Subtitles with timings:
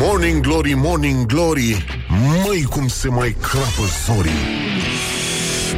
[0.00, 1.84] Morning Glory, Morning Glory
[2.44, 4.30] Măi cum se mai crapă zorii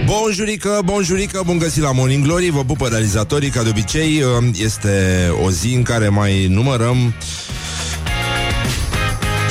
[0.04, 4.22] Bonjurică, bonjurică, bun găsit la Morning Glory Vă pupă realizatorii, ca de obicei
[4.52, 7.14] Este o zi în care mai numărăm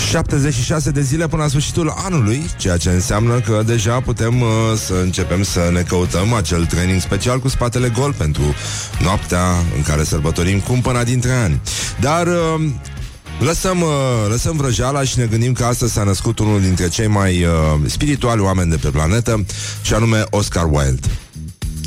[0.10, 4.94] 76 de zile până la sfârșitul anului, ceea ce înseamnă că deja putem uh, să
[4.94, 8.56] începem să ne căutăm acel training special cu spatele gol pentru
[9.04, 9.44] noaptea
[9.76, 11.62] în care sărbătorim cumpăna dintre ani.
[12.00, 12.70] Dar uh,
[13.40, 13.90] Lăsăm, uh,
[14.28, 17.52] lăsăm vrăjeala și ne gândim că astăzi s-a născut unul dintre cei mai uh,
[17.86, 19.46] spirituali oameni de pe planetă,
[19.82, 21.08] și anume Oscar Wilde.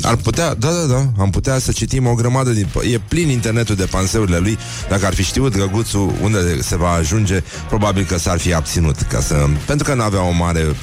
[0.01, 2.67] Ar putea, da, da, da, am putea să citim o grămadă din...
[2.91, 4.57] E plin internetul de panseurile lui.
[4.89, 9.01] Dacă ar fi știut drăguțul unde se va ajunge, probabil că s-ar fi abținut.
[9.01, 9.47] Ca să...
[9.65, 10.75] Pentru că nu avea o mare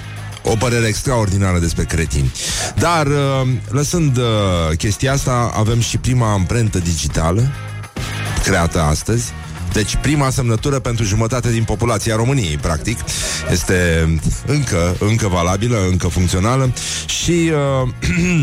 [0.43, 2.33] o părere extraordinară despre cretini.
[2.79, 7.51] Dar, uh, lăsând uh, chestia asta, avem și prima amprentă digitală
[8.43, 9.33] creată astăzi.
[9.73, 12.99] Deci prima semnătură pentru jumătate din populația României, practic,
[13.51, 14.09] este
[14.47, 16.73] încă, încă valabilă, încă funcțională
[17.07, 17.89] și uh,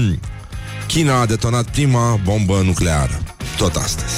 [0.88, 3.20] China a detonat prima bombă nucleară.
[3.58, 4.14] Tot astăzi.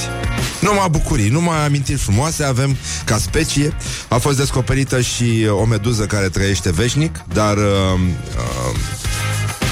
[0.61, 3.73] Numai bucurii, numai amintiri frumoase avem ca specie.
[4.07, 7.63] A fost descoperită și o meduză care trăiește veșnic, dar uh,
[7.93, 8.79] uh,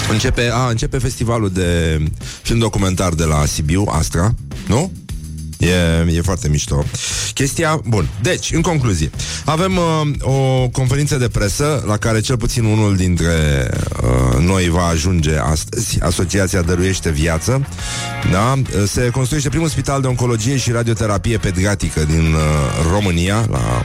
[0.09, 1.99] începe, a, începe festivalul de
[2.41, 4.33] film documentar de la Sibiu, Astra,
[4.67, 4.91] nu?
[5.57, 6.83] E, e foarte mișto.
[7.33, 8.09] Chestia, bun.
[8.21, 9.09] Deci, în concluzie,
[9.45, 13.69] avem uh, o conferință de presă la care cel puțin unul dintre
[14.03, 16.01] uh, noi va ajunge astăzi.
[16.01, 17.67] Asociația Dăruiește Viață.
[18.31, 18.61] Da?
[18.85, 22.41] Se construiește primul spital de oncologie și radioterapie pediatrică din uh,
[22.91, 23.81] România, la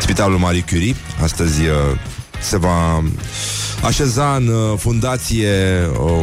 [0.00, 0.94] Spitalul Marie Curie.
[1.22, 1.68] Astăzi uh,
[2.40, 3.02] se va
[3.82, 5.50] așeza în uh, fundație
[5.96, 6.20] o,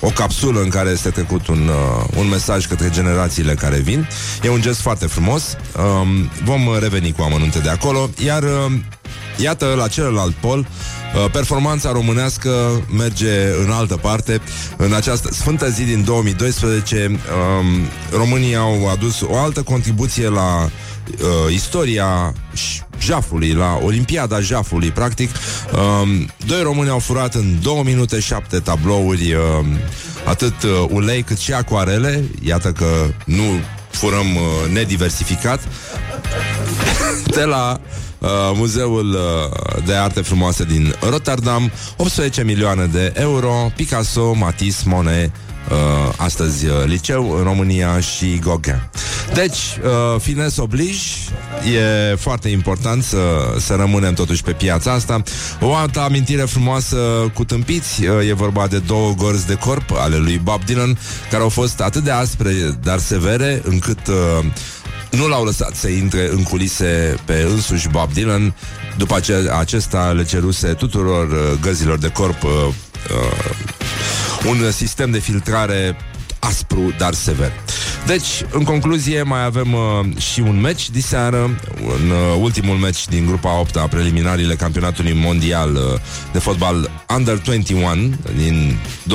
[0.00, 4.08] o capsulă în care este trecut un, uh, un mesaj către generațiile care vin.
[4.42, 5.56] E un gest foarte frumos.
[5.76, 8.10] Um, vom reveni cu amănunte de acolo.
[8.24, 8.72] Iar uh,
[9.36, 12.50] iată, la celălalt pol, uh, performanța românească
[12.96, 13.30] merge
[13.64, 14.40] în altă parte.
[14.76, 17.18] În această sfântă zi din 2012, um,
[18.18, 20.70] românii au adus o altă contribuție la
[21.08, 22.34] uh, istoria
[23.00, 25.30] jafului, la Olimpiada jafului, practic.
[25.72, 29.66] Um, doi români au furat în 2 minute 7 tablouri uh,
[30.24, 32.24] atât uh, ulei cât și acoarele.
[32.42, 32.86] Iată că
[33.24, 35.60] nu furăm uh, nediversificat.
[37.36, 37.80] De la
[38.18, 45.30] uh, Muzeul uh, de Arte Frumoase din Rotterdam, 18 milioane de euro, Picasso, Matisse, Monet,
[45.68, 48.90] uh, astăzi uh, liceu în România și Gauguin.
[49.34, 50.98] Deci, uh, fines oblige,
[51.74, 53.18] e foarte important să,
[53.58, 55.22] să rămânem totuși pe piața asta.
[55.60, 56.96] O altă amintire frumoasă
[57.34, 60.98] cu tâmpiți, uh, e vorba de două gorzi de corp ale lui Bob Dylan,
[61.30, 64.44] care au fost atât de aspre, dar severe, încât uh,
[65.10, 68.54] nu l-au lăsat să intre în culise pe însuși Bob Dylan,
[68.96, 73.78] după ce acesta le ceruse tuturor uh, găzilor de corp uh, uh,
[74.48, 75.96] un sistem de filtrare
[76.38, 77.52] aspru, dar sever.
[78.06, 81.38] Deci, în concluzie, mai avem uh, și un match de seară,
[81.84, 85.82] un uh, ultimul match din grupa 8 a preliminarile campionatului mondial uh,
[86.32, 89.12] de fotbal Under 21 din 2019-2019.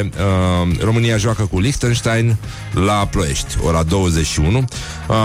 [0.00, 2.36] Uh, România joacă cu Liechtenstein
[2.84, 4.64] la Ploiești, ora 21.
[5.08, 5.16] Uh,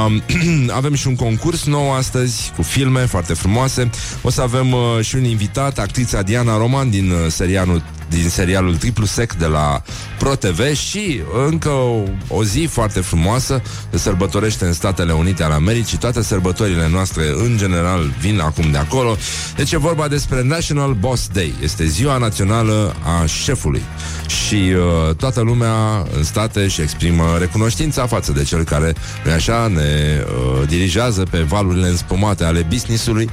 [0.80, 3.90] avem și un concurs nou astăzi cu filme foarte frumoase.
[4.22, 8.76] O să avem uh, și un invitat, actrița Diana Roman din uh, serialul din serialul
[8.76, 9.82] Triplu Sec de la
[10.20, 15.98] ProTV și încă o, o zi foarte frumoasă se sărbătorește în Statele Unite ale Americii.
[15.98, 19.18] Toate sărbătorile noastre, în general, vin acum de acolo.
[19.56, 21.54] Deci e vorba despre National Boss Day.
[21.64, 23.82] Este ziua națională a șefului.
[24.28, 28.94] Și uh, toată lumea în state și exprimă recunoștința față de cel care,
[29.26, 33.30] nu așa, ne uh, dirigează pe valurile înspumate ale businessului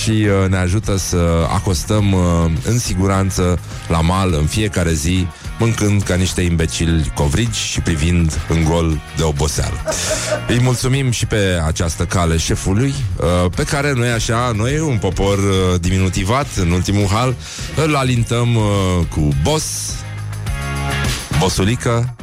[0.00, 2.20] și uh, ne ajută să acostăm uh,
[2.64, 3.58] în siguranță
[3.88, 5.26] la mal în fiecare zi,
[5.58, 9.82] mâncând ca niște imbecili covrigi și privind în gol de oboseală.
[10.48, 15.38] Îi mulțumim și pe această cale șefului, uh, pe care noi așa, noi, un popor
[15.38, 17.34] uh, diminutivat în ultimul hal,
[17.76, 18.62] îl alintăm uh,
[19.08, 19.94] cu boss,
[21.38, 22.14] bosulică,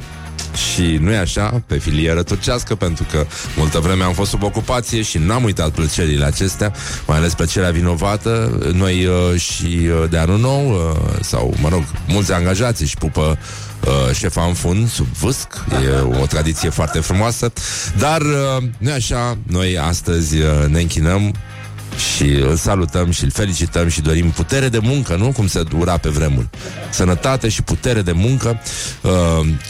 [0.58, 3.26] și nu e așa, pe filieră turcească, pentru că
[3.56, 6.74] multă vreme am fost sub ocupație și n-am uitat plăcerile acestea,
[7.08, 8.60] mai ales plăcerea vinovată.
[8.74, 13.38] Noi uh, și uh, de anul nou, uh, sau, mă rog, mulți angajați și pupă
[13.86, 15.48] uh, șefa în fund, sub vâsc.
[15.84, 17.52] E o tradiție foarte frumoasă.
[17.98, 21.34] Dar, uh, nu așa, noi astăzi uh, ne închinăm
[21.98, 25.32] și îl salutăm și îl felicităm și dorim putere de muncă, nu?
[25.32, 26.50] Cum se dura pe vremuri.
[26.90, 28.62] Sănătate și putere de muncă
[29.02, 29.12] uh,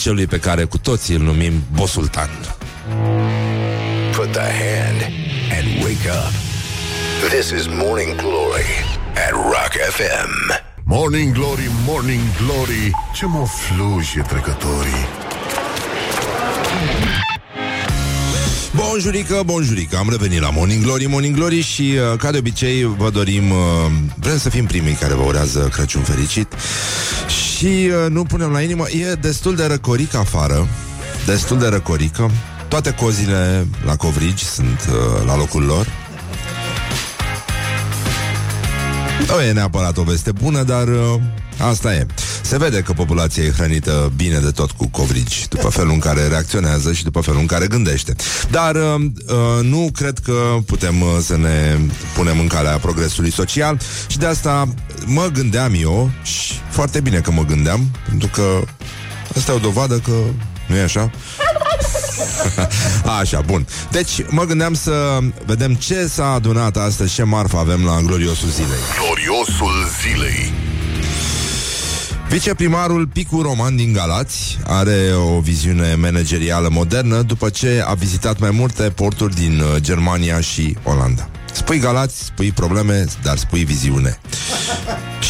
[0.01, 2.29] celui pe care cu toții îl numim Bosultan.
[4.11, 5.01] Put the hand
[5.57, 6.33] and wake up.
[7.29, 8.69] This is Morning Glory
[9.13, 10.65] at Rock FM.
[10.83, 15.05] Morning Glory, Morning Glory Ce mă fluje trecătorii
[18.77, 23.09] Bonjurică, bonjurică, am revenit la Morning Glory, Morning Glory și uh, ca de obicei vă
[23.09, 23.57] dorim, uh,
[24.15, 26.53] vrem să fim primii care vă urează Crăciun fericit.
[27.27, 30.67] Și uh, nu punem la inimă, e destul de răcoric afară,
[31.25, 32.31] destul de răcorică,
[32.67, 35.87] toate cozile la covrigi sunt uh, la locul lor.
[39.27, 41.19] Nu e neapărat o veste bună, dar uh,
[41.57, 42.05] asta e.
[42.47, 46.27] Se vede că populația e hrănită bine de tot cu covrigi, după felul în care
[46.27, 48.15] reacționează și după felul în care gândește.
[48.49, 51.77] Dar uh, uh, nu cred că putem uh, să ne
[52.15, 54.67] punem în calea progresului social și de asta
[55.05, 58.63] mă gândeam eu și foarte bine că mă gândeam, pentru că
[59.35, 60.13] asta e o dovadă că
[60.67, 61.11] nu e așa?
[63.19, 63.67] Așa, bun.
[63.91, 68.79] Deci mă gândeam să vedem ce s-a adunat astăzi, ce marfă avem la gloriosul zilei.
[68.99, 70.53] Gloriosul zilei
[72.29, 78.51] Viceprimarul Picu Roman din Galați are o viziune managerială modernă după ce a vizitat mai
[78.51, 81.29] multe porturi din uh, Germania și Olanda.
[81.53, 84.19] Spui Galați, spui probleme, dar spui viziune.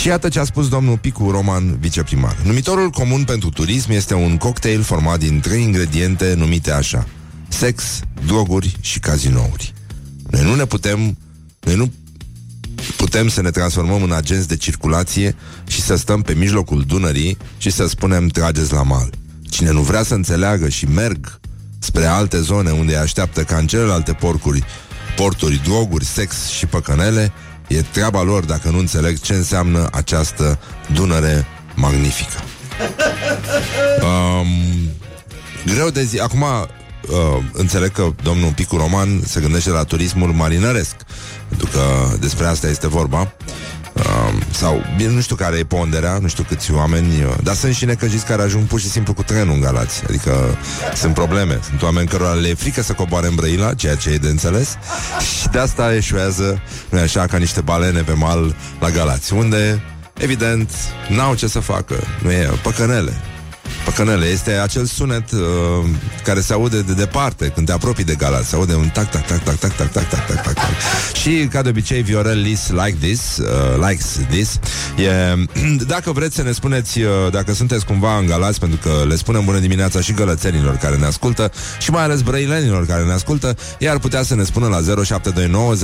[0.02, 2.36] Și iată ce a spus domnul Picu Roman, viceprimar.
[2.44, 7.08] Numitorul comun pentru turism este un cocktail format din trei ingrediente numite așa.
[7.48, 9.74] Sex, droguri și cazinouri.
[10.30, 11.18] Noi nu ne putem...
[11.60, 11.92] Noi nu
[12.92, 15.36] putem să ne transformăm în agenți de circulație
[15.68, 19.10] și să stăm pe mijlocul Dunării și să spunem trageți la mal.
[19.50, 21.40] Cine nu vrea să înțeleagă și merg
[21.80, 24.64] spre alte zone unde îi așteaptă ca în celelalte porcuri,
[25.16, 27.32] porturi, droguri, sex și păcănele,
[27.68, 30.60] e treaba lor dacă nu înțeleg ce înseamnă această
[30.94, 31.46] Dunăre
[31.76, 32.44] magnifică.
[34.02, 34.48] Um,
[35.66, 36.20] greu de zi.
[36.20, 40.96] Acum, uh, înțeleg că domnul Picu Roman se gândește la turismul marinăresc,
[41.48, 43.32] pentru că despre asta este vorba.
[43.94, 47.76] Uh, sau, bine, nu știu care e ponderea, nu știu câți oameni, uh, dar sunt
[47.76, 50.04] și necăjiți care ajung pur și simplu cu trenul în Galați.
[50.08, 50.58] Adică
[50.96, 51.60] sunt probleme.
[51.70, 54.78] Sunt oameni cărora le e frică să coboare în Brăila, ceea ce e de înțeles,
[55.40, 59.82] și de asta eșuează, nu așa, ca niște balene pe mal la Galați, unde,
[60.18, 60.72] evident,
[61.10, 61.96] n-au ce să facă.
[62.22, 63.14] Nu e păcănele.
[63.86, 65.40] Păcănele este acel sunet uh,
[66.24, 68.42] care se aude de departe când te apropii de gala.
[68.42, 70.76] Se aude un tac, tac, tac, tac, tac, tac, tac, tac, tac, tac, tac.
[71.14, 74.60] Și, ca de obicei, Viorel Lis like this, uh, likes this.
[74.98, 75.46] E,
[75.94, 79.46] dacă vreți să ne spuneți, uh, dacă sunteți cumva în Galați, pentru că le spunem
[79.46, 84.00] bună dimineața și gălățenilor care ne ascultă și mai ales brăilenilor care ne ascultă, iar
[84.00, 85.76] putea să ne spună la 0729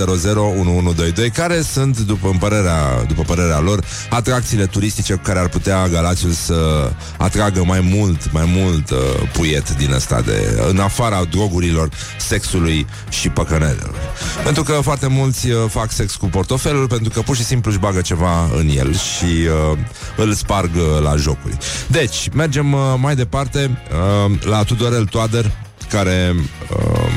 [1.34, 6.92] care sunt, după părerea, după părerea lor, atracțiile turistice cu care ar putea Galațiul să
[7.18, 8.98] atragă mai mult, mai mult uh,
[9.34, 11.90] puiet din ăsta de, în afara drogurilor,
[12.20, 13.96] sexului și păcănelelor.
[14.44, 17.80] Pentru că foarte mulți uh, fac sex cu portofelul pentru că pur și simplu își
[17.80, 19.78] bagă ceva în el și uh,
[20.18, 21.58] îl sparg uh, la jocuri.
[21.88, 23.78] Deci, mergem uh, mai departe
[24.26, 25.52] uh, la Tudorel Toader,
[25.90, 27.08] care uh,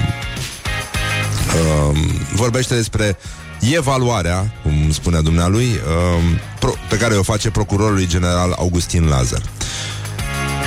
[1.91, 1.99] uh,
[2.35, 3.17] vorbește despre
[3.61, 9.43] evaluarea, cum spunea dumnealui, uh, pro- pe care o face procurorului general Augustin Lazar.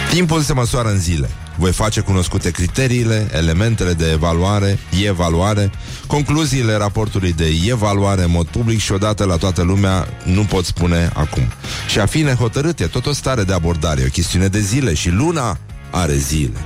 [0.09, 1.29] Timpul se măsoară în zile.
[1.57, 5.71] Voi face cunoscute criteriile, elementele de evaluare, evaluare,
[6.07, 11.11] concluziile raportului de evaluare în mod public și odată la toată lumea nu pot spune
[11.13, 11.43] acum.
[11.89, 15.09] Și a fi nehotărât e tot o stare de abordare, o chestiune de zile și
[15.09, 15.57] luna
[15.91, 16.57] are zile.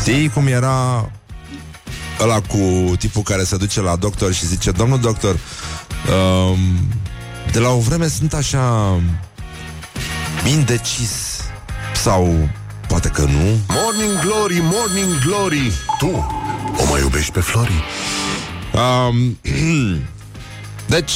[0.00, 1.10] Știi cum era
[2.20, 6.58] ăla cu tipul care se duce la doctor și zice, domnul doctor, um,
[7.52, 8.96] de la o vreme sunt așa
[10.46, 11.40] indecis
[11.94, 12.48] sau
[12.88, 13.58] poate că nu.
[13.68, 16.26] Morning Glory, Morning Glory Tu
[16.78, 17.84] o mai iubești pe Flori?
[18.72, 19.38] Um,
[20.94, 21.12] deci,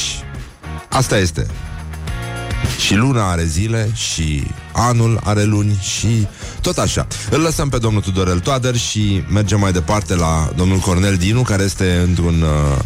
[0.88, 1.46] asta este.
[2.78, 6.26] Și luna are zile și anul are luni și
[6.60, 7.06] tot așa.
[7.30, 11.62] Îl lăsăm pe domnul Tudorel Toader și mergem mai departe la domnul Cornel Dinu, care
[11.62, 12.78] este într-un uh,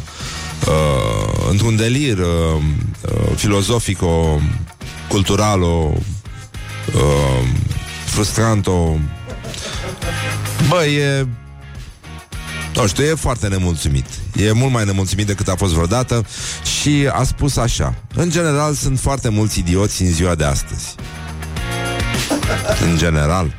[0.66, 2.26] uh, într-un delir uh,
[3.00, 4.40] uh, filozofico
[5.08, 5.94] culturalo
[6.94, 7.48] uh,
[8.04, 8.98] frustranto
[10.68, 11.26] Bă, e
[12.74, 14.06] nu știu, e foarte nemulțumit.
[14.36, 16.24] E mult mai nemulțumit decât a fost vreodată
[16.80, 17.94] Și a spus așa.
[18.14, 20.94] În general sunt foarte mulți idioți în ziua de astăzi.
[22.84, 23.54] În general.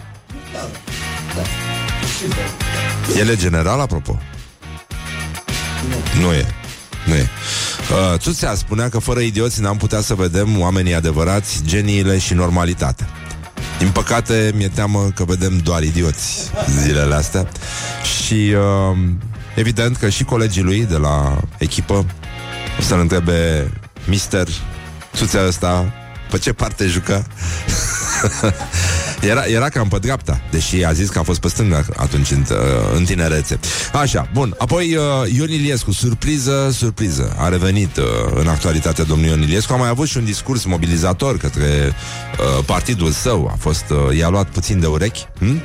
[3.18, 4.20] El e general, apropo?
[6.20, 6.46] Nu e.
[7.06, 7.30] Nu e.
[8.12, 13.08] Uh, Tuțea spunea că fără idioți n-am putea să vedem oamenii adevărați, geniile și normalitatea
[13.78, 16.52] din păcate, mi-e teamă că vedem doar idioți
[16.82, 17.48] zilele astea
[18.04, 18.98] Și uh,
[19.56, 22.06] evident că și colegii lui de la echipă
[22.80, 23.72] o să-l întrebe
[24.08, 24.48] Mister,
[25.14, 25.94] suțea ăsta,
[26.30, 27.26] pe ce parte jucă?
[29.26, 32.46] Era, era cam pe dreapta, deși a zis că a fost pe stânga atunci în,
[32.96, 33.60] în tinerețe.
[33.94, 34.56] Așa, bun.
[34.58, 35.04] Apoi uh,
[35.38, 37.36] Ion Iliescu, surpriză, surpriză.
[37.38, 38.04] A revenit uh,
[38.36, 39.74] în actualitatea domnului Ion Iliescu.
[39.74, 41.94] A mai avut și un discurs mobilizator către
[42.40, 43.50] uh, partidul său.
[43.54, 45.28] A fost, uh, i-a luat puțin de urechi.
[45.40, 45.62] Hm?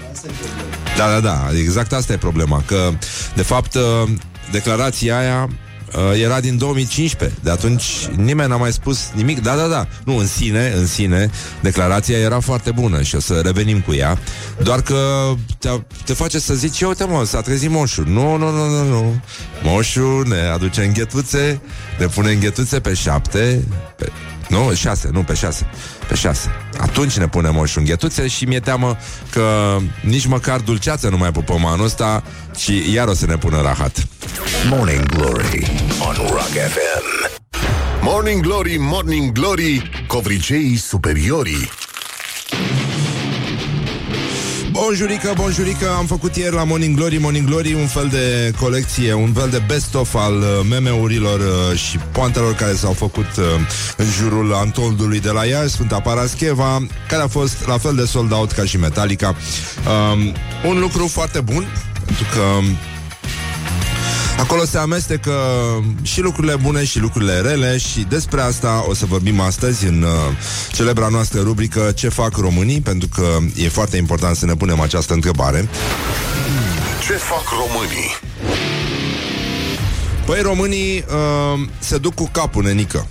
[0.96, 1.48] Da, da, da.
[1.58, 2.62] Exact asta e problema.
[2.66, 2.90] Că,
[3.34, 4.08] de fapt, uh,
[4.50, 5.48] declarația aia
[5.94, 7.38] uh, era din 2015.
[7.42, 9.42] De atunci nimeni n-a mai spus nimic.
[9.42, 9.86] Da, da, da.
[10.04, 11.30] Nu, în sine, în sine,
[11.60, 14.18] declarația era foarte bună și o să revenim cu ea.
[14.62, 15.68] Doar că te,
[16.04, 18.04] te face să zici, uite mă, s-a trezit moșul.
[18.06, 19.20] Nu, nu, nu, nu, nu.
[19.62, 21.60] Moșul ne aduce înghetuțe,
[21.98, 23.64] ne pune înghetuțe pe șapte,
[23.96, 24.12] pe,
[24.48, 25.66] nu, șase, nu, pe șase.
[26.08, 26.48] Pe șase.
[26.78, 28.96] Atunci ne punem o șunghetuțe și mi-e teamă
[29.30, 32.22] că nici măcar dulceață nu mai pupăm anul ăsta
[32.56, 34.06] și iar o să ne pună rahat.
[34.68, 35.64] Morning Glory
[36.00, 37.04] on Rock FM.
[38.02, 41.68] Morning Glory, Morning Glory, covriceii superiorii.
[44.70, 49.32] Bonjurică, bonjurică, am făcut ieri la Morning Glory, Morning Glory un fel de colecție, un
[49.32, 53.44] fel de best-of al uh, meme-urilor uh, și poantelor care s-au făcut uh,
[53.96, 58.32] în jurul Antoldului de la Iași, Sfânta Parascheva, care a fost la fel de sold
[58.32, 59.36] out ca și Metallica.
[60.12, 60.34] Um,
[60.70, 61.66] un lucru foarte bun,
[62.04, 62.40] pentru că
[64.40, 65.32] Acolo se amestecă
[66.02, 70.10] și lucrurile bune și lucrurile rele și despre asta o să vorbim astăzi în uh,
[70.72, 72.80] celebra noastră rubrică Ce fac românii?
[72.80, 75.68] Pentru că e foarte important să ne punem această întrebare.
[77.06, 78.16] Ce fac românii?
[80.26, 83.06] Păi românii uh, se duc cu capul, nenică.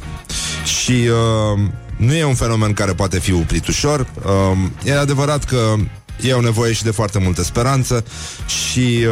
[0.63, 1.59] Și uh,
[1.98, 4.00] nu e un fenomen care poate fi oprit ușor.
[4.00, 5.75] Uh, e adevărat că
[6.21, 8.05] ei au nevoie și de foarte multă speranță
[8.45, 9.05] și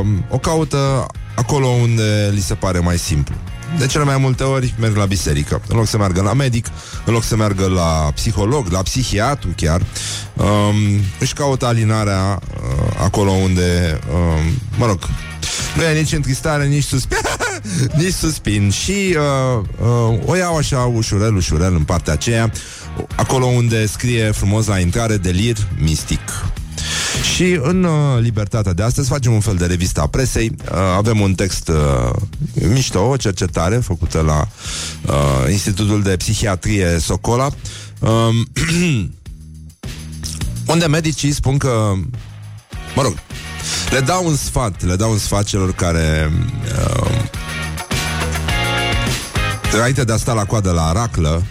[0.00, 3.34] uh, o caută acolo unde li se pare mai simplu.
[3.78, 5.60] De cele mai multe ori merg la biserică.
[5.68, 6.66] În loc să meargă la medic,
[7.04, 9.82] în loc să meargă la psiholog, la psihiatru chiar,
[10.34, 14.98] um, își caută alinarea uh, acolo unde, um, mă rog,
[15.76, 17.18] nu e nici întristare, nici suspin,
[18.02, 18.70] nici suspin.
[18.70, 22.52] Și uh, uh, o iau așa ușurel, ușurel în partea aceea,
[23.14, 26.20] acolo unde scrie frumos la intrare delir mistic.
[27.32, 30.54] Și în uh, Libertatea de astăzi facem un fel de revista a presei.
[30.64, 32.10] Uh, avem un text uh,
[32.68, 34.48] mișto, o cercetare făcută la
[35.06, 37.50] uh, Institutul de Psihiatrie Socola,
[38.00, 38.10] uh,
[40.72, 41.92] unde medicii spun că,
[42.94, 43.14] mă rog,
[43.90, 46.32] le dau un sfat, le dau un sfat celor care
[46.88, 47.24] uh,
[49.72, 51.42] înainte de a sta la coadă la raclă,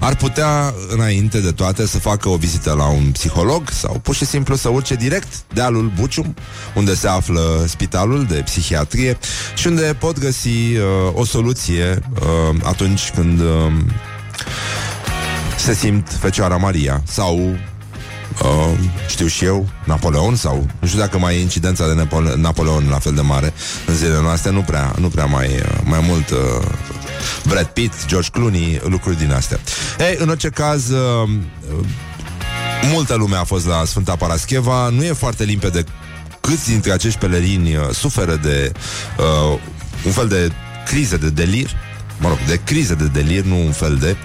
[0.00, 4.24] ar putea, înainte de toate, să facă o vizită la un psiholog sau pur și
[4.24, 6.34] simplu să urce direct dealul Bucium,
[6.74, 9.18] unde se află spitalul de psihiatrie
[9.54, 13.72] și unde pot găsi uh, o soluție uh, atunci când uh,
[15.56, 17.58] se simt Fecioara Maria sau
[18.44, 18.78] Uh,
[19.08, 22.98] știu și eu, Napoleon sau nu știu dacă mai e incidența de Napole- Napoleon la
[22.98, 23.52] fel de mare
[23.86, 26.38] în zilele noastre, nu prea, nu prea mai, uh, mai mult uh,
[27.46, 29.58] Brad Pitt, George Clooney, lucruri din astea.
[29.98, 31.86] Ei, în orice caz, uh, uh,
[32.92, 35.84] multă lume a fost la Sfânta Parascheva, nu e foarte limpede
[36.40, 38.72] câți dintre acești pelerini uh, suferă de
[39.18, 39.58] uh,
[40.04, 40.52] un fel de
[40.86, 41.70] criză de delir
[42.20, 44.16] mă rog, de criză de delir, nu un fel de.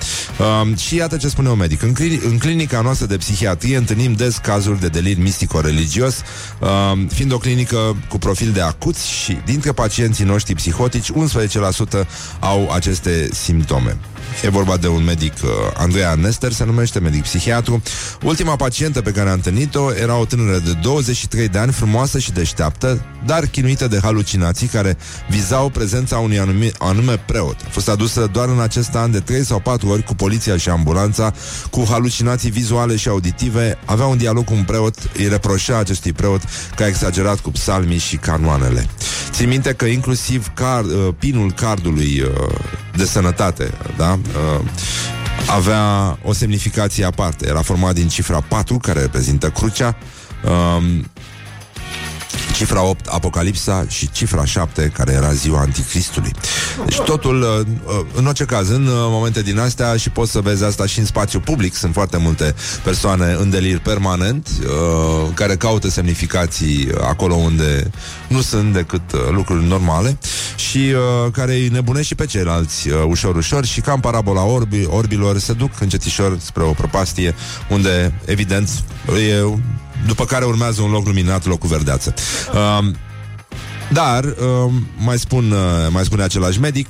[0.61, 1.81] Um, și iată ce spune un medic.
[1.81, 6.15] În, cli- în clinica noastră de psihiatrie întâlnim des cazuri de delir mistico-religios,
[6.59, 12.07] um, fiind o clinică cu profil de acuți și dintre pacienții noștri psihotici, 11%
[12.39, 13.97] au aceste simptome.
[14.43, 17.81] E vorba de un medic, uh, Andreea Nester, se numește medic psihiatru.
[18.23, 22.31] Ultima pacientă pe care a întâlnit-o era o tânără de 23 de ani, frumoasă și
[22.31, 24.97] deșteaptă, dar chinuită de halucinații care
[25.29, 27.55] vizau prezența unui anume, anume preot.
[27.65, 30.69] A fost adusă doar în acest an de 3 sau 4 ori cu poliția și
[30.69, 31.33] ambulanța,
[31.69, 36.41] cu halucinații vizuale și auditive, avea un dialog cu un preot, îi reproșea acestui preot
[36.75, 38.89] că a exagerat cu psalmii și canoanele.
[39.29, 42.55] Țin minte că inclusiv car, uh, pinul cardului uh,
[42.95, 44.19] de sănătate, da?
[44.59, 44.65] Uh,
[45.47, 47.47] avea o semnificație aparte.
[47.47, 49.97] Era format din cifra 4, care reprezintă crucea,
[50.77, 51.11] um,
[52.55, 56.31] cifra 8, Apocalipsa și cifra 7, care era ziua Anticristului.
[56.85, 60.39] Deci totul, uh, uh, în orice caz, în uh, momente din astea și poți să
[60.39, 64.47] vezi asta și în spațiu public, sunt foarte multe persoane în delir permanent,
[65.33, 67.91] care caută semnificații acolo unde
[68.27, 70.17] nu sunt decât lucruri normale
[70.55, 70.95] și
[71.31, 75.71] care îi nebunesc și pe ceilalți ușor, ușor și cam parabola orbi, orbilor se duc
[75.79, 77.35] încetișor spre o prăpastie
[77.69, 78.69] unde, evident,
[79.29, 79.43] e
[80.05, 82.13] după care urmează un loc luminat, loc cu verdeață.
[82.53, 82.93] Uh,
[83.91, 86.89] Dar, uh, mai, spun, uh, mai spune același medic,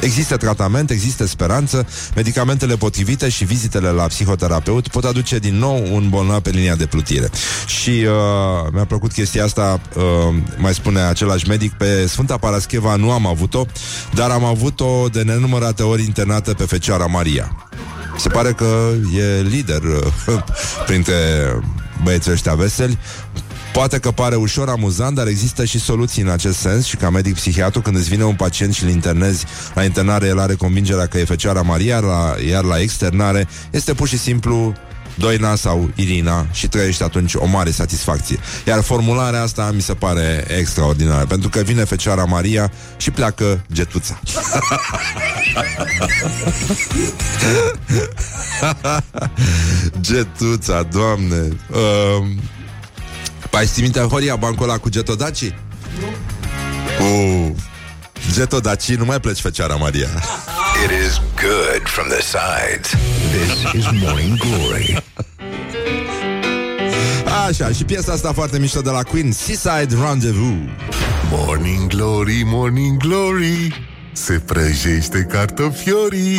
[0.00, 6.08] Există tratament, există speranță, medicamentele potrivite și vizitele la psihoterapeut pot aduce din nou un
[6.08, 7.30] bolnav pe linia de plutire.
[7.66, 10.02] Și uh, mi-a plăcut chestia asta, uh,
[10.56, 13.66] mai spune același medic, pe Sfânta Parascheva nu am avut-o,
[14.14, 17.66] dar am avut-o de nenumărate ori internată pe Fecioara Maria.
[18.16, 20.42] Se pare că e lider uh,
[20.86, 21.14] printre
[22.02, 22.98] băieții ăștia veseli.
[23.72, 27.34] Poate că pare ușor amuzant, dar există și soluții în acest sens și ca medic
[27.34, 31.18] psihiatru, când îți vine un pacient și îl internezi la internare, el are convingerea că
[31.18, 34.74] e Fecioara Maria, la, iar la externare este pur și simplu
[35.14, 38.38] Doina sau Irina și trăiești atunci o mare satisfacție.
[38.66, 44.20] Iar formularea asta mi se pare extraordinară, pentru că vine Fecioara Maria și pleacă getuța.
[50.00, 51.48] getuța, doamne!
[51.70, 52.26] Uh,
[53.50, 55.54] Păi știi minte Horia bancul ăla cu Getodaci?
[56.00, 56.06] Nu.
[57.06, 57.50] Uh,
[58.32, 60.08] Getodaci, nu mai pleci Fecioara Maria.
[60.84, 62.88] It is good from the sides.
[63.32, 65.02] This is Morning Glory.
[67.48, 70.58] Așa, și piesa asta foarte mișto de la Queen, Seaside Rendezvous.
[71.30, 76.38] Morning Glory, Morning Glory Se prăjește cartofiorii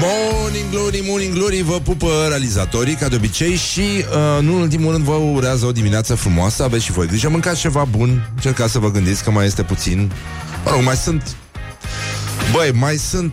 [0.00, 4.92] Morning Glory, Morning Glory Vă pupă realizatorii, ca de obicei Și, uh, nu în ultimul
[4.92, 8.78] rând, vă urează o dimineață frumoasă Aveți și voi grijă, mâncați ceva bun Încercați să
[8.78, 10.12] vă gândiți că mai este puțin.
[10.64, 11.36] Mă rog, mai sunt
[12.52, 13.32] Băi, mai sunt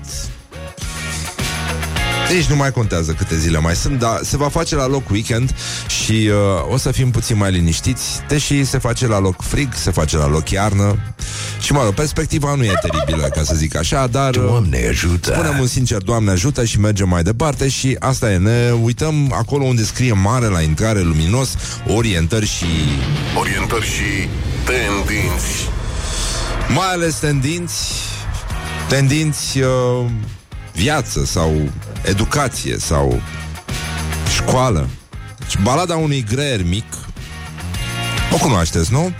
[2.29, 5.55] deci nu mai contează câte zile mai sunt, dar se va face la loc weekend
[5.87, 9.91] și uh, o să fim puțin mai liniștiți, deși se face la loc frig, se
[9.91, 10.99] face la loc iarnă.
[11.59, 14.35] Și, mă rog, perspectiva nu e teribilă, ca să zic așa, dar...
[14.35, 15.31] Uh, Doamne ajută!
[15.31, 19.63] Spunem un sincer, Doamne ajută și mergem mai departe și asta e, ne uităm acolo
[19.63, 21.49] unde scrie mare la intrare luminos,
[21.87, 22.65] orientări și...
[23.39, 24.29] Orientări și
[24.65, 25.69] tendinți.
[26.67, 27.91] Mai ales tendinți,
[28.87, 30.05] tendinți uh,
[30.75, 31.69] viață sau
[32.03, 33.21] educație sau
[34.33, 34.87] școală.
[35.39, 36.85] Deci, balada unui greier mic,
[38.33, 39.13] o cunoașteți, nu?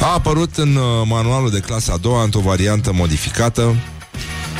[0.00, 3.62] A apărut în uh, manualul de clasa a doua într-o variantă modificată.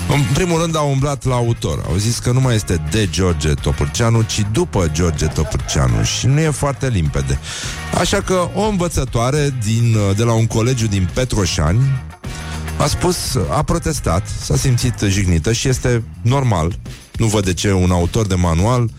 [0.08, 1.84] În primul rând au umblat la autor.
[1.88, 6.40] Au zis că nu mai este de George Topârceanu, ci după George Topârceanu și nu
[6.40, 7.38] e foarte limpede.
[7.98, 11.80] Așa că o învățătoare din, uh, de la un colegiu din Petroșani
[12.76, 13.16] a spus,
[13.50, 16.78] a protestat, s-a simțit jignită și este normal.
[17.16, 18.90] Nu văd de ce un autor de manual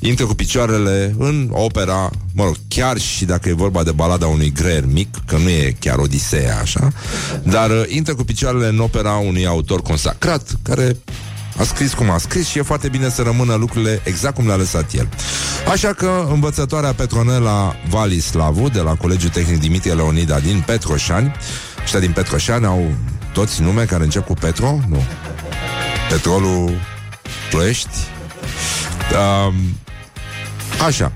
[0.00, 4.52] intră cu picioarele în opera, mă rog, chiar și dacă e vorba de balada unui
[4.52, 6.92] greier mic, că nu e chiar Odiseea așa,
[7.42, 10.96] dar uh, intră cu picioarele în opera unui autor consacrat, care
[11.58, 14.56] a scris cum a scris și e foarte bine să rămână lucrurile exact cum le-a
[14.56, 15.08] lăsat el.
[15.70, 21.32] Așa că învățătoarea Petronela Valislavu de la Colegiul Tehnic Dimitrie Leonida din Petroșani,
[21.82, 22.90] ăștia din Petroșani au
[23.32, 24.78] toți nume care încep cu Petro?
[24.88, 25.02] Nu.
[26.08, 26.70] Petrolul
[27.50, 27.96] Ploiești?
[29.46, 29.54] Um,
[30.86, 31.12] așa.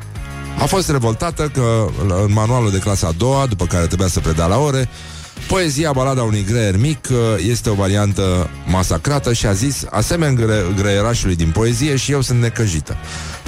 [0.58, 1.86] A fost revoltată că
[2.26, 4.88] în manualul de clasa a doua, după care trebuia să predea la ore,
[5.48, 7.16] Poezia Balada unui greier mic uh,
[7.48, 12.40] este o variantă masacrată și a zis, asemenea gre- greierașului din poezie și eu sunt
[12.40, 12.96] necăjită.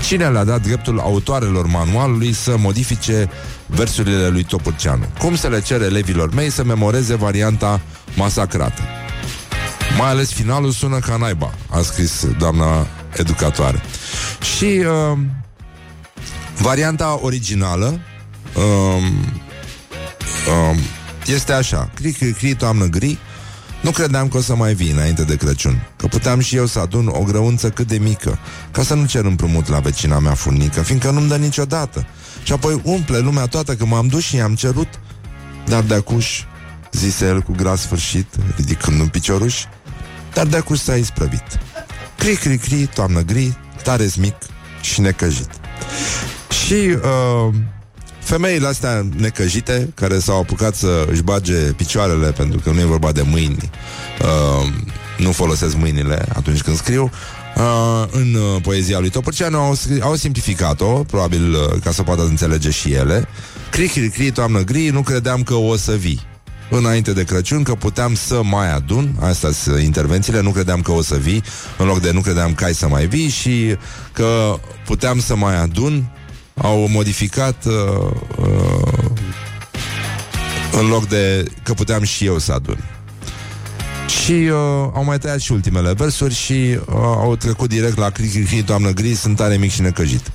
[0.03, 3.31] Cine le-a dat dreptul autoarelor manualului să modifice
[3.67, 5.05] versurile lui Topurceanu?
[5.19, 7.81] Cum să le cere elevilor mei să memoreze varianta
[8.17, 8.83] masacrată?
[9.99, 13.83] Mai ales finalul sună ca naiba, a scris doamna educatoare.
[14.57, 15.19] Și uh,
[16.59, 18.01] varianta originală
[18.57, 18.63] uh,
[20.49, 20.79] uh,
[21.27, 23.19] este așa Cri, cri, cri, toamnă gri
[23.81, 26.79] Nu credeam că o să mai vii înainte de Crăciun Că puteam și eu să
[26.79, 28.38] adun o grăunță cât de mică
[28.71, 32.07] Ca să nu cer împrumut la vecina mea furnică Fiindcă nu-mi dă niciodată.
[32.43, 34.88] Și apoi umple lumea toată că m-am dus și i-am cerut.
[35.67, 36.43] Dar de acuș
[36.93, 39.64] Zise el cu gras sfârșit Ridicând un picioruș
[40.35, 41.59] Dar de acuș s-a isprăvit.
[42.19, 44.35] Cri, cri, cri, toamnă gri Tare mic
[44.81, 45.51] și necăjit.
[46.64, 47.55] Și uh,
[48.29, 53.12] Femeile astea necăjite Care s-au apucat să își bage picioarele Pentru că nu e vorba
[53.12, 53.71] de mâini
[54.21, 54.73] uh,
[55.19, 57.11] Nu folosesc mâinile atunci când scriu
[57.57, 62.23] Uh, în uh, poezia lui Topârceanu au, scri- au simplificat-o, probabil uh, ca să poată
[62.23, 63.29] înțelege și ele.
[63.71, 66.21] Cri, cri, cri, toamnă gri, nu credeam că o să vii.
[66.71, 71.03] Înainte de Crăciun, că puteam să mai adun, astea sunt intervențiile, nu credeam că o
[71.03, 71.43] să vii,
[71.79, 73.77] în loc de nu credeam că ai să mai vii și
[74.12, 76.11] că puteam să mai adun,
[76.62, 79.09] au modificat uh, uh,
[80.73, 82.85] în loc de că puteam și eu să adun.
[84.23, 88.29] Și uh, au mai tăiat și ultimele versuri și uh, au trecut direct la cri,
[88.29, 90.33] cri, cri, doamnă gri, sunt tare mic și necăjit.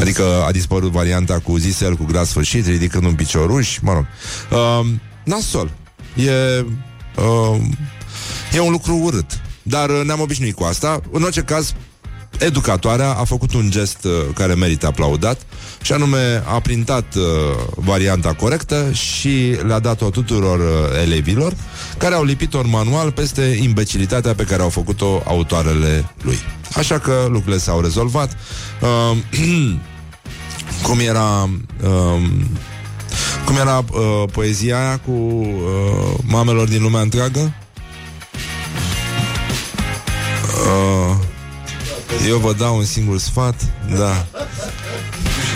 [0.00, 4.06] Adică a dispărut varianta cu zisel, cu gras sfârșit, ridicând un picioruș, mă rog.
[4.50, 4.86] Uh,
[5.24, 5.70] nasol.
[6.14, 6.64] E,
[7.16, 7.60] uh,
[8.52, 9.40] e un lucru urât.
[9.62, 11.00] Dar uh, ne-am obișnuit cu asta.
[11.10, 11.74] În orice caz,
[12.38, 15.40] educatoarea a făcut un gest uh, care merită aplaudat
[15.82, 17.22] și anume a printat uh,
[17.74, 21.52] varianta corectă și le-a dat-o tuturor uh, elevilor
[21.98, 26.38] care au lipit-o în manual peste imbecilitatea pe care au făcut-o autoarele lui.
[26.74, 28.36] Așa că lucrurile s-au rezolvat.
[28.80, 29.16] Uh,
[30.86, 31.50] cum era...
[31.82, 32.20] Uh,
[33.44, 37.54] cum era uh, poezia aia cu uh, mamelor din lumea întreagă?
[40.66, 41.16] Uh,
[42.26, 43.54] eu vă dau un singur sfat
[43.96, 44.26] Da.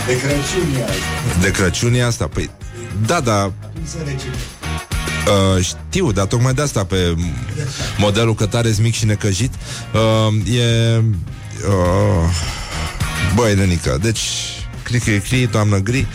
[0.07, 1.39] De Crăciun e asta.
[1.41, 2.49] De Crăciun e asta Păi,
[3.05, 3.51] da, da.
[5.27, 7.15] Uh, știu, dar tocmai de asta pe
[7.97, 9.53] modelul că tare mic și necăjit.
[9.93, 10.97] Uh, e
[11.67, 12.29] uh,
[13.35, 14.19] băi, nenică, deci
[14.83, 16.07] cri, cri, cri, toamnă gri.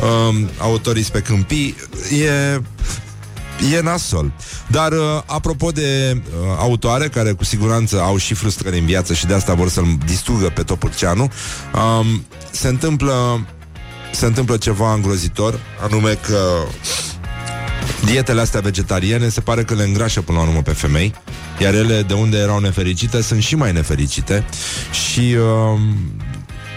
[0.00, 1.76] Uh, autorii pe câmpii
[2.10, 2.60] e
[3.72, 4.32] E nasol.
[4.66, 9.26] Dar, uh, apropo de uh, autoare care cu siguranță au și frustrări în viață și
[9.26, 13.46] de asta vor să-l distrugă pe Topurceanu, um, se întâmplă
[14.12, 16.38] se întâmplă ceva îngrozitor, anume că
[18.04, 21.14] dietele astea vegetariene se pare că le îngrașă până la urmă pe femei,
[21.58, 24.44] iar ele de unde erau nefericite sunt și mai nefericite
[24.90, 25.80] și uh,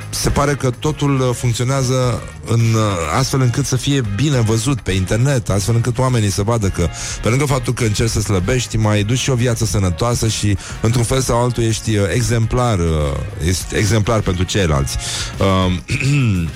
[0.09, 2.81] se pare că totul uh, funcționează în uh,
[3.17, 6.89] astfel încât să fie bine văzut pe internet, astfel încât oamenii să vadă că,
[7.21, 11.03] pe lângă faptul că încerci să slăbești, mai duci și o viață sănătoasă și, într-un
[11.03, 12.79] fel sau altul, ești uh, exemplar,
[13.45, 14.97] ești exemplar pentru ceilalți.
[15.39, 15.73] Uh,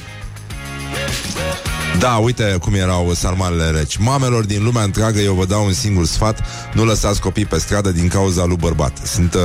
[1.99, 3.97] Da, uite cum erau sarmalele reci.
[3.97, 6.39] Mamelor din lumea întreagă eu vă dau un singur sfat,
[6.73, 8.97] nu lăsați copii pe stradă din cauza lui bărbat.
[9.03, 9.41] Sunt, uh,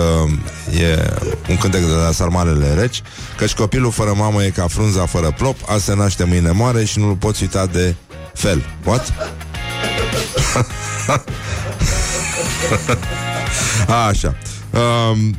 [0.81, 1.13] e
[1.49, 3.03] un cântec de la sarmalele reci,
[3.37, 6.99] căci copilul fără mamă e ca frunza fără plop, a se naște mâine moare și
[6.99, 7.95] nu-l poți uita de
[8.35, 8.65] fel.
[8.85, 9.13] What?
[14.09, 14.37] Așa.
[14.71, 15.37] Um,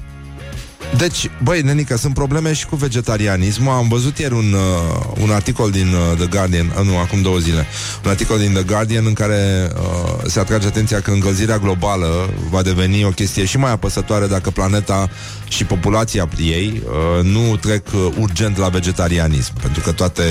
[0.97, 3.73] deci, băi, nenică, sunt probleme și cu vegetarianismul.
[3.73, 7.37] Am văzut ieri un, uh, un articol din uh, The Guardian, uh, nu, acum două
[7.37, 7.65] zile,
[8.03, 12.61] un articol din The Guardian în care uh, se atrage atenția că încălzirea globală va
[12.61, 15.09] deveni o chestie și mai apăsătoare dacă planeta
[15.49, 20.23] și populația ei uh, nu trec uh, urgent la vegetarianism, pentru că toate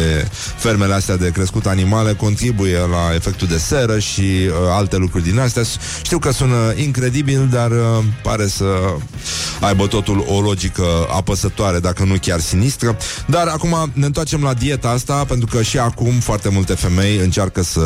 [0.57, 5.39] fermele astea de crescut animale contribuie la efectul de seră și uh, alte lucruri din
[5.39, 5.63] astea.
[6.03, 8.65] Știu că sună incredibil, dar uh, pare să
[9.61, 10.85] aibă totul o logică
[11.17, 12.97] apăsătoare, dacă nu chiar sinistră.
[13.27, 17.63] Dar acum ne întoarcem la dieta asta, pentru că și acum foarte multe femei încearcă
[17.63, 17.81] să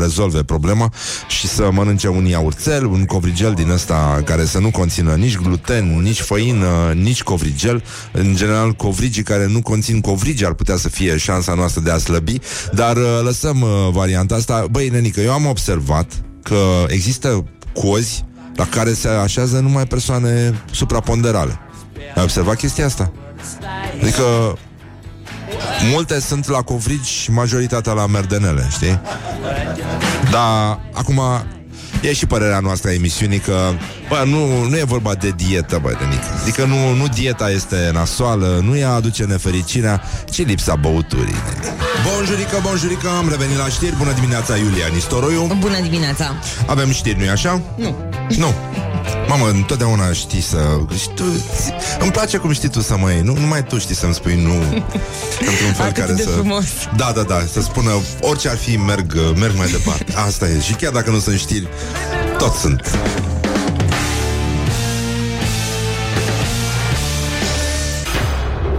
[0.00, 0.92] rezolve problema
[1.28, 6.00] și să mănânce un iaurțel, un covrigel din ăsta care să nu conțină nici gluten,
[6.00, 7.82] nici făină, nici covrigel.
[8.12, 11.98] În general, covrigii care nu conțin covrigi ar putea să fie șansa noastră de a
[11.98, 12.38] slăbi,
[12.72, 14.66] dar uh, lăsăm uh, varianta asta.
[14.70, 16.12] Băi, nenică, eu am observat
[16.42, 21.58] că există cozi la care se așează numai persoane supraponderale.
[22.14, 23.12] Ai observat chestia asta?
[24.02, 24.22] Adică
[25.92, 29.00] Multe sunt la covrigi și majoritatea la merdenele, știi?
[30.30, 31.20] Dar acum
[32.00, 33.72] E și părerea noastră a emisiunii că
[34.08, 36.22] bă, nu, nu e vorba de dietă, bă, de mic.
[36.42, 41.34] Adică nu, nu dieta este nasoală, nu ea aduce nefericirea, ci lipsa băuturii.
[42.12, 43.96] Bonjurică, bonjurică, am revenit la știri.
[43.96, 45.56] Bună dimineața, Iulia Nistoroiu.
[45.58, 46.34] Bună dimineața.
[46.66, 47.60] Avem știri, nu-i așa?
[47.76, 47.96] Nu.
[48.36, 48.54] Nu.
[49.28, 50.58] Mamă, întotdeauna știi să...
[50.98, 51.22] Și tu,
[52.00, 53.20] îmi place cum știi tu să mă iei.
[53.20, 54.52] Nu, numai tu știi să-mi spui nu
[55.50, 56.28] într-un fel Atât care de să...
[56.28, 56.64] frumos.
[56.96, 60.12] Da, da, da, să spună orice ar fi, merg, merg mai departe.
[60.26, 60.60] Asta e.
[60.60, 61.68] Și chiar dacă nu sunt știri,
[62.38, 62.98] tot sunt.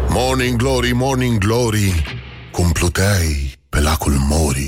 [0.09, 2.03] Morning Glory, Morning Glory
[2.51, 4.67] Cum pluteai pe lacul Mori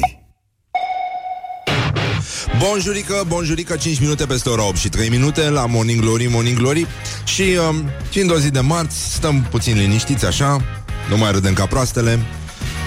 [2.58, 6.88] Bonjurică, bonjurică, 5 minute peste ora 8 și 3 minute la Morning Glory, Morning Glory.
[7.24, 10.62] Și um, fiind o zi de marți, stăm puțin liniștiți așa
[11.10, 12.20] Nu mai râdem ca proastele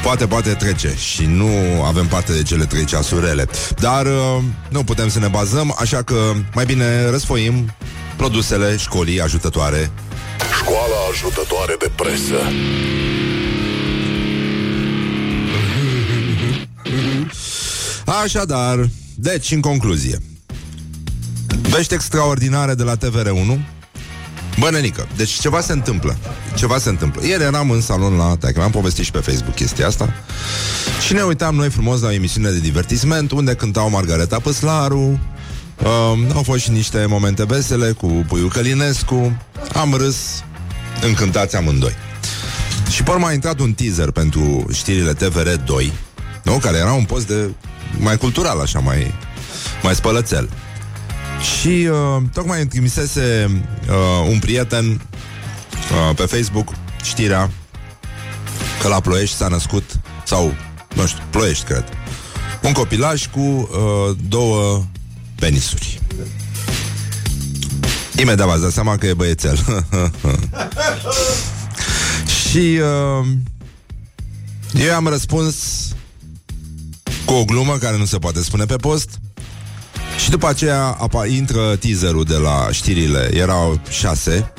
[0.03, 1.49] Poate, poate trece și nu
[1.85, 3.47] avem parte de cele trei ceasurele.
[3.79, 7.75] Dar uh, nu putem să ne bazăm, așa că mai bine răsfoim
[8.17, 9.91] produsele școlii ajutătoare.
[10.59, 12.35] Școala ajutătoare de presă.
[18.23, 20.19] Așadar, deci, în concluzie.
[21.63, 23.59] Vești extraordinare de la TVR1
[24.59, 26.17] Bă, nenică, deci ceva se întâmplă
[26.55, 27.27] Ceva se întâmplă.
[27.27, 30.13] Ieri eram în salon la Taică, am povestit și pe Facebook chestia asta.
[31.07, 35.21] Și ne uitam noi frumos la o emisiune de divertisment Unde cântau Margareta Păslaru.
[35.83, 39.37] Uh, Au fost și niște momente vesele Cu Puiul Călinescu.
[39.73, 40.17] Am râs
[41.03, 41.95] încântați amândoi.
[42.91, 45.93] Și pe urmă a intrat un teaser pentru știrile TVR2,
[46.43, 46.53] nu?
[46.53, 47.51] care era un post de
[47.99, 49.15] mai cultural, așa, mai,
[49.83, 50.49] mai spălățel.
[51.43, 53.51] Și uh, tocmai îmi trimisese
[53.89, 56.73] uh, un prieten uh, pe Facebook
[57.05, 57.51] știrea
[58.81, 60.55] că la Ploiești s-a născut, sau,
[60.95, 61.85] nu știu, Ploiești, cred,
[62.63, 64.85] un copilaj cu uh, două
[65.35, 66.01] penisuri.
[68.19, 69.59] Imediat v-ați dat seama că e băiețel.
[72.51, 73.27] Și uh,
[74.75, 75.57] eu am răspuns
[77.25, 79.09] cu o glumă care nu se poate spune pe post
[80.19, 84.53] și după aceea apa, intră teaserul de la știrile, erau șase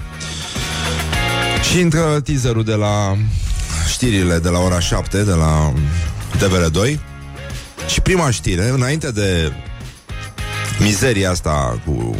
[1.69, 3.17] și intră teaserul de la
[3.91, 5.73] știrile de la ora 7 de la
[6.37, 6.99] TVR2
[7.87, 9.51] și prima știre, înainte de
[10.79, 12.15] mizeria asta cu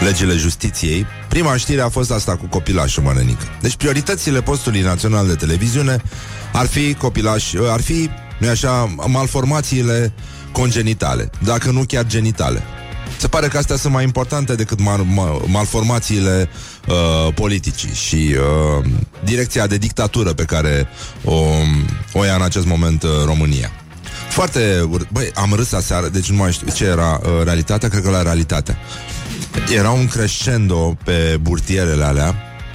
[0.00, 3.44] legile justiției, prima știre a fost asta cu copilașul mănănică.
[3.60, 6.02] Deci prioritățile postului național de televiziune
[6.52, 10.12] ar fi copilaș, ar fi, nu așa, malformațiile
[10.52, 12.62] congenitale, dacă nu chiar genitale.
[13.18, 16.48] Se pare că astea sunt mai importante decât mal, mal, malformațiile
[16.88, 18.84] uh, politicii și uh,
[19.24, 20.88] direcția de dictatură pe care
[21.24, 21.44] o,
[22.12, 23.70] o ia în acest moment uh, România.
[24.28, 24.88] Foarte...
[25.12, 28.22] Băi, am râs aseară, deci nu mai știu ce era uh, realitatea, cred că la
[28.22, 28.78] realitatea.
[29.74, 32.34] Era un crescendo pe burtierele alea,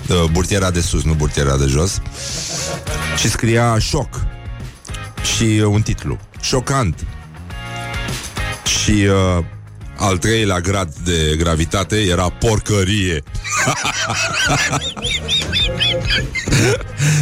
[0.09, 2.01] uh, burtiera de sus, nu burtiera de jos,
[3.17, 4.25] și scria șoc
[5.35, 6.17] și uh, un titlu.
[6.41, 7.05] Șocant.
[8.65, 9.43] Și uh,
[9.97, 13.23] al treilea grad de gravitate era porcărie.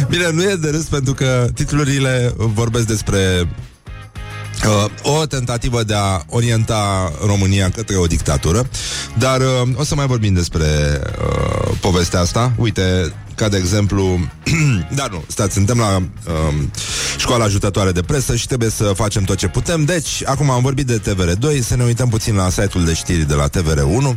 [0.08, 3.48] Bine, nu e de râs pentru că titlurile vorbesc despre
[4.66, 8.66] Uh, o tentativă de a orienta România către o dictatură,
[9.18, 12.52] dar uh, o să mai vorbim despre uh, povestea asta.
[12.56, 14.20] Uite, ca de exemplu,
[14.98, 16.70] dar nu, stați, suntem la um,
[17.16, 19.84] școala ajutătoare de presă și trebuie să facem tot ce putem.
[19.84, 23.34] Deci, acum am vorbit de TVR2, să ne uităm puțin la site-ul de știri de
[23.34, 24.14] la TVR1,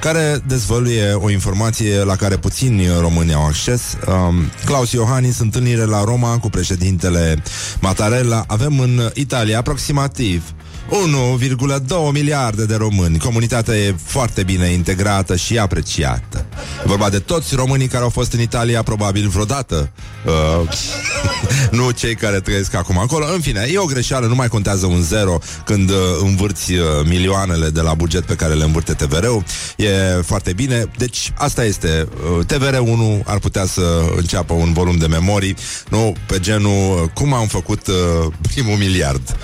[0.00, 3.82] care dezvăluie o informație la care puțini români au acces.
[4.06, 7.42] Um, Claus Iohannis, întâlnire la Roma cu președintele
[7.80, 8.44] Mattarella.
[8.46, 10.42] Avem în Italia aproximativ
[10.90, 13.18] 1,2 miliarde de români.
[13.18, 16.46] Comunitatea e foarte bine integrată și apreciată.
[16.78, 19.90] E vorba de toți românii care au fost în Italia probabil vreodată.
[20.26, 20.68] Uh,
[21.78, 23.26] nu cei care trăiesc acum acolo.
[23.34, 27.68] În fine, e o greșeală, nu mai contează un zero când uh, învârți uh, milioanele
[27.68, 29.44] de la buget pe care le învârte TVR-ul.
[29.76, 29.88] E
[30.22, 30.90] foarte bine.
[30.98, 32.08] Deci, asta este.
[32.38, 33.82] Uh, TVR1 ar putea să
[34.16, 35.56] înceapă un volum de memorii,
[35.88, 37.94] nu pe genul uh, cum am făcut uh,
[38.42, 39.36] primul miliard.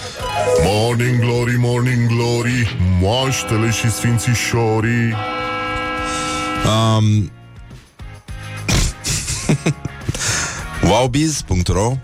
[0.64, 5.14] Morning glory, morning glory Moaștele și sfințișorii.
[6.66, 7.30] Um,
[10.90, 11.98] wowbiz.ro um,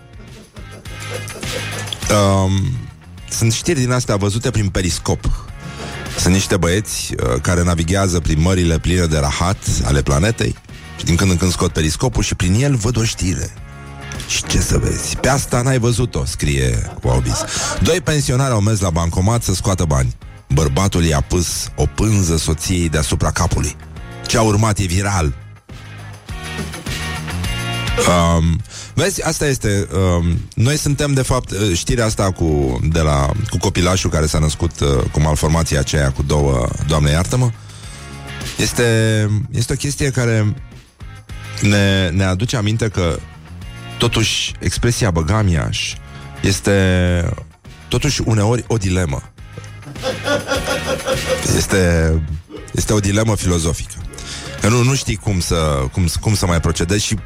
[3.30, 5.50] Sunt știri din astea văzute prin periscop.
[6.18, 10.56] Sunt niște băieți uh, care navighează prin mările pline de rahat ale planetei
[10.98, 13.52] și din când în când scot periscopul și prin el văd o știre
[14.28, 15.16] și ce să vezi?
[15.16, 17.44] Pe asta n-ai văzut-o, scrie Wobis.
[17.82, 20.16] Doi pensionari au mers la bancomat să scoată bani.
[20.48, 23.76] Bărbatul i-a pus o pânză soției deasupra capului.
[24.26, 25.34] Ce a urmat e viral.
[28.08, 28.60] Um,
[28.94, 33.56] vezi, asta este um, Noi suntem de fapt uh, Știrea asta cu, de la, cu
[33.56, 37.50] copilașul Care s-a născut uh, cu malformația aceea Cu două, doamne iartă-mă
[38.58, 40.54] este, este o chestie care
[41.60, 43.18] ne, ne aduce aminte că
[44.02, 45.94] Totuși, expresia băgamiaș
[46.40, 47.34] este
[47.88, 49.22] totuși uneori o dilemă.
[51.56, 52.12] Este,
[52.72, 53.94] este o dilemă filozofică.
[54.60, 57.18] Că nu, nu știi cum să, cum, cum să mai procedezi și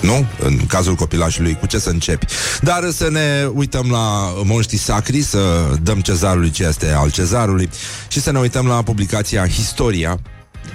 [0.00, 0.26] nu?
[0.38, 2.26] În cazul copilașului, cu ce să începi.
[2.60, 7.70] Dar să ne uităm la monștii sacri, să dăm cezarului ce este al cezarului
[8.08, 10.20] și să ne uităm la publicația Historia,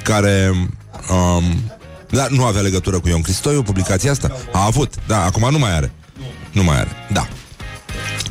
[0.03, 0.51] care
[1.09, 1.71] um,
[2.09, 4.31] dar nu avea legătură cu Ion Cristoiu, publicația asta?
[4.51, 5.91] A avut, da, acum nu mai are.
[6.51, 7.27] Nu mai are, da.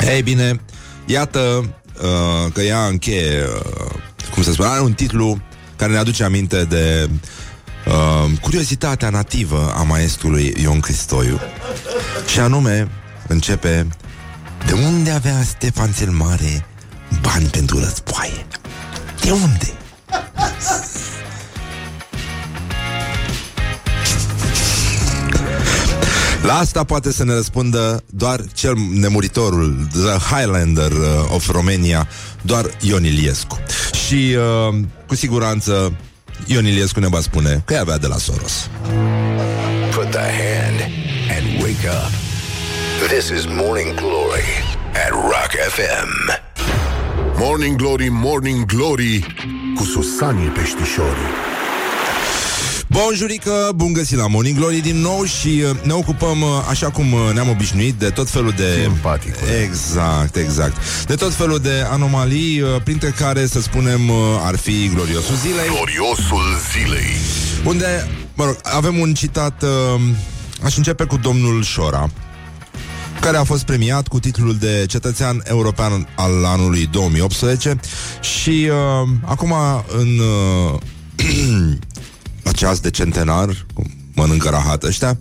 [0.01, 0.61] Ei bine,
[1.07, 1.41] iată
[2.03, 3.95] uh, că ea încheie, uh,
[4.35, 5.41] cum să spun, are un titlu
[5.77, 7.11] care ne aduce aminte de
[7.87, 11.41] uh, curiozitatea nativă a maestrului Ion Cristoiu.
[12.27, 12.89] Și anume,
[13.29, 13.87] începe
[14.67, 16.67] De unde avea Stefan cel Mare
[17.21, 18.47] bani pentru războaie?
[19.21, 19.73] De unde?
[26.47, 32.09] La asta poate să ne răspundă doar cel nemuritorul, the Highlander uh, of Romania,
[32.43, 33.59] doar Ion Iliescu.
[34.07, 34.37] Și
[34.69, 35.93] uh, cu siguranță
[36.47, 38.71] Ion Iliescu ne va spune că avea de la Soros.
[39.95, 40.81] Put the hand
[41.37, 42.11] and wake America.
[43.09, 44.49] This is Morning Glory
[44.93, 46.31] at Rock FM.
[47.39, 49.27] Morning Glory, Morning Glory
[49.75, 51.56] Cu Susanii Peștișorii
[53.03, 57.13] Bonjurică, bun găsit la Morning Glory din nou și uh, ne ocupăm, uh, așa cum
[57.13, 58.81] uh, ne-am obișnuit, de tot felul de...
[58.83, 59.35] Simpatic.
[59.63, 60.77] Exact, exact.
[61.07, 65.69] De tot felul de anomalii, uh, printre care, să spunem, uh, ar fi gloriosul zilei.
[65.69, 67.17] Gloriosul zilei
[67.65, 70.01] Unde, mă rog, avem un citat, uh,
[70.63, 72.11] aș începe cu domnul Șora,
[73.21, 77.81] care a fost premiat cu titlul de cetățean european al anului 2018
[78.21, 79.55] și uh, acum
[79.99, 80.81] în uh,
[82.47, 85.19] la ceas de centenar, cum mănâncă rahat ăștia,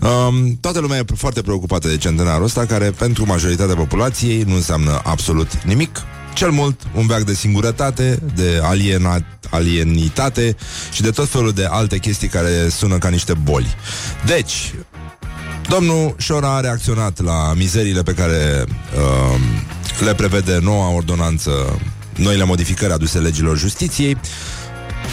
[0.00, 5.00] um, toată lumea e foarte preocupată de centenarul ăsta, care pentru majoritatea populației nu înseamnă
[5.04, 6.00] absolut nimic,
[6.34, 10.56] cel mult un veac de singurătate, de aliena, alienitate
[10.92, 13.74] și de tot felul de alte chestii care sună ca niște boli.
[14.26, 14.74] Deci,
[15.68, 19.40] Domnul Șora a reacționat la mizeriile pe care uh,
[20.04, 21.78] le prevede noua ordonanță,
[22.16, 24.16] noile modificări aduse legilor justiției.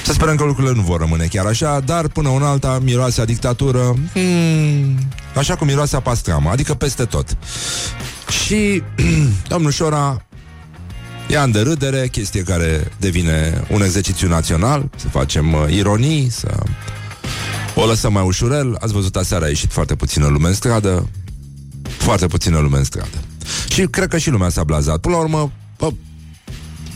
[0.05, 3.25] Să sperăm că lucrurile nu vor rămâne chiar așa, dar până una alta miroase a
[3.25, 4.97] dictatură, hmm,
[5.35, 7.37] așa cum miroase a pastramă, adică peste tot.
[8.43, 8.83] Și
[9.53, 10.25] domnul Șora
[11.27, 16.57] ia în derâdere, chestie care devine un exercițiu național, să facem uh, ironii, să
[17.75, 18.77] o lăsăm mai ușurel.
[18.79, 21.09] Ați văzut aseară a ieșit foarte puțină lume în stradă.
[21.97, 23.17] Foarte puțină lume în stradă.
[23.69, 24.97] Și cred că și lumea s-a blazat.
[24.97, 25.91] Până la urmă, bă,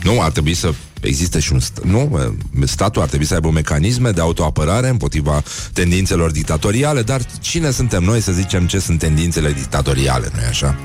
[0.02, 2.34] nu ar trebui să existe și un st- nu,
[2.64, 8.20] statul ar trebui să aibă mecanisme de autoapărare împotriva tendințelor dictatoriale, dar cine suntem noi
[8.20, 10.78] să zicem ce sunt tendințele dictatoriale, nu-i așa?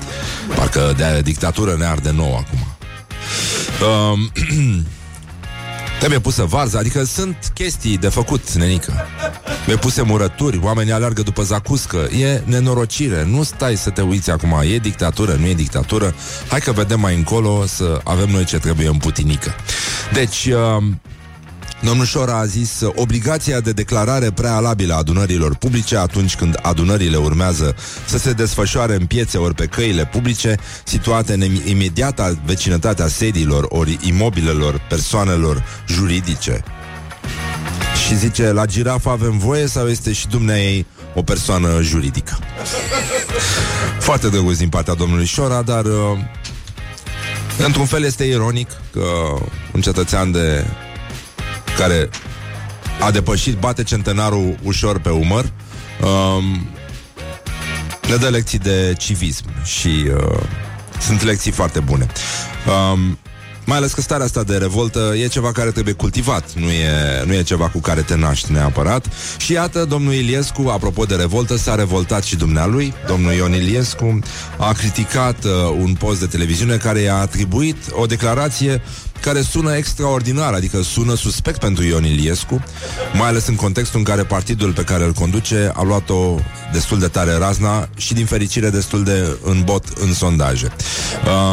[0.56, 2.58] Parcă de dictatură ne arde nou acum.
[4.12, 4.32] Um,
[5.98, 9.06] Trebuie pusă varză, adică sunt chestii de făcut, nenică.
[9.66, 11.96] Mi puse murături, oamenii alergă după zacuscă.
[11.96, 16.14] E nenorocire, nu stai să te uiți acum, e dictatură, nu e dictatură.
[16.48, 19.54] Hai că vedem mai încolo să avem noi ce trebuie în putinică.
[20.12, 20.84] Deci, uh,
[21.82, 27.76] Domnul Șora a zis obligația de declarare prealabilă a adunărilor publice atunci când adunările urmează
[28.06, 33.98] să se desfășoare în piețe ori pe căile publice situate în imediata vecinătatea sediilor ori
[34.00, 36.62] imobilelor persoanelor juridice.
[38.06, 42.38] Și zice, la girafă avem voie sau este și dumneai o persoană juridică?
[43.98, 46.18] Foarte drăguț din partea domnului Șora, dar uh,
[47.66, 49.04] într-un fel este ironic că
[49.72, 50.64] un cetățean de
[51.76, 52.08] care
[53.00, 55.52] a depășit, bate centenarul ușor pe umăr,
[56.00, 56.68] um,
[58.08, 60.42] ne dă lecții de civism și uh,
[61.00, 62.06] sunt lecții foarte bune.
[62.92, 63.18] Um,
[63.66, 67.34] mai ales că starea asta de revoltă e ceva care trebuie cultivat, nu e, nu
[67.34, 69.06] e ceva cu care te naști neapărat.
[69.36, 72.94] Și iată, domnul Iliescu, apropo de revoltă, s-a revoltat și dumnealui.
[73.06, 74.18] Domnul Ion Iliescu
[74.58, 75.50] a criticat uh,
[75.80, 78.82] un post de televiziune care i-a atribuit o declarație
[79.20, 82.64] care sună extraordinar, adică sună suspect pentru Ion Iliescu,
[83.12, 86.34] mai ales în contextul în care partidul pe care îl conduce a luat-o
[86.72, 90.72] destul de tare razna și din fericire destul de în bot în sondaje.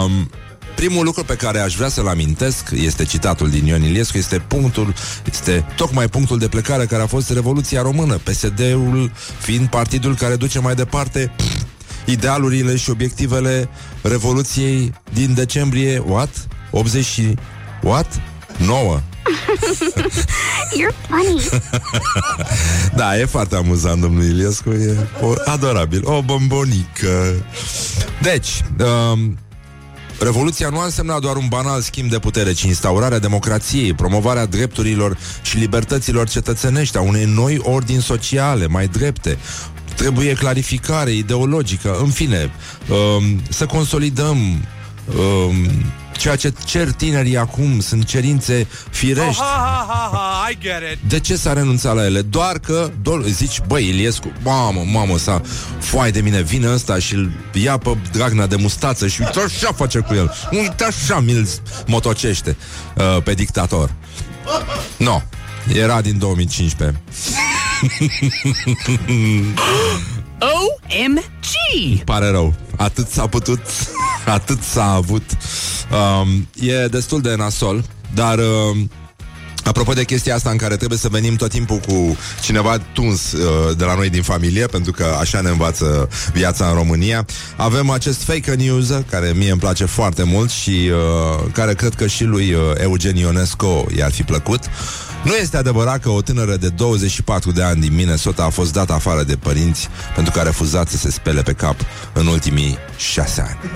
[0.04, 0.30] Um,
[0.76, 4.94] Primul lucru pe care aș vrea să-l amintesc este citatul din Ion Iliescu, este punctul,
[5.32, 10.60] este tocmai punctul de plecare care a fost Revoluția Română, PSD-ul fiind partidul care duce
[10.60, 11.32] mai departe
[12.06, 13.70] idealurile și obiectivele
[14.02, 16.48] Revoluției din decembrie, what?
[16.72, 17.36] 80 și...
[17.82, 18.22] what?
[18.58, 19.00] 9.
[20.80, 21.42] You're funny.
[22.96, 27.46] Da, e foarte amuzant, domnul Iliescu E o, adorabil, o bombonică
[28.22, 29.38] Deci, um,
[30.20, 35.18] Revoluția nu a însemnat doar un banal schimb de putere, ci instaurarea democrației, promovarea drepturilor
[35.42, 39.38] și libertăților cetățenești, a unei noi ordini sociale mai drepte.
[39.96, 42.52] Trebuie clarificare ideologică, în fine,
[42.90, 45.68] um, să consolidăm um,
[46.18, 49.42] ceea ce cer tinerii acum sunt cerințe firești.
[49.42, 51.10] Oh, ha, ha, ha, ha, I get it.
[51.10, 52.22] De ce s-a renunțat la ele?
[52.22, 55.42] Doar că dol- zici, băi, Iliescu, mamă, mamă, sa,
[55.80, 59.72] foai de mine, vine ăsta și îl ia pe Dragnea de mustață și uite așa
[59.72, 60.34] face cu el.
[60.52, 61.48] Uite așa mi-l
[61.88, 62.58] motocește
[62.96, 63.92] uh, pe dictator.
[64.98, 65.22] No,
[65.74, 67.02] era din 2015.
[70.44, 72.04] OMG!
[72.06, 72.54] Pare rău.
[72.78, 73.62] Atât s-a putut,
[74.26, 75.24] atât s-a avut.
[75.92, 77.84] Um, e destul de nasol,
[78.14, 78.90] dar um,
[79.64, 83.78] Apropo de chestia asta în care trebuie să venim tot timpul cu cineva tuns uh,
[83.78, 87.26] de la noi din familie, pentru că așa ne învață viața în România,
[87.56, 92.08] avem acest fake news care mie îmi place foarte mult și uh, care cred că
[92.08, 94.64] și lui uh, Eugen Ionesco i-ar fi plăcut.
[95.24, 98.94] Nu este adevărat că o tânără de 24 de ani din Minnesota a fost dată
[98.94, 101.76] afară de părinți pentru că a refuzat să se spele pe cap
[102.14, 103.58] în ultimii șase ani.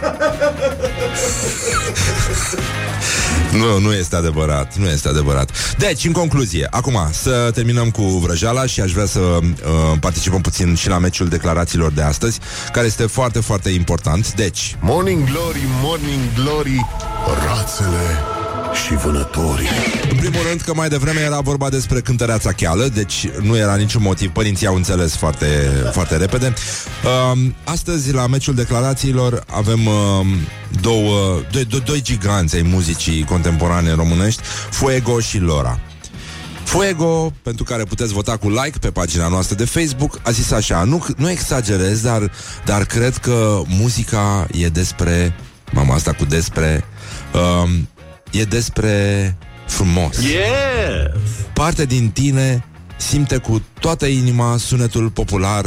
[3.52, 5.76] Nu, nu este adevărat, nu este adevărat.
[5.78, 9.42] Deci, în concluzie, acum să terminăm cu vrăjala și aș vrea să uh,
[10.00, 12.40] participăm puțin și la meciul declarațiilor de astăzi,
[12.72, 14.34] care este foarte, foarte important.
[14.34, 16.86] Deci, Morning Glory, Morning Glory,
[17.46, 18.37] rațele
[18.86, 19.68] și vânătorii.
[20.10, 24.02] în primul rând că mai devreme era vorba despre cântăreața cheală, deci nu era niciun
[24.02, 25.46] motiv, părinții au înțeles foarte,
[25.92, 26.54] foarte repede.
[27.04, 30.26] Uh, astăzi, la meciul declarațiilor, avem uh,
[30.82, 35.80] două, doi, doi, doi giganți ai muzicii contemporane românești, Fuego și Lora.
[36.64, 40.84] Fuego, pentru care puteți vota cu like pe pagina noastră de Facebook, a zis așa,
[40.84, 42.32] nu, nu exagerez, dar,
[42.66, 45.36] dar cred că muzica e despre,
[45.72, 46.84] mama asta cu despre,
[47.34, 47.88] um,
[48.40, 50.18] e despre frumos.
[50.22, 51.22] Yes!
[51.54, 52.64] Parte din tine
[52.98, 55.66] simte cu toată inima sunetul popular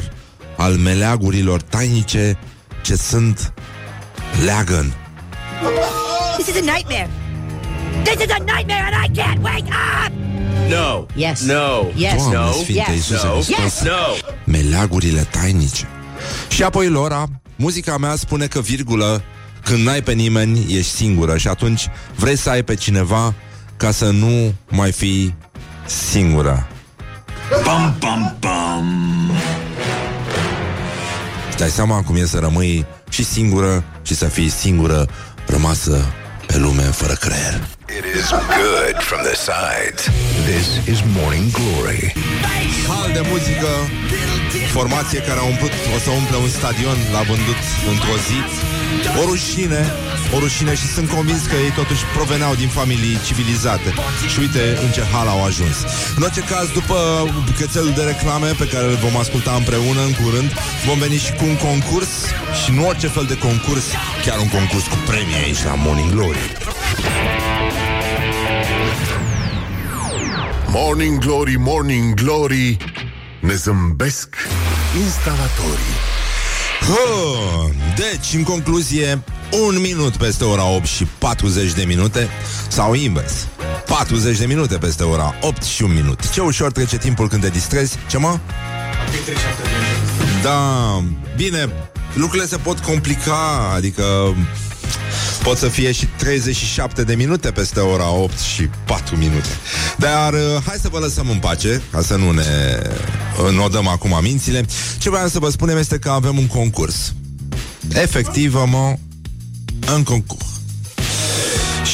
[0.57, 2.39] al meleagurilor tainice
[2.83, 3.53] ce sunt
[4.45, 4.95] leagăn.
[6.39, 7.09] This is a nightmare.
[8.03, 9.69] This is a nightmare and I can't wake
[10.07, 10.13] up!
[10.69, 11.07] No.
[11.15, 11.41] Yes.
[11.41, 11.87] No.
[11.97, 12.15] Yes.
[12.17, 12.53] Doamne No.
[12.53, 12.97] Sfinte Yes.
[12.97, 13.33] Iisuse No.
[13.33, 13.59] Hristos.
[13.65, 13.81] Yes.
[13.83, 14.31] No.
[14.45, 15.89] meleagurile tainice.
[16.49, 19.23] Și apoi Lora, muzica mea spune că virgulă,
[19.65, 23.35] când n-ai pe nimeni, ești singură și atunci vrei să ai pe cineva
[23.77, 25.35] ca să nu mai fii
[25.87, 26.67] singură.
[27.63, 29.31] Bum, bum, bum.
[31.49, 35.09] Îți dai seama cum e să rămâi și singură și să fii singură
[35.47, 36.05] rămasă
[36.47, 37.67] pe lume fără creier.
[37.99, 40.01] It is good from the sides.
[40.51, 42.13] This is Morning Glory.
[42.89, 43.71] Hal de muzică,
[44.73, 47.61] formație care a umplut, o să umple un stadion, l-a vândut
[47.93, 48.39] într-o zi.
[49.21, 49.83] O rușine,
[50.35, 53.91] o rușine și sunt convins că ei totuși proveneau din familii civilizate.
[54.33, 55.77] Și uite în ce hal au ajuns.
[56.17, 56.97] În orice caz, după
[57.45, 60.51] buchețelul de reclame pe care îl vom asculta împreună în curând,
[60.87, 62.11] vom veni și cu un concurs
[62.61, 63.85] și nu orice fel de concurs,
[64.25, 66.45] chiar un concurs cu premii aici la Morning Glory.
[70.73, 72.77] Morning Glory, Morning Glory,
[73.41, 74.37] ne zâmbesc
[75.05, 75.95] instalatorii.
[76.81, 79.23] Huh, Deci, în concluzie,
[79.67, 82.29] un minut peste ora 8 și 40 de minute
[82.69, 83.49] Sau invers
[83.87, 87.49] 40 de minute peste ora 8 și un minut Ce ușor trece timpul când te
[87.49, 88.39] distrezi Ce mă?
[90.43, 91.03] Da,
[91.37, 91.69] bine
[92.15, 94.35] Lucrurile se pot complica Adică
[95.43, 99.49] Pot să fie și 37 de minute peste ora 8 și 4 minute.
[99.97, 102.43] Dar uh, hai să vă lăsăm în pace Ca să nu ne
[103.49, 104.65] înodăm acum mințile.
[104.99, 107.15] Ce vreau să vă spunem este că avem un concurs.
[107.93, 108.97] Efectiv, mă
[109.95, 110.47] Un concurs.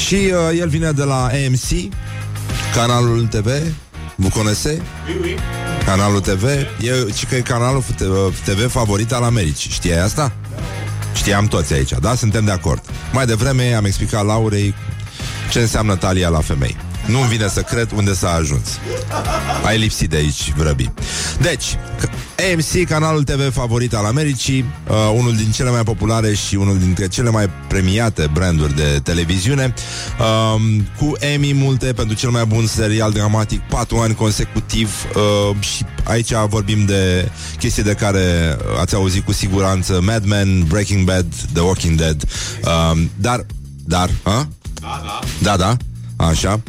[0.05, 1.93] Și uh, el vine de la AMC
[2.75, 3.49] Canalul TV
[4.17, 4.79] Vous connaissez?
[5.85, 7.83] Canalul TV e, ci că e canalul
[8.45, 9.71] TV favorit al Americii.
[9.71, 10.33] Știai asta?
[11.17, 12.15] Știam toți aici, da?
[12.15, 12.83] Suntem de acord.
[13.13, 14.75] Mai devreme am explicat Laurei
[15.51, 16.77] ce înseamnă talia la femei.
[17.07, 18.69] Nu-mi vine să cred unde s-a ajuns.
[19.65, 20.91] Ai lipsit de aici, vrăbi.
[21.41, 21.77] Deci,
[22.53, 27.09] AMC, canalul TV favorit al Americii, uh, unul din cele mai populare și unul dintre
[27.09, 29.75] cele mai premiate branduri de televiziune,
[30.19, 35.85] uh, cu Emmy multe pentru cel mai bun serial dramatic, patru ani consecutiv uh, și
[36.05, 41.63] aici vorbim de chestii de care ați auzit cu siguranță, Mad Men, Breaking Bad, The
[41.63, 42.23] Walking Dead,
[42.65, 43.47] uh, dar,
[43.85, 44.49] dar, a?
[45.43, 45.77] Da, da,
[46.17, 46.61] așa.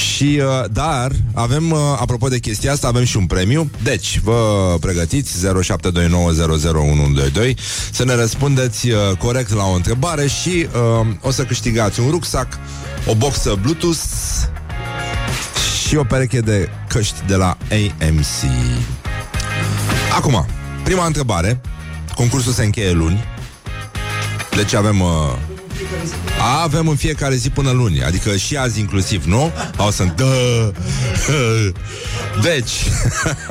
[0.00, 3.70] Și, uh, dar, avem, uh, apropo de chestia asta, avem și un premiu.
[3.82, 5.50] Deci, vă pregătiți 0729001122
[7.90, 10.66] să ne răspundeți uh, corect la o întrebare și
[11.00, 12.58] uh, o să câștigați un rucsac,
[13.06, 13.98] o boxă Bluetooth
[15.88, 18.50] și o pereche de căști de la AMC.
[20.16, 20.46] Acum,
[20.84, 21.60] prima întrebare.
[22.14, 23.24] Concursul se încheie luni.
[24.56, 25.00] Deci avem...
[25.00, 25.08] Uh,
[26.40, 29.52] avem în fiecare zi până luni Adică și azi inclusiv, nu?
[29.76, 30.72] O să dă.
[32.48, 32.72] Deci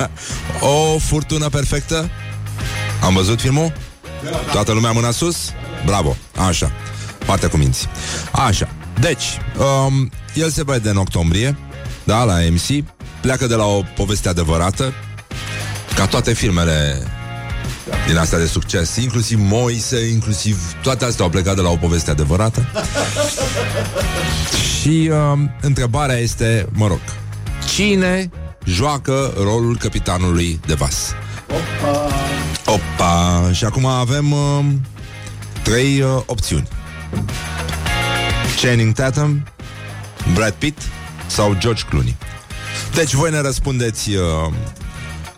[0.94, 2.10] O furtună perfectă
[3.02, 3.72] Am văzut filmul?
[4.52, 5.36] Toată lumea mâna sus?
[5.84, 6.16] Bravo,
[6.48, 6.72] așa
[7.26, 7.88] Partea cu minți
[8.32, 8.68] Așa,
[9.00, 9.24] deci
[9.86, 11.56] um, El se vede în octombrie
[12.04, 12.84] Da, la MC
[13.20, 14.92] Pleacă de la o poveste adevărată
[15.94, 17.06] Ca toate filmele
[18.06, 22.10] din asta de succes, inclusiv Moise, inclusiv toate astea au plecat de la o poveste
[22.10, 22.66] adevărată.
[24.80, 27.00] și uh, întrebarea este, mă rog,
[27.74, 28.30] Cine
[28.64, 31.14] joacă rolul capitanului de vas?
[32.64, 33.50] Opa!
[33.52, 34.64] Și acum avem uh,
[35.62, 36.68] trei uh, opțiuni.
[38.62, 39.44] Channing Tatum,
[40.34, 40.82] Brad Pitt
[41.26, 42.16] sau George Clooney.
[42.94, 44.52] Deci voi ne răspundeți uh,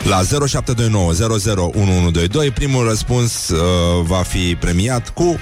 [0.02, 2.50] la 0729 001122.
[2.50, 3.58] Primul răspuns uh,
[4.02, 5.38] va fi premiat cu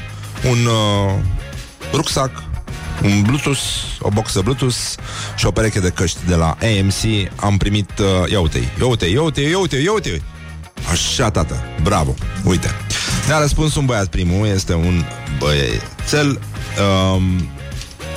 [0.50, 1.14] un uh,
[1.92, 2.30] rucsac,
[3.02, 3.60] un Bluetooth,
[4.00, 4.76] o boxă Bluetooth
[5.36, 7.30] și o pereche de căști de la AMC.
[7.36, 10.22] Am primit, uh, ia uite ia uite ia uite ia uite ia uite
[10.90, 12.70] Așa, tată, bravo, uite
[13.26, 15.04] Ne-a răspuns un băiat primul, este un
[15.38, 16.40] băiețel
[17.14, 17.48] um,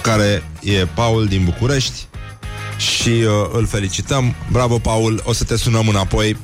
[0.01, 2.07] Care e Paul din București
[2.83, 4.35] Și uh, îl felicităm.
[4.51, 6.37] Bravo, Paul, o să te sunăm înapoi.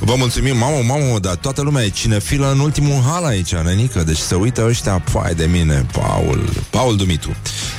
[0.00, 4.02] Vă mulțumim, mamă, mamă, dar toată lumea e cinefilă în ultimul hal aici, nenică.
[4.02, 6.48] Deci se uită ăștia, pai de mine, Paul.
[6.70, 7.36] Paul Dumitru.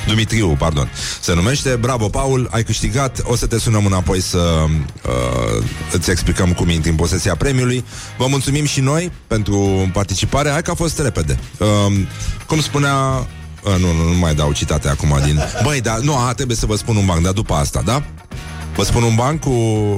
[0.07, 0.91] Dumitriu, pardon.
[1.19, 3.21] Se numește, bravo, Paul, ai câștigat.
[3.23, 4.65] O să te sunăm înapoi să
[5.05, 7.85] uh, Îți explicăm cum intri în posesia premiului.
[8.17, 10.49] Vă mulțumim și noi pentru participare.
[10.49, 11.39] Hai că a fost repede.
[11.57, 11.67] Uh,
[12.45, 13.27] Cum spunea
[13.63, 15.39] Uh, nu, nu, nu mai dau citate acum din...
[15.63, 18.03] Băi, dar nu, a, trebuie să vă spun un banc, dar după asta, da?
[18.75, 19.51] Vă spun un banc cu,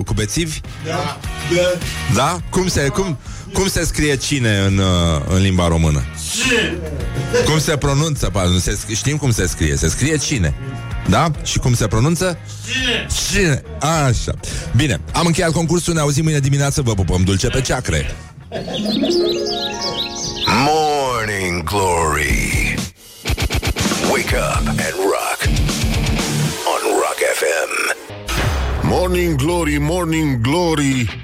[0.06, 0.60] cu bețivi?
[0.86, 1.18] Da.
[1.56, 1.78] Da.
[2.14, 2.40] Da?
[2.50, 3.18] Cum se, cum,
[3.54, 6.04] cum se scrie cine în, uh, în limba română?
[7.46, 8.30] Cum se pronunță?
[8.30, 9.76] Pa, nu se, știm cum se scrie.
[9.76, 10.54] Se scrie cine.
[11.08, 11.32] Da?
[11.44, 12.38] Și cum se pronunță?
[13.30, 13.64] Cine.
[13.80, 14.32] Așa.
[14.76, 18.16] Bine, am încheiat concursul, ne auzim mâine dimineață, vă pupăm dulce pe ceacre.
[20.66, 22.71] Morning Glory.
[24.12, 25.40] Wake up and rock.
[26.74, 27.72] On Rock FM.
[28.88, 31.24] Morning Glory, Morning Glory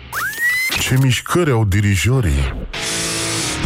[0.82, 2.54] Ce mișcări au dirijorii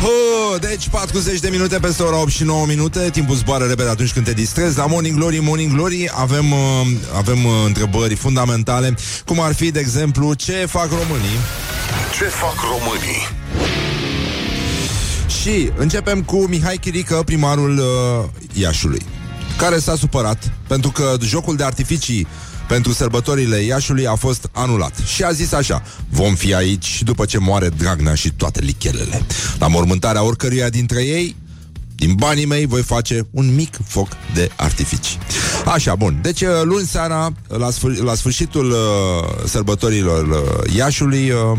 [0.03, 4.13] Oh, deci 40 de minute peste ora 8 și 9 minute Timpul zboară repede atunci
[4.13, 8.95] când te distrezi La Morning Glory, Morning Glory Avem, uh, avem uh, întrebări fundamentale
[9.25, 11.37] Cum ar fi, de exemplu, ce fac românii
[12.17, 13.40] Ce fac românii?
[15.41, 19.01] Și începem cu Mihai Chirică, primarul uh, Iașului
[19.57, 22.27] Care s-a supărat Pentru că jocul de artificii
[22.67, 24.93] pentru sărbătorile Iașului a fost anulat.
[25.13, 29.25] Și a zis așa, vom fi aici și după ce moare Dragnea și toate lichelele.
[29.59, 31.35] La mormântarea oricăruia dintre ei,
[31.95, 35.17] din banii mei voi face un mic foc de artificii.
[35.65, 36.19] Așa, bun.
[36.21, 38.77] Deci, uh, luni seara, la, sfâr- la sfârșitul uh,
[39.45, 41.57] sărbătorilor uh, Iașului, uh,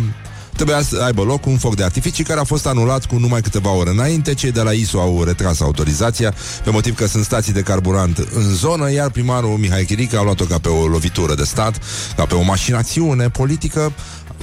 [0.64, 3.70] trebuia să aibă loc un foc de artificii care a fost anulat cu numai câteva
[3.70, 4.34] ore înainte.
[4.34, 6.34] Cei de la ISO au retras autorizația
[6.64, 10.44] pe motiv că sunt stații de carburant în zonă, iar primarul Mihai Chirică a luat-o
[10.44, 11.78] ca pe o lovitură de stat,
[12.16, 13.92] ca pe o mașinațiune politică,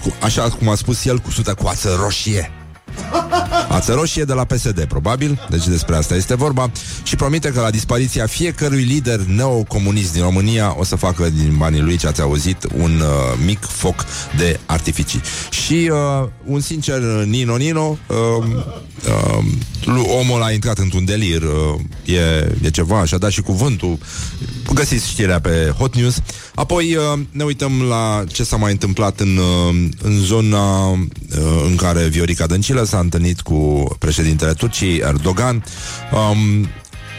[0.04, 2.52] cu, așa cum a spus el, cu sută coață roșie.
[3.70, 6.72] Ață roșie de la PSD, probabil, deci despre asta este vorba,
[7.04, 11.82] și promite că la dispariția fiecărui lider neocomunist din România o să facă din banii
[11.82, 14.06] lui, ce ați auzit, un uh, mic foc
[14.38, 15.22] de artificii.
[15.50, 18.46] Și uh, un sincer Nino Nino, uh,
[19.08, 19.44] uh,
[20.20, 23.98] omul a intrat într-un delir, uh, e, e ceva, și-a dat și cuvântul.
[24.74, 26.22] Găsiți știrea pe Hot News.
[26.56, 30.98] Apoi uh, ne uităm la ce s-a mai întâmplat în, uh, în zona uh,
[31.66, 33.59] în care Viorica Dăncilă s-a întâlnit cu
[34.00, 35.64] președintele Turciei, Erdogan.
[36.32, 36.68] Um,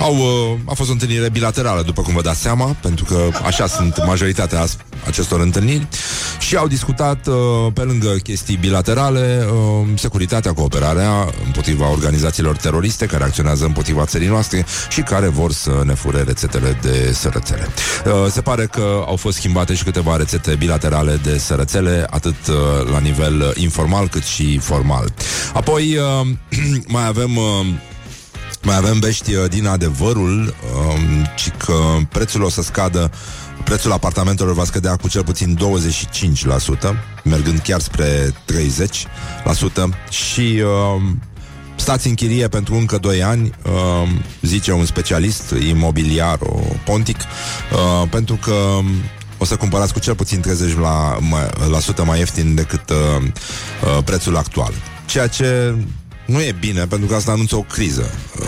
[0.01, 3.67] au, uh, a fost o întâlnire bilaterală, după cum vă dați seama, pentru că așa
[3.67, 4.77] sunt majoritatea as-
[5.07, 5.89] acestor întâlniri
[6.39, 7.35] și au discutat, uh,
[7.75, 14.65] pe lângă chestii bilaterale, uh, securitatea, cooperarea împotriva organizațiilor teroriste care acționează împotriva țării noastre
[14.89, 17.69] și care vor să ne fure rețetele de sărățele.
[18.05, 22.91] Uh, se pare că au fost schimbate și câteva rețete bilaterale de sărățele, atât uh,
[22.91, 25.13] la nivel uh, informal cât și formal.
[25.53, 26.29] Apoi uh,
[26.95, 27.37] mai avem...
[27.37, 27.67] Uh,
[28.63, 31.75] mai avem vești uh, din adevărul um, ci că
[32.09, 33.11] prețul o să scadă
[33.65, 35.61] Prețul apartamentelor va scădea cu cel puțin 25%,
[37.25, 40.63] mergând chiar spre 30% și
[40.95, 41.23] um,
[41.77, 48.09] stați în chirie pentru încă 2 ani, um, zice un specialist imobiliar, o Pontic, uh,
[48.11, 48.87] pentru că um,
[49.39, 50.43] o să cumpărați cu cel puțin
[50.75, 52.97] 30% la, mai, la sută mai ieftin decât uh,
[53.27, 54.73] uh, prețul actual.
[55.07, 55.75] Ceea ce
[56.31, 58.11] nu e bine, pentru că asta anunță o criză.
[58.41, 58.47] Uh,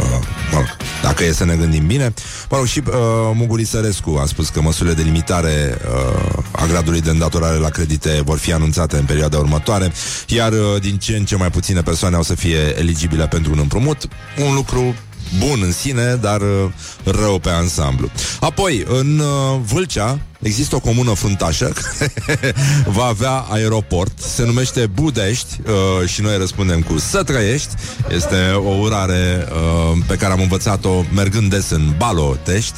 [0.52, 2.14] mă rog, dacă e să ne gândim bine.
[2.50, 2.94] Mă rog, și uh,
[3.34, 8.22] Muguri Sărescu a spus că măsurile de limitare uh, a gradului de îndatorare la credite
[8.24, 9.92] vor fi anunțate în perioada următoare,
[10.26, 13.58] iar uh, din ce în ce mai puține persoane au să fie eligibile pentru un
[13.58, 14.08] împrumut.
[14.46, 14.94] Un lucru
[15.38, 16.70] bun în sine, dar uh,
[17.04, 18.10] rău pe ansamblu.
[18.40, 22.12] Apoi, în uh, Vâlcea există o comună fruntașă care
[22.96, 27.74] va avea aeroport, se numește Budești uh, și noi răspundem cu Să trăiești.
[28.10, 32.74] Este o urare uh, pe care am învățat-o mergând des în Balotești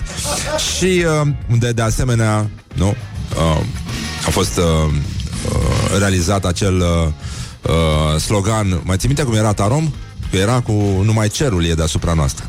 [0.77, 3.61] și uh, unde de asemenea, nu, uh,
[4.35, 7.09] fost uh, uh, realizat acel uh,
[7.63, 8.81] uh, slogan.
[8.85, 9.93] Mai ții minte cum era Tarom?
[10.35, 10.73] Că era cu
[11.05, 12.45] numai cerul e deasupra noastră.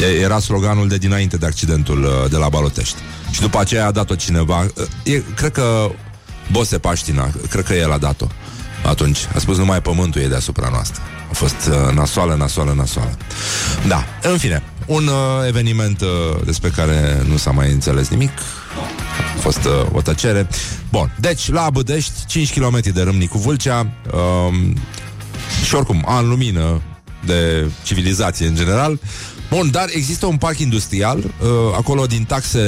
[0.00, 2.96] E, era sloganul de dinainte de accidentul uh, de la Balotești.
[3.30, 4.60] Și după aceea a dat-o cineva.
[4.60, 5.90] Uh, e, cred că
[6.52, 8.26] Bose Paștina, cred că el a dat-o.
[8.86, 11.02] Atunci a spus numai pământul e deasupra noastră.
[11.30, 13.16] A fost uh, nasoală, nasoală, nasoală.
[13.86, 16.08] Da, în fine, un uh, eveniment uh,
[16.44, 18.38] despre care nu s-a mai înțeles nimic.
[19.36, 20.48] A fost uh, o tăcere.
[20.90, 23.86] Bun, deci la Bădești, 5 km de Râmnic cu Vâlcea.
[24.12, 24.76] Um,
[25.64, 26.80] și oricum, an lumină
[27.26, 28.98] de civilizație în general.
[29.50, 31.26] Bun, dar există un parc industrial uh,
[31.76, 32.60] acolo din taxe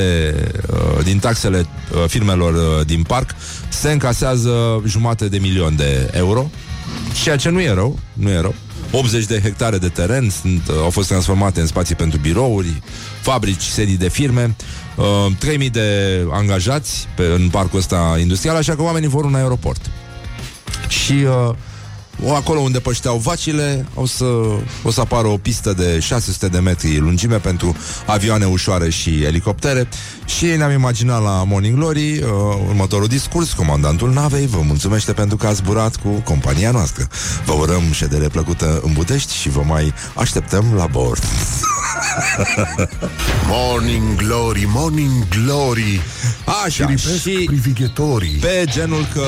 [0.70, 3.34] uh, din taxele uh, firmelor uh, din parc
[3.68, 6.50] se încasează jumate de milion de euro,
[7.22, 8.54] ceea ce nu e rău, nu e rău.
[8.90, 12.82] 80 de hectare de teren sunt, uh, au fost transformate în spații pentru birouri,
[13.20, 14.56] fabrici, sedii de firme,
[14.96, 19.90] uh, 3000 de angajați pe, în parcul ăsta industrial, așa că oamenii vor un aeroport.
[20.88, 21.54] Și uh, o,
[22.34, 24.24] acolo unde pășteau vacile o să,
[24.82, 29.88] o să apară o pistă de 600 de metri lungime pentru avioane ușoare și elicoptere
[30.24, 32.28] și ne-am imaginat la Morning Glory uh,
[32.68, 33.52] următorul discurs.
[33.52, 37.08] Comandantul navei vă mulțumește pentru că ați zburat cu compania noastră.
[37.44, 41.22] Vă urăm ședere plăcută în Budești și vă mai așteptăm la bord.
[43.48, 46.00] Morning Glory, Morning Glory
[46.64, 49.26] Așa, Privesc și privighetorii pe genul că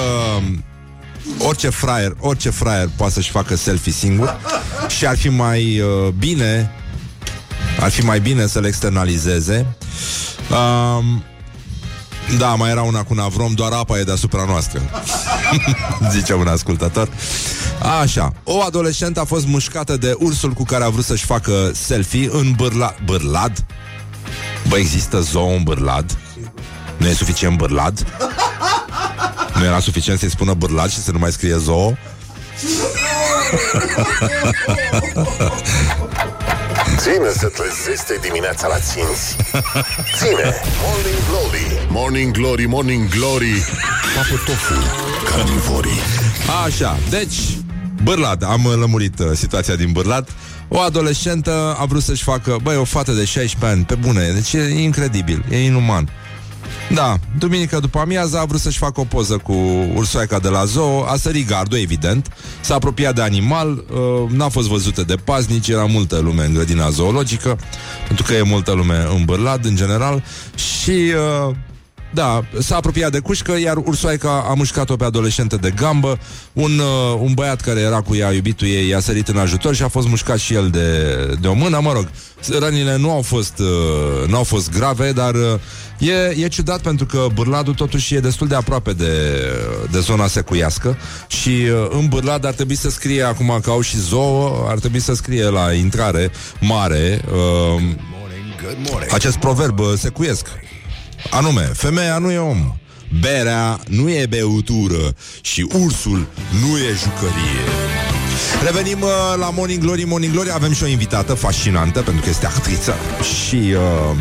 [1.38, 4.36] orice fraier, orice fraier poate să-și facă selfie singur
[4.88, 6.72] și ar fi mai uh, bine
[7.80, 9.66] ar fi mai bine să le externalizeze.
[10.50, 11.22] Um,
[12.38, 14.80] da, mai era una cu Navrom, doar apa e deasupra noastră.
[16.12, 17.08] Zice un ascultător.
[18.00, 22.28] Așa, o adolescentă a fost mușcată de ursul cu care a vrut să-și facă selfie
[22.32, 22.94] în bârla...
[23.04, 23.64] Bârlad?
[24.68, 26.18] Bă, există zoo în Bârlad?
[26.96, 28.06] Nu e suficient Bârlad?
[29.58, 31.96] Nu era suficient să-i spună bârlad și să nu mai scrie zoo?
[36.96, 39.36] Ține să trezește dimineața la ținți
[40.16, 40.54] Ține.
[40.84, 41.86] Morning Glory.
[41.88, 43.64] Morning Glory, Morning Glory.
[44.14, 44.74] Papă tofu
[45.30, 45.98] Carnivorii.
[46.64, 47.36] Așa, deci
[48.02, 50.28] Bârlad, am uh, lămurit uh, situația din Bârlad.
[50.68, 54.30] O adolescentă a vrut să-și facă Băi, o fată de 16 ani, pe bune.
[54.30, 56.08] Deci e incredibil, e inuman
[56.94, 59.52] da, duminică după amiază a vrut să-și facă o poză cu
[59.94, 64.68] ursoaica de la zoo, a sărit gardul, evident, s-a apropiat de animal, uh, n-a fost
[64.68, 67.58] văzută de paznici, era multă lume în grădina zoologică,
[68.06, 70.22] pentru că e multă lume în Bârlad, în general,
[70.54, 70.90] și...
[71.48, 71.54] Uh,
[72.14, 76.18] da, s-a apropiat de cușcă, iar ursoaica a mușcat-o pe adolescentă de gambă.
[76.52, 79.82] Un, uh, un băiat care era cu ea, iubitul ei, i-a sărit în ajutor și
[79.82, 81.80] a fost mușcat și el de, de o mână.
[81.82, 82.08] Mă rog,
[82.58, 87.06] rănile nu au fost, uh, nu au fost grave, dar uh, e, e ciudat pentru
[87.06, 89.42] că Bârladul totuși e destul de aproape de,
[89.90, 90.96] de zona secuiască
[91.26, 95.00] și uh, în Bârlad ar trebui să scrie, acum că au și zoo, ar trebui
[95.00, 96.30] să scrie la intrare
[96.60, 97.24] mare
[97.76, 97.82] uh,
[99.10, 100.46] acest proverb uh, secuiesc.
[101.30, 102.74] Anume, femeia nu e om,
[103.20, 106.26] berea nu e beutură și ursul
[106.60, 107.64] nu e jucărie.
[108.64, 109.08] Revenim uh,
[109.38, 110.04] la Morning Glory.
[110.04, 112.94] Morning Glory Avem și o invitată fascinantă Pentru că este actriță
[113.46, 114.16] Și uh,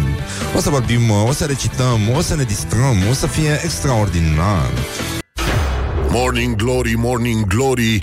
[0.56, 4.72] o să vorbim, uh, o să recităm O să ne distrăm, o să fie extraordinar.
[6.10, 8.00] Morning Glory, Morning Glory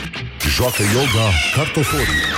[0.56, 2.33] Joacă yoga cartoforii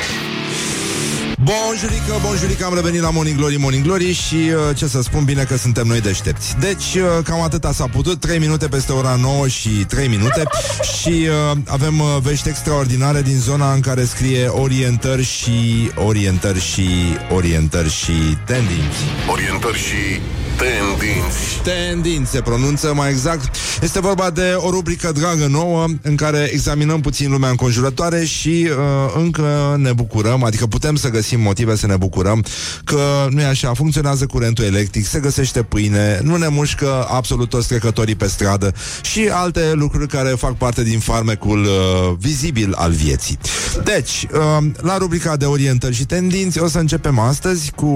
[1.46, 5.42] Bonjurică, bonjurică, am revenit la Morning Glory, Morning Glory și uh, ce să spun bine
[5.42, 6.56] că suntem noi deștepți.
[6.58, 10.42] Deci, uh, cam atâta s-a putut, 3 minute peste ora 9 și 3 minute
[10.98, 16.88] și uh, avem uh, vești extraordinare din zona în care scrie orientări și orientări și
[17.30, 18.12] orientări și
[18.46, 18.98] tendinți.
[19.30, 20.20] Orientări și
[20.56, 23.56] tendinți Tendinți se pronunță mai exact.
[23.82, 29.14] Este vorba de o rubrică dragă nouă în care examinăm puțin lumea înconjurătoare și uh,
[29.16, 32.44] încă ne bucurăm, adică putem să găsim motive să ne bucurăm
[32.84, 37.68] că nu e așa, funcționează curentul electric, se găsește pâine, nu ne mușcă absolut toți
[37.68, 43.38] trecătorii pe stradă și alte lucruri care fac parte din farmecul uh, vizibil al vieții.
[43.84, 47.86] Deci, uh, la rubrica de orientări și tendinți o să începem astăzi cu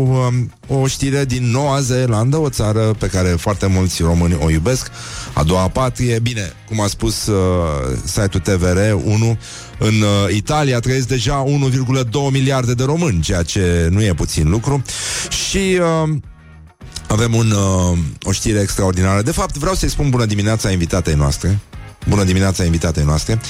[0.68, 4.90] uh, o știre din Noua Zeelandă, o țară pe care foarte mulți români o iubesc,
[5.32, 6.18] a doua patrie.
[6.18, 7.36] Bine, cum a spus uh,
[8.05, 9.38] site-ul TVR1,
[9.78, 14.82] în uh, Italia trăiesc deja 1,2 miliarde de români, ceea ce nu e puțin lucru.
[15.28, 16.16] Și uh,
[17.09, 19.22] avem un, uh, o știre extraordinară.
[19.22, 21.59] De fapt, vreau să-i spun bună dimineața invitatei noastre.
[22.09, 23.40] Bună dimineața invitatei noastre.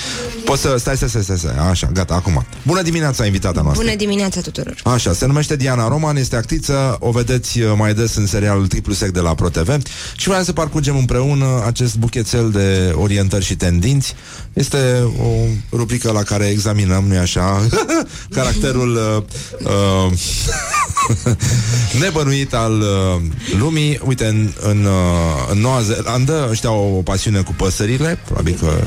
[0.45, 0.77] Poți să...
[0.79, 1.69] Stai, stai, stai, stai, stai.
[1.71, 2.47] Așa, gata, acum.
[2.67, 3.85] Bună dimineața invitata noastră.
[3.85, 4.77] Bună dimineața tuturor!
[4.85, 8.93] Așa, se numește Diana Roman, este actriță, o vedeți uh, mai des în serialul Triplu
[8.93, 9.83] Sec de la ProTV
[10.17, 14.15] și vreau să parcurgem împreună acest buchețel de orientări și tendinți.
[14.53, 14.79] Este
[15.19, 15.31] o
[15.77, 17.67] rubrică la care examinăm, nu așa,
[18.37, 19.23] caracterul uh,
[19.65, 20.13] uh,
[22.01, 23.21] nebănuit al uh,
[23.59, 24.01] lumii.
[24.05, 24.93] Uite, în, în, uh,
[25.51, 28.81] în Noua Zeelandă ăștia au o pasiune cu păsările, probabil că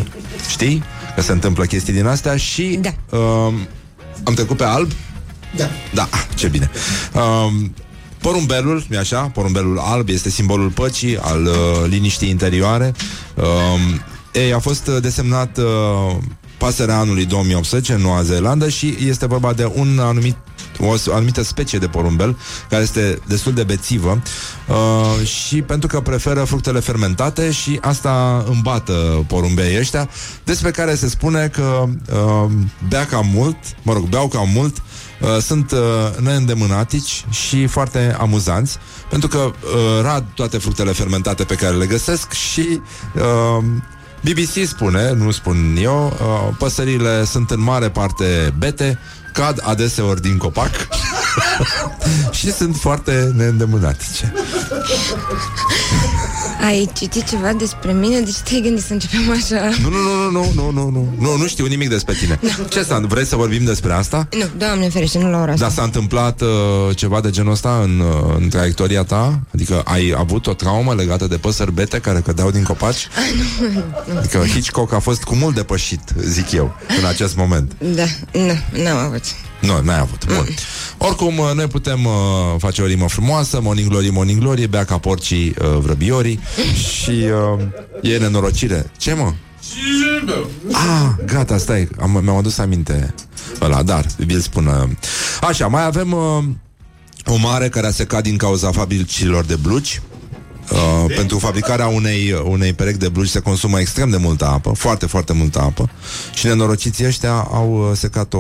[0.50, 0.84] știi
[1.16, 3.18] că se întâmplă chestii din astea și Da.
[3.18, 3.54] uh,
[4.24, 4.92] am trecut pe alb.
[5.56, 5.70] Da.
[5.94, 6.70] Da, ce bine.
[7.14, 7.74] Um,
[8.20, 9.22] porumbelul, nu așa?
[9.22, 11.54] Porumbelul alb este simbolul păcii, al uh,
[11.88, 12.94] liniștii interioare.
[13.36, 14.02] Um,
[14.34, 16.16] ei, a fost uh, desemnat uh,
[16.58, 20.36] pasărea anului 2018 în Noua Zeelandă și este vorba de un anumit
[20.80, 22.38] o s- anumită specie de porumbel
[22.70, 24.22] care este destul de bețivă
[24.68, 30.10] uh, și pentru că preferă fructele fermentate și asta îmbată porumbeii ăștia
[30.44, 32.52] despre care se spune că uh,
[32.88, 34.82] bea cam mult, mă rog, beau cam mult
[35.22, 35.80] Uh, sunt uh,
[36.20, 38.78] neîndemânatici și foarte amuzanți
[39.10, 39.52] pentru că uh,
[40.02, 42.82] rad toate fructele fermentate pe care le găsesc și
[43.16, 43.64] uh,
[44.22, 49.00] BBC spune, nu spun eu, uh, păsările sunt în mare parte bete,
[49.34, 50.72] cad adeseori din copac
[52.32, 54.34] și sunt foarte neîndemânatice.
[56.66, 58.20] Ai citit ceva despre mine?
[58.20, 59.70] De ce te-ai gândit să începem așa?
[59.82, 62.40] Nu, nu, nu, nu, nu, nu, nu, nu, nu știu nimic despre tine.
[62.70, 64.28] Ce s-a, vrei să vorbim despre asta?
[64.38, 65.66] Nu, doamne ferește, nu la ora asta.
[65.66, 66.48] Dar s-a întâmplat uh,
[66.96, 69.40] ceva de genul ăsta în, uh, în traiectoria ta?
[69.54, 73.08] Adică ai avut o traumă legată de păsări bete care cădeau din copaci?
[74.18, 77.72] Adică Hitchcock a fost cu mult depășit, zic eu, în acest moment.
[77.96, 79.24] Da, nu, n-am avut.
[79.64, 80.26] Nu, n-ai avut.
[80.26, 80.48] Bun.
[81.08, 82.12] Oricum, uh, noi putem uh,
[82.58, 86.40] face o rimă frumoasă, morning glory, morning glory, bea ca porcii uh, vrăbiorii
[87.02, 87.26] și
[88.00, 88.92] uh, e nenorocire.
[88.98, 89.34] Ce, mă?
[90.72, 93.14] Ah, gata, stai, am, mi-am adus aminte
[93.62, 94.66] ăla, dar vi-l spun.
[94.66, 94.90] uh.
[95.42, 96.44] Așa, mai avem uh,
[97.26, 100.02] o mare care a secat din cauza fabricilor de blugi.
[100.72, 105.06] Uh, pentru fabricarea unei, unei perechi de blugi se consumă extrem de multă apă, foarte,
[105.06, 105.90] foarte multă apă
[106.34, 108.38] și nenorociții ăștia au uh, secat o,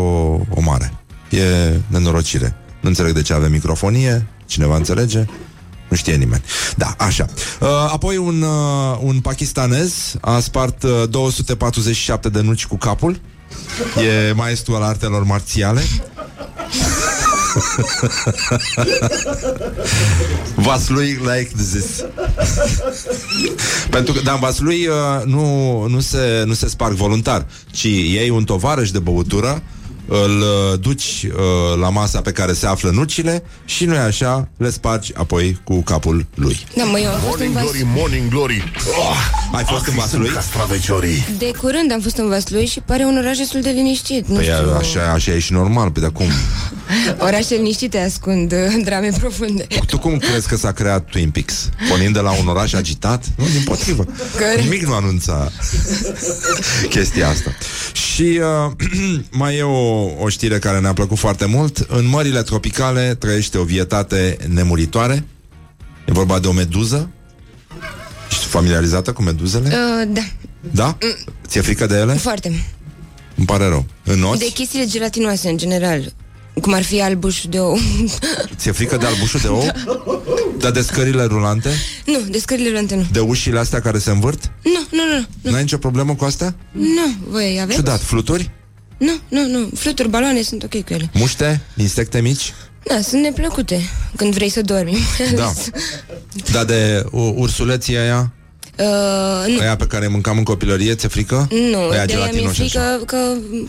[0.49, 0.93] o mare.
[1.33, 2.55] E nenorocire.
[2.81, 5.25] Nu înțeleg de ce avem microfonie, cineva înțelege?
[5.87, 6.43] Nu știe nimeni.
[6.75, 7.25] Da, așa.
[7.59, 13.19] Uh, apoi un, uh, un pakistanez a spart uh, 247 de nuci cu capul.
[14.29, 15.81] E maestru al artelor marțiale.
[20.55, 22.05] Vaslui like this.
[23.89, 28.29] Pentru că, dar în vaslui uh, nu, nu, se, nu se sparg voluntar, ci iei
[28.29, 29.63] un tovarăș de băutură,
[30.05, 34.69] îl uh, duci uh, la masa pe care se află nucile și nu așa, le
[34.69, 36.65] spargi apoi cu capul lui.
[36.75, 37.63] Da, mă, eu am fost în Morning Vas...
[37.63, 39.17] glory, morning glory oh,
[39.51, 40.23] Ai fost în acri Vaslui?
[40.23, 44.27] sunt castraveciorii De curând am fost în Vaslui și pare un oraș destul de liniștit.
[44.27, 44.75] Nu Păi știu.
[44.77, 46.25] așa, așa e și normal, pe de acum.
[47.19, 49.67] Orașe liniștite ascund uh, drame profunde.
[49.87, 51.69] Tu cum crezi că s-a creat Twin Peaks?
[51.89, 53.25] Pornind de la un oraș agitat?
[53.37, 54.05] Nu, din potrivă.
[54.37, 54.61] Corect.
[54.61, 55.51] Nimic nu anunța
[56.89, 57.51] chestia asta.
[57.93, 58.71] Și uh,
[59.41, 61.77] mai e o, o știre care ne-a plăcut foarte mult.
[61.77, 65.23] În mările tropicale trăiește o vietate nemuritoare.
[66.05, 67.09] E vorba de o meduză.
[68.29, 69.67] Ești familiarizată cu meduzele?
[69.67, 70.21] Uh, da,
[70.71, 70.97] Da?
[71.47, 72.13] Ți-e frică de ele?
[72.13, 72.65] foarte.
[73.35, 73.85] Îmi pare rău.
[74.03, 74.39] În oți?
[74.39, 76.13] De chestiile gelatinoase, în general.
[76.61, 77.77] Cum ar fi albușul de ou.
[78.57, 79.71] Ți-e frică de albușul de ou?
[80.57, 81.69] Dar de scările rulante?
[82.05, 83.05] nu, de scările rulante nu.
[83.11, 84.51] De ușile astea care se învârt?
[84.63, 85.25] Nu, nu, nu.
[85.41, 86.55] Nu, N-ai nicio problemă cu astea?
[86.71, 87.15] nu.
[87.29, 87.77] voi aveți?
[87.77, 88.49] Ciudat, fluturi?
[88.97, 89.69] Nu, nu, nu.
[89.75, 91.09] Fluturi, baloane sunt ok cu ele.
[91.13, 91.61] Muște?
[91.77, 92.53] Insecte mici?
[92.83, 93.81] Da, sunt neplăcute
[94.15, 94.97] când vrei să dormi.
[95.35, 95.53] Da.
[96.53, 98.31] Dar de u- ursuleții aia?
[98.77, 99.59] Uh, nu.
[99.59, 101.47] Aia pe care îi mâncam în copilărie, ți-e frică?
[101.71, 102.79] Nu, Aia de aia mi-e gelatinoși așa.
[102.79, 103.17] frică că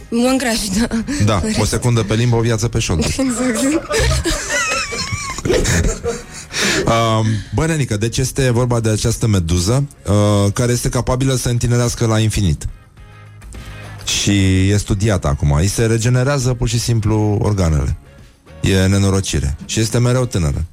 [0.08, 0.86] mă îngraș, da.
[1.24, 3.06] Da, o secundă pe limbă, o viață pe șoldă.
[6.86, 12.06] Uh, bă, nenică, deci este vorba de această meduză uh, care este capabilă să întinerească
[12.06, 12.66] la infinit.
[14.20, 15.52] Și e studiată acum.
[15.52, 17.96] Îi se regenerează pur și simplu organele.
[18.60, 19.56] E nenorocire.
[19.64, 20.64] Și este mereu tânără.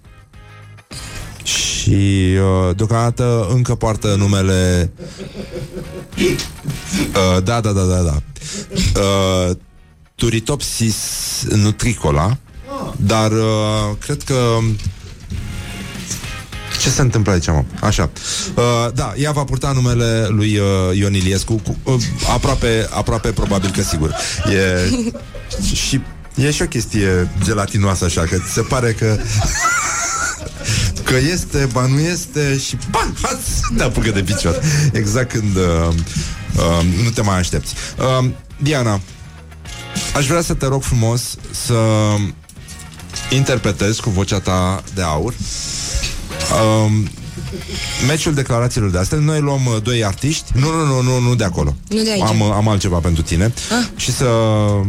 [1.44, 4.92] Și uh, deocamdată încă poartă numele
[6.18, 8.22] uh, Da, da, da, da, da
[9.02, 9.56] uh,
[10.16, 10.96] Turritopsis
[11.56, 12.38] nutricola
[12.96, 14.36] Dar uh, cred că
[16.82, 17.64] ce se întâmplă aici, mă?
[17.82, 18.10] Așa.
[18.56, 18.64] Uh,
[18.94, 22.02] da, ea va purta numele lui uh, Ion Iliescu, cu, uh,
[22.34, 24.16] aproape, aproape probabil că sigur.
[24.52, 24.90] E,
[25.76, 26.02] și
[26.36, 29.18] e și o chestie gelatinoasă așa, că ți se pare că
[31.04, 33.39] Că este, ba nu este și ba, haț,
[33.78, 34.62] ne apucă de picior.
[34.93, 35.93] Exact când uh,
[36.56, 37.74] uh, nu te mai aștepți.
[37.97, 39.02] Uh, Diana,
[40.16, 41.76] aș vrea să te rog frumos să
[43.30, 45.34] interpretezi cu vocea ta de aur
[46.52, 46.91] uh,
[48.08, 49.24] meciul declarațiilor de astăzi.
[49.24, 50.52] Noi luăm uh, doi artiști.
[50.54, 51.76] Nu, nu, nu, nu, nu de acolo.
[51.88, 52.22] Nu de aici.
[52.22, 53.54] Am, uh, am altceva pentru tine.
[53.70, 53.88] Ah.
[53.95, 54.84] Și să uh,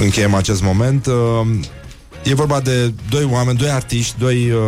[0.00, 1.06] încheiem acest moment.
[1.06, 1.46] Uh,
[2.24, 4.60] E vorba de doi oameni, doi artiști, doi, uh,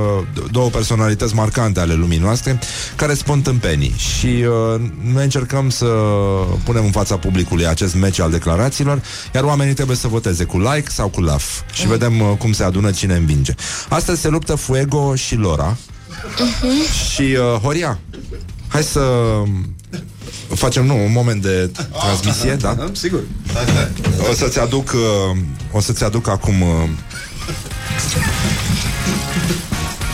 [0.50, 2.59] două personalități marcante ale lumii noastre
[2.96, 4.80] care spun tâmpenii și uh,
[5.12, 5.86] noi încercăm să
[6.64, 9.02] punem în fața publicului acest meci al declarațiilor,
[9.34, 12.64] iar oamenii trebuie să voteze cu like sau cu love și vedem uh, cum se
[12.64, 13.54] adună cine învinge.
[13.88, 15.76] Astăzi se luptă Fuego și Lora
[17.14, 17.98] și uh, Horia.
[18.68, 19.00] Hai să
[20.54, 22.90] facem, nu, un moment de transmisie, da?
[22.92, 23.20] Sigur.
[24.30, 25.36] O să-ți aduc uh,
[25.72, 26.88] O să-ți aduc acum uh,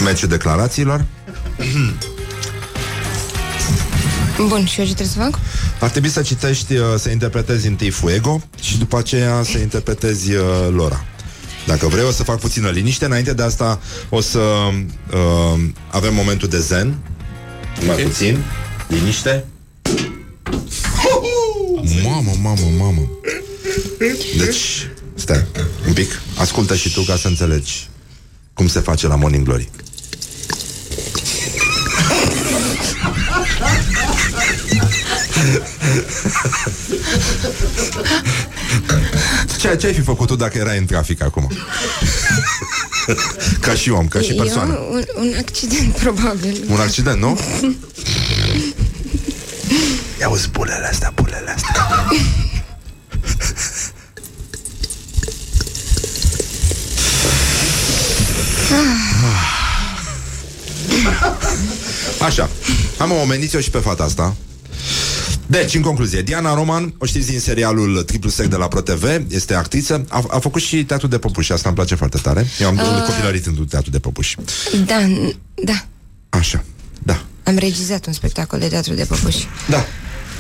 [0.05, 1.05] Meciul declarațiilor.
[4.49, 5.39] Bun, și eu ce trebuie să fac?
[5.81, 10.45] Ar trebui să citești uh, Să interpretezi întâi Fuego Și după aceea să interpretezi uh,
[10.71, 11.05] Lora.
[11.67, 13.05] Dacă vrei o să fac puțină liniște.
[13.05, 15.61] Înainte de asta o să uh,
[15.91, 16.97] Avem momentul de zen.
[17.81, 18.03] Mai okay.
[18.03, 18.39] puțin.
[18.89, 19.45] Liniște.
[22.05, 23.09] Mamă, mamă, mamă.
[24.39, 25.47] Deci Stai,
[25.87, 26.21] un pic.
[26.39, 27.91] Ascultă și tu ca să înțelegi
[28.55, 29.71] Cum se face la Morning Glory
[39.59, 41.51] Ce, ce ai fi făcut tu dacă erai în trafic acum?
[43.61, 46.65] ca și om, ca și persoană Eu, un, un accident, probabil.
[46.69, 47.39] Un accident, nu?
[50.21, 52.07] Ia uzi bulele astea, bulele astea
[62.21, 62.51] Așa,
[62.99, 64.37] am omenit-o și pe fata asta
[65.47, 69.55] deci, în concluzie, Diana Roman, o știți din serialul Triplu Sec de la ProTV, este
[69.55, 72.47] actriță, a, a făcut și teatru de păpuși, asta îmi place foarte tare.
[72.61, 73.05] Eu am uh...
[73.07, 74.37] copilărit într-un teatru de păpuși.
[74.87, 75.85] Da, n- da.
[76.29, 76.65] Așa,
[77.03, 79.47] da, Am regizat un spectacol de teatru de păpuși.
[79.69, 79.87] da,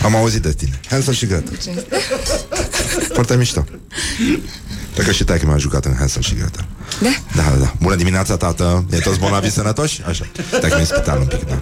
[0.03, 0.80] am auzit de tine.
[0.89, 1.59] Hansel și Gretel.
[3.12, 3.64] Foarte mișto.
[4.93, 6.66] Cred că și taică mi-a jucat în Hansel și Gretel.
[7.03, 7.09] Da?
[7.34, 7.72] Da, da, da.
[7.80, 8.84] Bună dimineața, tată.
[8.90, 10.03] E toți bolnavi sănătoși?
[10.03, 10.26] Așa.
[10.61, 11.61] Taică mi spital un pic, da.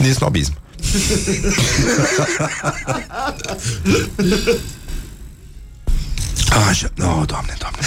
[0.00, 0.54] Din snobism.
[6.68, 6.90] Așa.
[7.00, 7.78] Oh, doamne, doamne.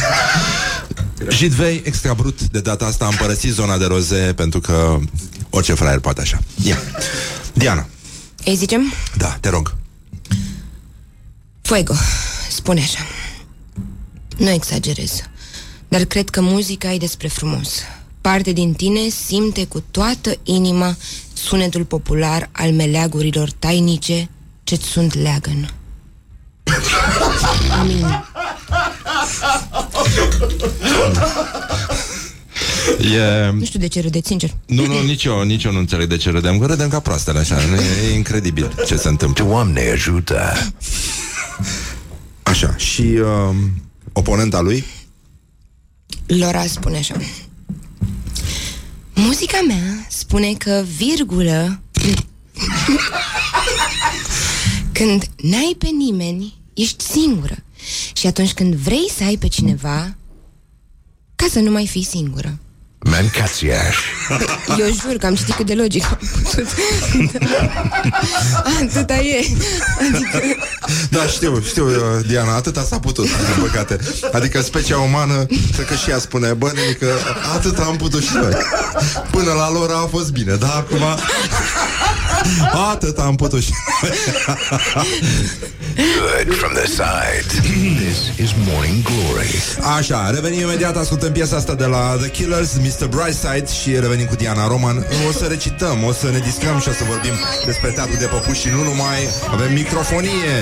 [1.29, 4.97] Jidvei, extra brut, de data asta am părăsit zona de roze pentru că
[5.49, 6.39] orice fraier poate așa.
[6.63, 6.77] Ia.
[7.53, 7.87] Diana.
[8.43, 8.93] Ei zicem?
[9.17, 9.75] Da, te rog.
[11.61, 11.93] Fuego,
[12.49, 12.99] spune așa.
[14.37, 15.21] Nu exagerez,
[15.87, 17.79] dar cred că muzica e despre frumos.
[18.21, 20.97] Parte din tine simte cu toată inima
[21.33, 24.29] sunetul popular al meleagurilor tainice
[24.63, 25.73] ce-ți sunt leagăn.
[27.79, 28.25] Amin.
[33.13, 33.51] E...
[33.51, 34.55] Nu știu de ce râdeți, sincer.
[34.65, 36.59] Nu, nu, nici eu, nici eu nu înțeleg de ce râdem.
[36.59, 37.55] Că râdem ca proastele așa.
[37.55, 39.45] E, e incredibil ce se întâmplă.
[39.45, 40.53] Doamne ajută!
[42.43, 43.55] Așa, și uh,
[44.13, 44.83] oponenta lui?
[46.25, 47.15] Lora spune așa.
[49.15, 51.81] Muzica mea spune că virgulă
[54.97, 57.55] când n-ai pe nimeni, ești singură.
[58.13, 60.15] Și atunci când vrei să ai pe cineva,
[61.35, 62.59] ca să nu mai fii singură.
[63.09, 63.97] Mancațiaș.
[64.79, 66.67] Eu jur că am citit cât de logic am putut.
[68.81, 69.45] Atâta e.
[70.35, 70.55] Adică,
[71.09, 71.95] Da, știu, știu, uh,
[72.27, 73.97] Diana, atâta s-a putut, din păcate.
[74.31, 77.13] Adică specia umană, cred că și ea spune, bă, că
[77.55, 78.53] atâta am putut și noi.
[79.31, 81.01] Până la lor a fost bine, dar acum...
[82.91, 83.71] Atât am putut și
[84.01, 84.11] noi.
[85.95, 87.51] Good from the sides.
[88.03, 89.51] This is Morning Glory.
[89.97, 93.07] Așa, revenim imediat, ascultăm piesa asta de la The Killers, Mr.
[93.07, 94.97] Brightside și revenim cu Diana Roman.
[95.27, 97.33] O să recităm, o să ne distrăm și o să vorbim
[97.65, 99.19] despre teatru de păpuși și nu numai.
[99.51, 100.55] Avem microfonie.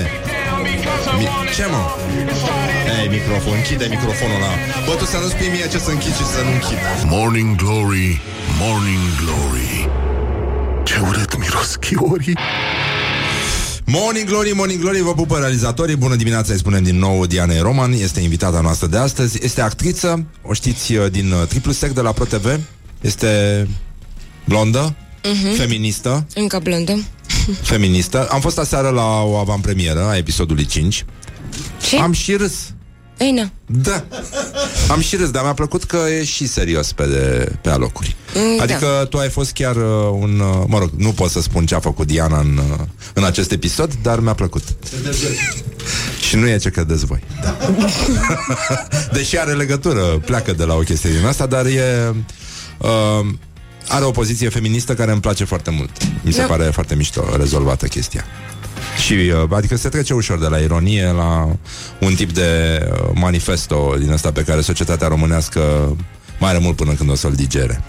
[1.18, 1.84] Mi- ce mă?
[3.02, 4.54] Ei, microfon, închide microfonul ăla.
[4.86, 6.78] Bă, tu să nu spui mie ce să închid și să nu închid.
[7.16, 8.22] Morning Glory,
[8.62, 9.90] Morning Glory
[10.84, 12.38] Ce urât miros chiorii
[13.92, 15.96] Morning Glory, Morning Glory, vă pupă realizatorii.
[15.96, 19.40] Bună dimineața, îi spunem din nou Diana Roman Este invitata noastră de astăzi.
[19.44, 22.60] Este actriță, o știți uh, din uh, Triplu Sec de la ProTV
[23.02, 23.68] Este
[24.46, 25.58] blondă, uh-huh.
[25.58, 26.28] feministă.
[26.36, 27.04] Încă blondă.
[27.62, 28.28] Feministă.
[28.32, 31.06] Am fost aseară la o avantpremieră A episodului 5
[31.82, 31.98] Ce?
[31.98, 32.54] Am și râs
[33.20, 33.52] Ei, na.
[33.66, 34.04] Da.
[34.92, 38.16] Am și râs, dar mi-a plăcut că e și serios pe, de, pe alocuri.
[38.36, 39.06] Mm, Adică da.
[39.06, 39.84] tu ai fost chiar uh,
[40.20, 40.40] un...
[40.40, 42.80] Uh, mă rog, nu pot să spun ce a făcut Diana în, uh,
[43.14, 44.64] în acest episod, dar mi-a plăcut.
[46.28, 47.24] și nu e ce credeți voi.
[49.14, 52.14] Deși are legătură, pleacă de la o chestie din asta, dar e...
[52.78, 53.26] Uh,
[53.88, 55.90] are o poziție feministă care îmi place foarte mult.
[56.22, 56.46] Mi se Da.
[56.46, 58.26] pare foarte mișto rezolvată chestia.
[59.06, 61.56] Și, uh, adică se trece ușor de la ironie la
[62.00, 65.62] un tip de uh, manifesto din asta pe care societatea românească
[66.40, 67.84] mai are mult până când o să-l digere.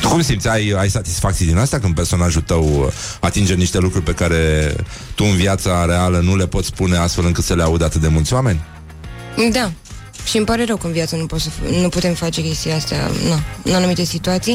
[0.00, 0.48] Tu cum simți?
[0.48, 4.74] Ai, ai satisfacții din asta când personajul tău uh, atinge niște lucruri pe care
[5.14, 8.08] tu în viața reală nu le poți spune astfel încât să le audă atât de
[8.08, 8.60] mulți oameni?
[9.52, 9.72] Da.
[10.24, 12.76] Și îmi pare rău că în viață nu, pot să f- nu putem face chestia
[12.76, 14.52] asta na, în anumite situații.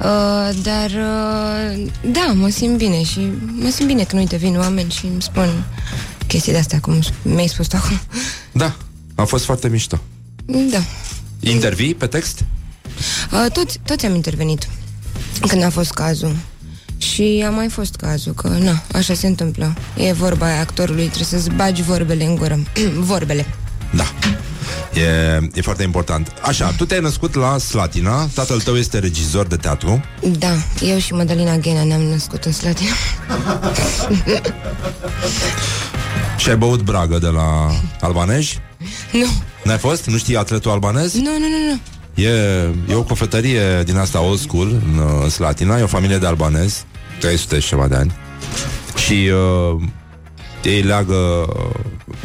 [0.00, 3.20] Uh, Dar uh, Da, mă simt bine Și
[3.60, 5.64] mă simt bine când uite vin oameni Și îmi spun
[6.26, 8.00] chestii de astea Cum mi-ai spus tu acum.
[8.52, 8.76] Da,
[9.14, 10.00] a fost foarte mișto.
[10.70, 10.78] Da.
[11.40, 12.44] Intervii pe text?
[13.32, 14.68] uh, toți, toți am intervenit
[15.48, 16.36] Când a fost cazul.
[16.98, 19.74] Și a mai fost cazul că, na, așa se întâmplă.
[19.96, 22.58] E vorba aia actorului, trebuie să-ți bagi vorbele în gură.
[23.12, 23.46] Vorbele.
[23.94, 24.14] Da.
[24.94, 26.32] E, e foarte important.
[26.42, 30.04] Așa, tu te-ai născut la Slatina, tatăl tău este regizor de teatru.
[30.38, 32.90] Da, eu și Madalina Ghena ne-am născut în Slatina
[36.36, 37.70] Și ai băut bragă de la
[38.00, 38.58] albaneji?
[39.12, 39.26] Nu,
[39.64, 40.06] N-ai fost?
[40.06, 41.14] Nu știi atletul albanez?
[41.14, 41.80] nu, nu, nu, nu
[42.16, 42.28] E,
[42.90, 46.26] e o cofetărie din asta old school în, uh, în Slatina, e o familie de
[46.26, 46.84] albanezi,
[47.20, 48.12] 300 și ceva de ani.
[48.96, 49.30] Și
[49.72, 49.82] uh,
[50.68, 51.74] ei leagă uh,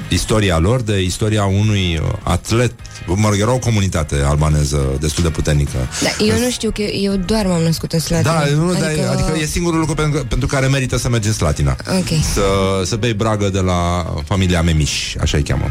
[0.09, 2.73] istoria lor de istoria unui uh, atlet.
[3.05, 5.77] Mă rog, era o comunitate albaneză destul de puternică.
[6.03, 9.01] Da, eu nu știu că eu doar m-am născut în Slatina Da, nu, adică...
[9.01, 11.75] Dar, adică e singurul lucru pentru, pentru care merită să mergi în Slatina.
[11.97, 12.41] Ok, Să,
[12.85, 15.65] să bei bragă de la familia Memiș, așa îi cheamă.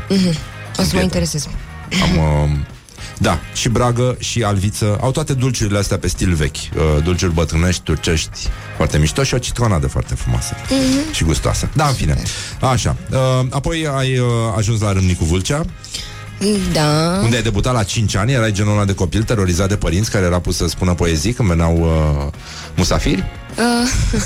[0.79, 1.49] o să mă interesez
[2.03, 2.51] Am, uh,
[3.23, 6.57] da, și bragă și alviță Au toate dulciurile astea pe stil vechi.
[6.57, 11.12] Uh, Dulciuri bătrânești, turcești Foarte mișto și o citronadă foarte frumoasă Mhm.
[11.12, 11.68] Și gustoasă.
[11.75, 12.23] Da, în fine.
[12.61, 12.97] Așa.
[13.11, 13.18] Uh,
[13.51, 15.64] Apoi ai uh, ajuns la Râmnicu Vâlcea.
[16.73, 20.11] Da, Unde ai debutat la 5 ani Erai genul ăla de copil terorizat de părinți
[20.11, 22.33] Care era pus să spună poezii când veneau uh,
[22.77, 23.25] musafiri
[23.59, 23.90] uh,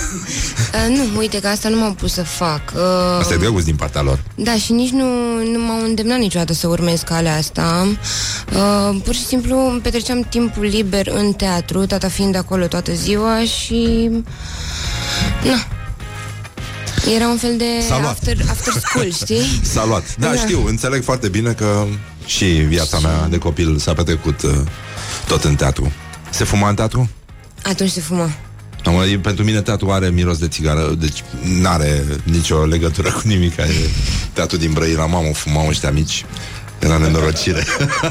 [0.89, 2.81] uh, Nu, uite că asta nu m-am pus să fac uh,
[3.21, 5.05] Asta e drăguț din partea lor Da, și nici nu,
[5.53, 7.87] nu m-au îndemnat niciodată să urmez calea asta
[8.55, 13.45] uh, Pur și simplu îmi petreceam timpul liber în teatru Tata fiind acolo toată ziua
[13.45, 14.11] și...
[15.45, 15.67] Na,
[17.15, 18.11] era un fel de S-a luat.
[18.11, 19.61] after, after school, știi?
[19.63, 20.35] S-a luat Da, Da.
[20.37, 21.85] știu, înțeleg foarte bine că
[22.27, 24.51] Și viața mea de copil s-a petrecut uh,
[25.29, 25.93] Tot în teatru
[26.31, 27.11] Se fuma în teatru?
[27.63, 28.31] Atunci se fuma
[28.85, 31.25] Am, e- pentru mine teatru are miros de țigară Deci
[31.61, 33.57] n-are nicio legătură cu nimic.
[33.57, 33.67] E
[34.33, 36.25] teatru din Brăila Mamă, fumau ăștia mici.
[36.79, 37.65] Era nenorocire.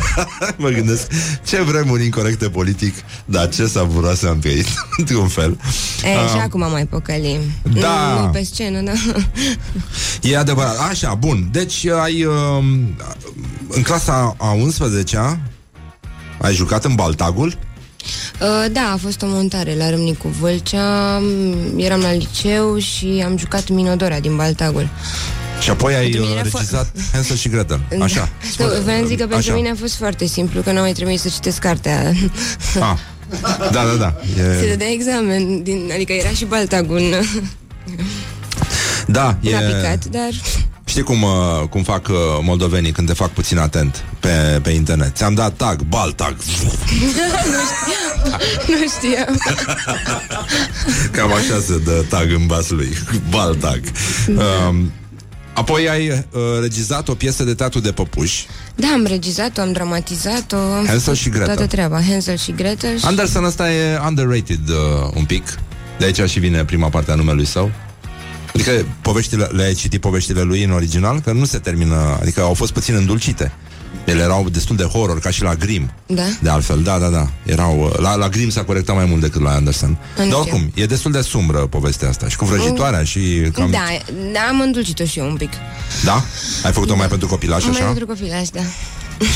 [0.57, 1.07] Mă gândesc
[1.47, 2.93] Ce vremuri incorrecte politic
[3.25, 4.65] Dar ce savuroase am trăit
[4.97, 5.57] Într-un fel.
[6.03, 6.41] E, și Ah.
[6.43, 7.39] acum mai păcălim
[7.79, 8.13] Da.
[8.19, 8.91] nu, nu pe scenă, da.
[10.29, 11.47] E adevărat, așa, bun.
[11.51, 12.63] Deci ai uh,
[13.67, 15.39] În clasa a 11-a
[16.41, 17.47] Ai jucat în Baltagul?
[17.47, 17.55] Uh,
[18.71, 23.69] Da, a fost o montare la Râmnicu Vâlcea Mm, Eram la liceu și am jucat
[23.69, 24.89] Minodora din Baltagul
[25.61, 29.01] Și apoi ai Pentru mine uh, era fo- regizat Hansel și Gretel Așa Nu, vreau
[29.01, 29.53] să zic că pentru Așa.
[29.53, 32.11] mine a fost foarte simplu Că n-a mai trebuit să citesc cartea
[32.79, 32.97] Ah.
[33.71, 34.15] Da, da, da
[34.59, 37.01] Se e, dădea examen din, Adică era și Baltagul
[39.07, 40.29] Da, N-a e, picat, dar
[40.93, 45.15] Știi cum, uh, cum fac uh, moldovenii când te fac puțin atent pe, pe internet?
[45.15, 46.35] Ți-am dat tag, baltag
[48.67, 49.41] nu știam.
[51.15, 52.97] Cam așa se dă tag în bas lui
[53.31, 53.81] Baltag
[54.27, 54.91] um,
[55.53, 58.47] Apoi ai uh, regizat o piesă de teatru de păpuși.
[58.75, 60.57] Da, am regizat-o, am dramatizat-o.
[60.57, 61.55] Am Hansel făcut și Gretel.
[61.55, 63.05] Toată treaba, Hansel și Gretel și...
[63.05, 65.43] Anderson ăsta e underrated uh, un pic.
[65.97, 67.71] De aici și vine prima parte a numelui său
[68.53, 71.19] Adică poveștile, le-ai citit poveștile lui în original?
[71.21, 73.51] Că nu se termină, adică au fost puțin îndulcite
[74.05, 76.21] Ele erau destul de horror, ca și la Grimm Da?
[76.41, 79.41] De altfel, da, da, da erau, uh, la, la Grimm s-a corectat mai mult decât
[79.41, 80.37] la Anderson Nu Dar știu.
[80.37, 83.71] oricum, e destul de sumbră povestea asta Și cu vrăjitoarea și cam...
[83.71, 83.85] Da,
[84.33, 85.51] da, am îndulcit-o și eu un pic
[86.05, 86.23] Da?
[86.63, 87.85] Ai făcut-o mai pentru copilași, Mai așa?
[87.85, 88.61] pentru copilași, da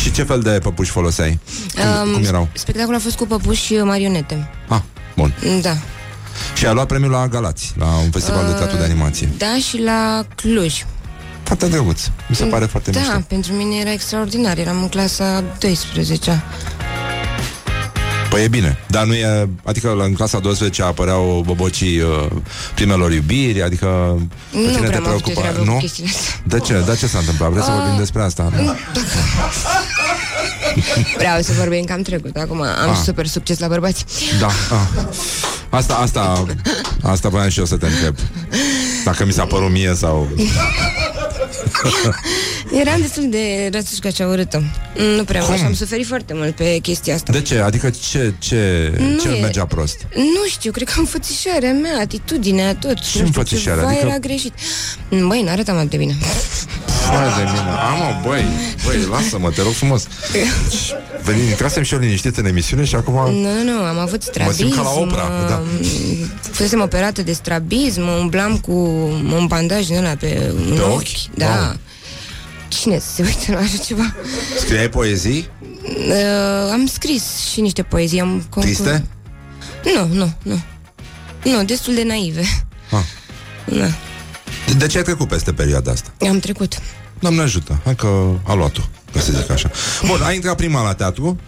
[0.03, 1.39] Și ce fel de păpuși foloseai?
[1.76, 2.47] Cum, Um, cum erau?
[2.53, 4.80] Spectacolul a fost cu păpuși și marionete Ah,
[5.15, 5.78] bun Da
[6.55, 9.81] Și ai luat premiul la Galați La un festival de teatru de animație Da, și
[9.81, 10.85] la Cluj
[11.43, 12.01] Foarte drăguț.
[12.27, 13.19] Mi se pare foarte Da, mișto.
[13.27, 16.43] pentru mine era extraordinar Eram în clasa 12
[18.29, 22.25] Păi Păi e bine, dar nu e Adică la- în clasa 12 apăreau bobocii uh,
[22.75, 23.85] primelor iubiri Adică
[24.51, 25.77] pe Nu tine prea te m-am făcut preocupa treabă cu Nu?
[25.77, 26.33] chestiile astea.
[26.43, 26.83] De ce?
[26.85, 27.49] De ce s-a întâmplat?
[27.49, 28.51] Vreți să vorbim despre asta?
[28.55, 28.75] Nu?
[31.17, 32.35] Vreau să vorbim că am trecut.
[32.35, 32.97] Acum am Ah.
[33.05, 34.05] super succes la bărbați.
[34.39, 34.45] Da.
[34.47, 35.03] Ah.
[35.70, 36.45] Asta, asta,
[37.03, 38.15] asta voiam și eu să te întreb.
[39.05, 40.28] Dacă mi s-a părut mie sau...
[42.80, 44.63] Eram destul de răsușcă și urâtă.
[45.17, 45.55] Nu prea Cum?
[45.55, 47.32] și am suferit foarte mult pe chestia asta.
[47.32, 47.57] De ce?
[47.59, 49.97] Adică ce, ce, Nu ce e- mergea prost?
[50.15, 52.95] Nu știu, cred că am înfățișarea mea, atitudinea, tot.
[52.97, 53.75] Nu știu, înfățișarea?
[53.80, 54.53] Ceva Adică- era greșit.
[55.28, 56.15] Băi, n-arătam atât de bine.
[57.07, 57.59] Hai de mine.
[57.91, 58.45] Amă, băi,
[58.86, 60.07] băi, lasă-mă, te rog frumos.
[60.32, 60.45] Deci,
[61.23, 63.13] Veni, intrasem și eu liniștit în emisiune și acum...
[63.13, 64.57] Nu, nu, am avut strabism.
[64.57, 65.63] simt ca la opera, da.
[66.41, 68.71] Fusesem operată de strabism, umblam cu
[69.36, 70.91] un bandaj din ăla pe, un Pe ochi.
[70.93, 71.36] ochi?
[71.36, 71.45] Da.
[71.45, 71.75] Wow.
[72.88, 74.15] Cine se uită la așa ceva?
[74.59, 75.49] Scriai poezii?
[75.83, 78.19] Uh, am scris și niște poezii.
[78.21, 79.05] Am concur- Triste?
[79.95, 80.61] Nu, nu, nu.
[81.43, 82.43] Nu, destul de naive.
[82.91, 82.99] Ah.
[83.77, 83.88] Da,
[84.77, 86.11] De ce ai trecut peste perioada asta?
[86.29, 86.77] am trecut.
[87.19, 88.81] Doamne ajută, hai că a luat-o,
[89.13, 89.71] ca să zic așa.
[90.05, 91.39] Bun, ai intrat prima la teatru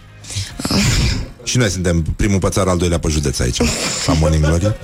[1.44, 3.58] și noi suntem primul pe țară, al doilea pe județ aici,
[4.06, 4.74] la Morning Glory.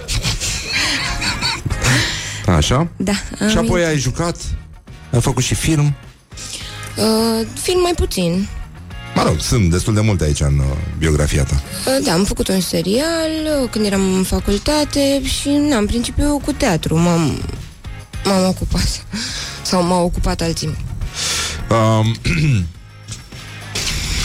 [2.57, 2.89] Așa?
[2.97, 3.13] Da.
[3.51, 4.37] Și am apoi ai jucat,
[5.13, 5.95] ai făcut și film.
[6.97, 8.49] Uh, film mai puțin.
[9.15, 10.65] Mă rog, sunt destul de multe aici în uh,
[10.99, 11.63] biografia ta.
[11.87, 13.31] Uh, Da, am făcut un serial
[13.63, 17.41] uh, când eram în facultate și, na, în principiu, cu teatru m-am,
[18.25, 19.07] m-am ocupat.
[19.63, 20.77] Sau m-au ocupat alții.
[21.71, 22.17] Um,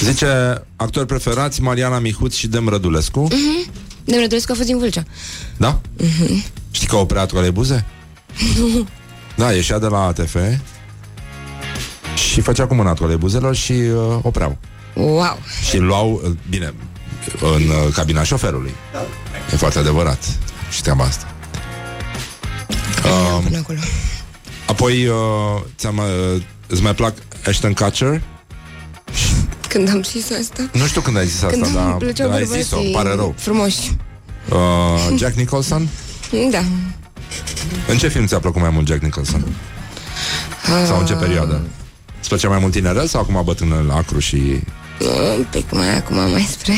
[0.03, 3.27] zice, actori preferați, Mariana Mihuț și Dem Rădulescu.
[3.27, 3.73] Mm-hmm.
[4.05, 5.03] De Rădulescu a fost din Vâlcea.
[5.57, 5.81] Da?
[6.71, 7.85] Știi că a operat troleibuze?
[8.57, 8.87] Nu.
[9.35, 10.35] Da, ieșea de la ATF
[12.15, 14.57] și făcea cu mâna troleibuzelor și uh, opreau.
[14.93, 15.39] Wow.
[15.69, 16.73] Și luau, uh, bine,
[17.41, 18.73] în uh, cabina șoferului.
[19.53, 20.23] E foarte adevărat.
[20.71, 21.25] Și treaba asta.
[23.35, 23.79] Um, Până acolo.
[24.67, 25.15] Apoi, uh,
[25.77, 27.13] ți-am, uh, îți mai plac
[27.45, 28.21] Ashton Kutcher?
[29.67, 30.69] Când am zis asta?
[30.73, 33.33] Nu știu când ai zis asta, Când îmi dar plăceau ai zis-o, îmi pare rău.
[33.37, 33.97] Frumoși.
[34.49, 35.87] Uh, Jack Nicholson?
[36.51, 36.63] Da.
[37.87, 39.45] În ce film ți-a plăcut mai mult Jack Nicholson?
[40.87, 41.61] Sau în ce perioadă?
[42.31, 44.35] Îți plăcea mai mult tinerel sau acum bătrânel acru și...
[45.37, 46.73] Un pic mai acum, mai spre...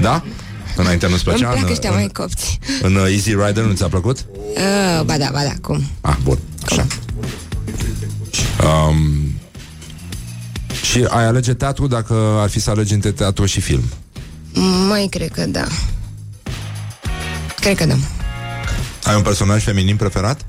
[0.00, 0.22] Da?
[0.76, 1.52] Înainte nu-ți Îmi plăcea?
[1.52, 2.58] plac în, ăștia în, mai copți.
[2.82, 4.18] în uh, Easy Rider nu ți-a plăcut?
[4.54, 5.84] Uh, ba da, ba da, cum?
[6.00, 6.86] Ah, bun, așa.
[8.64, 8.98] Um,
[10.82, 13.82] și ai alege teatru dacă ar fi să alegi între teatru și film?
[14.88, 15.64] Mai cred că da.
[17.60, 17.94] Cred că da.
[19.04, 20.40] Ai un personaj feminin preferat?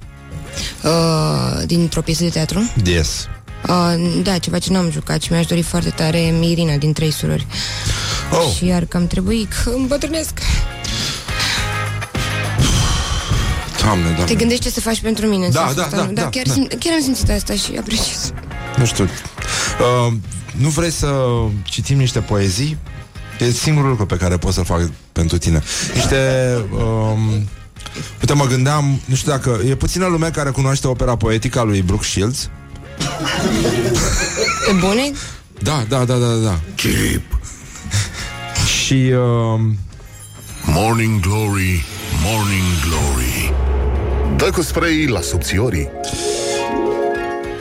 [0.84, 2.72] Uh, dintr-o piesă de teatru?
[2.86, 3.28] Yes.
[3.68, 7.48] Uh, da, ceva ce n-am jucat și mi-aș dori foarte tare Mirina din Trei Surori.
[8.32, 8.54] Oh.
[8.56, 10.40] Și iar că am trebuit că îmbătrânesc.
[13.82, 14.24] Doamne, doamne.
[14.26, 16.14] Te gândești ce să faci pentru mine în Da, sensul da, ăsta, da, nu?
[16.14, 16.54] da, chiar, da.
[16.54, 18.34] Sim, chiar am simțit asta și apreciez.
[18.78, 19.04] Nu știu.
[19.04, 20.14] Uh,
[20.58, 21.08] nu vrei să
[21.64, 22.78] citim niște poezii?
[23.40, 25.64] E singurul lucru pe care pot să-l fac pentru tine.
[25.94, 26.18] Niște...
[26.72, 27.20] Um,
[28.20, 29.60] uite, mă gândeam, nu știu dacă...
[29.68, 32.50] E puțină lume care cunoaște opera poetică a lui Brooke Shields.
[34.66, 35.12] Pe bune?
[35.62, 36.60] Da, da, da, da, da.
[36.76, 37.40] Chip.
[38.66, 38.94] Și...
[38.94, 39.60] Uh,
[40.70, 41.86] Morning Glory,
[42.24, 43.54] Morning Glory.
[44.38, 45.90] Dă cu spray la subțiorii.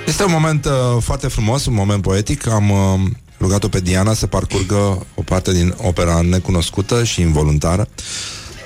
[0.07, 0.73] Este un moment uh,
[1.03, 2.49] foarte frumos, un moment poetic.
[2.49, 3.01] Am uh,
[3.41, 7.89] rugat-o pe Diana să parcurgă o parte din opera necunoscută și involuntară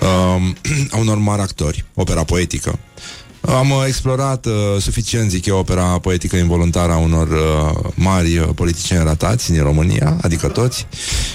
[0.01, 0.51] uh,
[0.93, 2.79] a unor mari actori, opera poetică.
[3.41, 8.49] Am uh, explorat uh, suficient, zic eu, opera poetică involuntară a unor uh, mari uh,
[8.55, 10.87] politicieni ratați din România, adică toți,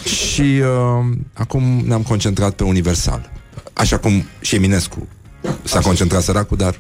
[0.04, 3.32] și uh, acum ne-am concentrat pe Universal.
[3.74, 5.08] Așa cum și Eminescu
[5.64, 6.80] s-a concentrat săracul, dar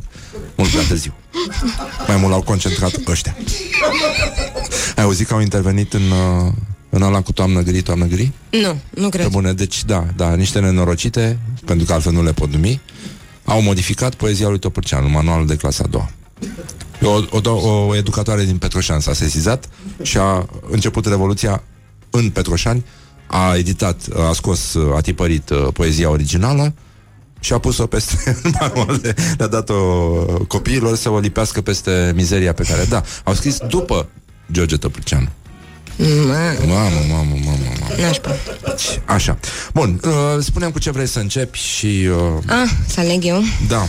[0.56, 1.14] mult prea târziu.
[2.08, 3.36] Mai mult l-au concentrat ăștia.
[4.96, 6.52] Ai auzit că au intervenit în, uh,
[6.90, 8.32] în ăla cu toamnă gri, toamnă gri?
[8.50, 9.28] Nu, nu Pe cred.
[9.32, 12.82] bune, deci da, da, niște nenorocite, pentru că altfel nu le pot numi,
[13.46, 16.10] au modificat poezia lui Topârceanu, manualul de clasa a doua.
[17.02, 19.70] O, o, o educatoare din Petroșan s-a sesizat
[20.02, 21.64] și a început revoluția
[22.10, 22.86] în Petroșani,
[23.28, 26.74] a editat, a scos, a tipărit uh, poezia originală
[27.40, 29.76] și a pus-o peste manual de, le-a dat-o
[30.48, 34.10] copiilor să o lipească peste mizeria pe care, da, au scris după
[34.52, 35.28] George Tăpârceanu.
[35.98, 38.02] Mă, Mamă, mamă, mamă, mamă.
[38.02, 38.36] nașpa.
[39.06, 39.38] Așa.
[39.74, 40.12] Bun, uh,
[40.44, 42.08] spunem cu ce vrei să începi și...
[42.10, 43.42] Uh, Ah, să aleg eu?
[43.68, 43.88] da.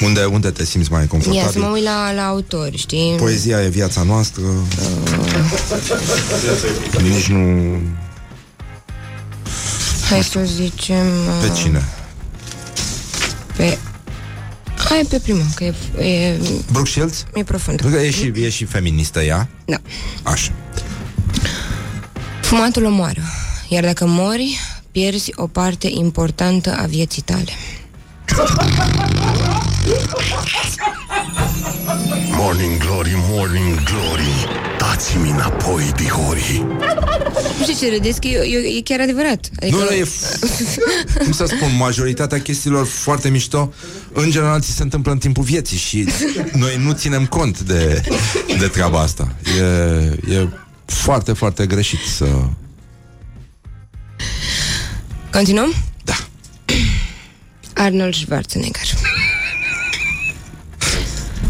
[0.00, 1.72] Unde, unde te simți mai Ia să mă confortabil?
[1.72, 3.14] uit la, la autor, știi?
[3.18, 4.42] Poezia e viața noastră.
[7.02, 7.78] Nici nu...
[10.10, 11.06] Hai să zicem...
[11.06, 11.84] uh, Pe cine?
[13.56, 13.78] Pe...
[14.88, 16.38] Hai pe prima, că e, e,
[16.72, 17.24] Brooke Shields?
[17.34, 17.80] e profund.
[17.80, 19.48] Pentru că e și, e și feministă ea.
[19.64, 19.76] Da.
[20.22, 20.50] Așa.
[22.50, 23.20] Fumatul omoară,
[23.68, 24.58] iar dacă mori,
[24.90, 27.52] pierzi o parte importantă a vieții tale.
[32.36, 34.48] Morning Glory, Morning Glory
[34.78, 36.64] Dați-mi înapoi, dihori
[37.58, 39.48] Nu știu ce râdeți, că e, e, e chiar adevărat.
[39.60, 40.06] Adică, Nu, nu, e...
[41.24, 43.72] Cum să spun, majoritatea chestiilor foarte mișto,
[44.12, 46.08] în general, ți se întâmplă în timpul vieții și
[46.52, 48.02] noi nu ținem cont de,
[48.58, 49.34] de treaba asta.
[49.58, 50.48] E, e
[50.90, 52.26] foarte, foarte greșit să...
[55.32, 55.74] Continuăm?
[56.04, 56.14] Da.
[57.84, 58.88] Arnold Schwarzenegger.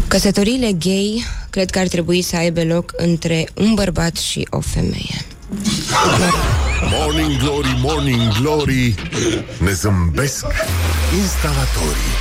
[0.07, 5.25] Căsătoriile gay cred că ar trebui să aibă loc între un bărbat și o femeie.
[6.89, 8.95] Morning Glory, Morning Glory
[9.59, 10.45] Ne zâmbesc
[11.21, 12.15] instalatorii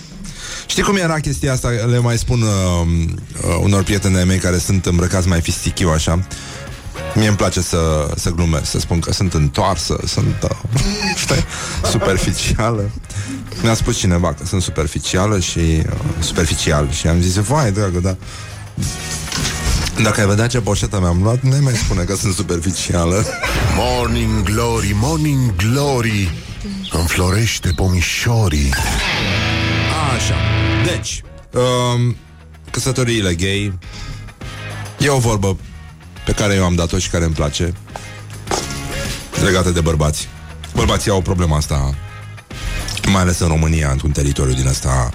[0.66, 1.68] Știi cum era chestia asta?
[1.68, 2.48] Le mai spun uh,
[3.42, 6.26] uh, unor prieteni ai mei care sunt îmbrăcați mai fistichiu așa.
[7.14, 10.50] Mie îmi place să, să glumesc, să spun că sunt întoarsă, sunt uh,
[11.22, 11.44] știi,
[11.84, 12.90] superficială.
[13.62, 15.84] Mi-a spus cineva că sunt superficială și uh,
[16.18, 18.16] superficial și am zis, vai, dragă, da.
[20.02, 23.24] Dacă ai vedea ce poșetă mi-am luat, nu mai spune că sunt superficială.
[23.76, 26.30] Morning Glory, Morning Glory
[26.90, 28.72] Înflorește pomișorii
[30.16, 30.34] Așa.
[30.84, 31.22] Deci,
[31.52, 32.16] um,
[32.70, 33.78] căsătoriile gay
[34.98, 35.56] e o vorbă
[36.24, 37.72] pe care eu am dat-o și care îmi place
[39.44, 40.28] legată de bărbați.
[40.74, 41.94] Bărbații au problema asta
[43.08, 45.10] mai ales în România, într-un teritoriu din ăsta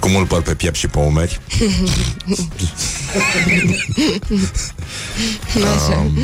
[0.00, 1.40] cu mult păr pe piept și pe umeri.
[5.98, 6.18] um,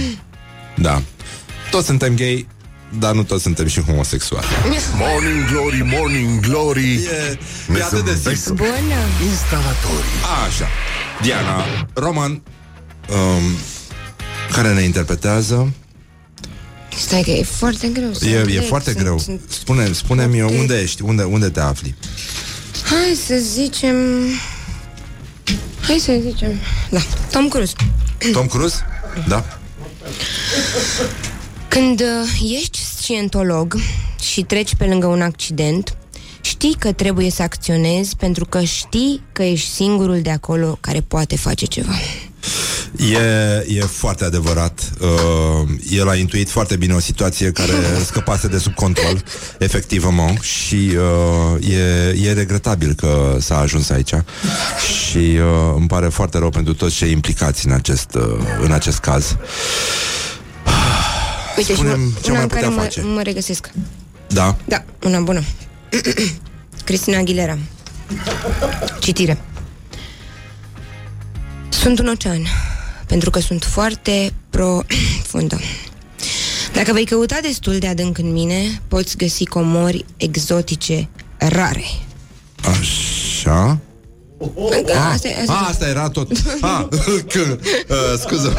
[0.77, 1.03] da.
[1.71, 2.47] Toți suntem gay,
[2.99, 4.47] dar nu toți suntem și homosexuali.
[4.97, 7.39] Morning Glory, Morning Glory E,
[7.69, 8.65] Ne e atât de zâmbesc simplu.
[8.65, 9.29] Bună!
[9.31, 10.67] instalatorii Așa.
[11.23, 11.65] Diana
[11.95, 13.43] Roman, um,
[14.53, 15.73] care ne interpretează.
[16.99, 19.19] Stai că e foarte greu să E, e înțeleg, foarte sunt- greu.
[19.19, 21.03] sunt- Spune, spune-mi eu, foarte- unde ești?
[21.03, 21.95] Unde, unde te afli?
[22.91, 23.97] Hai să zicem...
[25.87, 26.51] Hai să zicem...
[26.91, 26.99] Da,
[27.33, 27.73] Tom Cruise.
[28.33, 28.77] Tom Cruise?
[29.29, 29.45] Da?
[31.75, 33.77] Când uh, ești scientolog
[34.21, 35.97] și treci pe lângă un accident,
[36.41, 41.37] știi că trebuie să acționezi pentru că știi că ești singurul de acolo care poate
[41.37, 41.93] face ceva.
[42.97, 44.93] E, e foarte adevărat.
[45.01, 47.73] Uh, el a intuit foarte bine o situație care
[48.07, 49.25] scăpase de sub control,
[49.59, 50.97] efectivement, și
[51.57, 54.15] uh, e, e regretabil că s-a ajuns aici.
[55.07, 58.23] Și uh, îmi pare foarte rău pentru toți cei implicați în acest, uh,
[58.63, 59.37] în acest caz.
[61.57, 63.01] Uite, Spune-mi și ce una mai în care putea mă, face.
[63.03, 63.71] mă regăsesc.
[64.29, 64.57] Da?
[64.65, 65.43] Da, una bună.
[66.85, 67.59] Cristina Aguilera.
[69.01, 69.39] Citire.
[71.69, 72.43] Sunt un ocean,
[73.07, 75.61] pentru că sunt foarte profundă.
[76.73, 81.85] Dacă vei căuta destul de adânc în mine, poți găsi comori exotice rare.
[82.63, 83.79] Așa.
[85.13, 86.31] Asta, e- asta, A, asta era tot.
[86.61, 86.89] A,
[87.33, 87.59] că,
[87.89, 88.57] uh, scuză.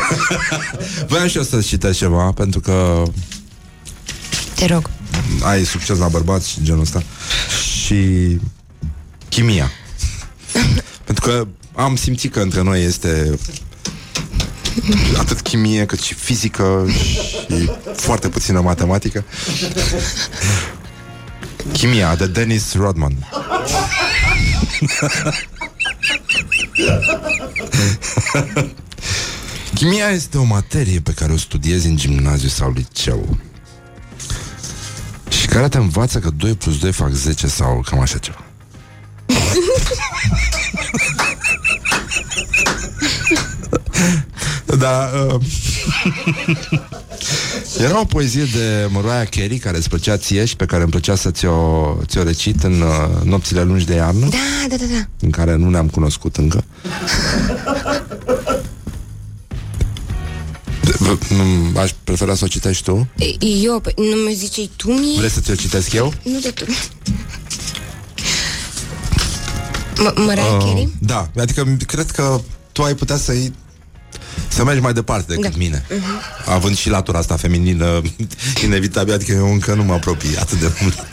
[1.07, 3.03] Voiam și eu să citesc ceva, pentru că
[4.56, 4.90] te rog.
[5.44, 7.03] ai succes la bărbați și genul ăsta.
[7.86, 8.40] Și
[9.30, 9.72] chimia.
[11.03, 13.40] pentru că am simțit că între noi este
[15.18, 16.86] atât chimie cât și fizică
[17.48, 19.24] și foarte puțină matematică.
[21.72, 23.30] Chimia, de Dennis Rodman.
[29.74, 33.38] Chimia este o materie pe care o studiezi în gimnaziu sau liceu
[35.30, 38.44] și care te învață că 2 plus 2 fac 10 sau cam așa ceva.
[44.78, 45.41] da, uh,
[47.80, 51.15] era o poezie de Mariah Carey care îți plăcea ție și pe care îmi plăcea
[51.15, 54.38] să ți-o, ți-o recit în uh, nopțile lungi de iarnă, Da,
[54.69, 55.07] da, da, da.
[55.19, 56.64] în care nu ne-am cunoscut încă.
[60.99, 63.07] V- nu, Aș prefera să o citești tu.
[63.64, 65.18] Eu, păi, nu mi zicei tu mie?
[65.18, 66.14] Vreți să ți-o citesc eu?
[66.23, 66.64] Nu de tu.
[69.93, 70.89] M- Mariah Uh, Carey?
[70.99, 72.41] Da, adică cred că
[72.72, 73.34] tu ai putea să
[74.56, 75.57] să mergi mai departe decât Da.
[75.57, 75.86] mine.
[76.45, 78.02] Având și latura asta feminină
[78.65, 81.06] inevitabil, adică eu încă nu mă apropii atât de mult.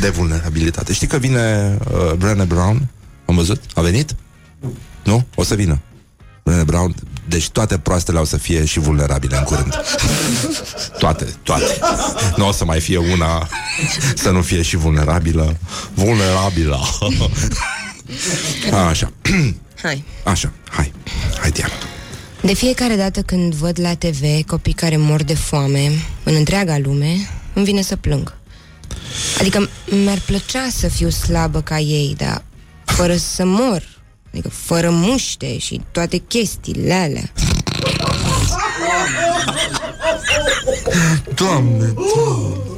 [0.00, 0.92] de vulnerabilitate.
[0.92, 2.88] Știi că vine uh, Brené Brown?
[3.26, 3.62] Am văzut?
[3.74, 4.14] A venit?
[5.02, 5.26] Nu?
[5.34, 5.80] O să vină.
[6.42, 6.94] Brené Brown,
[7.28, 9.74] deci toate proastele au să fie și vulnerabile în curând.
[10.98, 11.78] Toate, toate.
[12.36, 13.48] Nu o să mai fie una
[14.14, 15.56] să nu fie și vulnerabilă.
[15.94, 16.80] Vulnerabilă.
[18.88, 19.12] Așa.
[19.82, 20.04] Hai.
[20.24, 20.92] Așa, hai.
[21.40, 21.72] Hai, Diana.
[22.40, 25.90] De fiecare dată când văd la TV copii care mor de foame
[26.22, 27.16] în întreaga lume,
[27.52, 28.36] îmi vine să plâng.
[29.40, 29.68] Adică
[30.02, 32.44] mi-ar plăcea să fiu slabă ca ei, dar
[32.84, 33.82] fără să mor.
[34.32, 37.32] Adică fără muște și toate chestiile alea.
[41.34, 42.73] Doamne, doamne.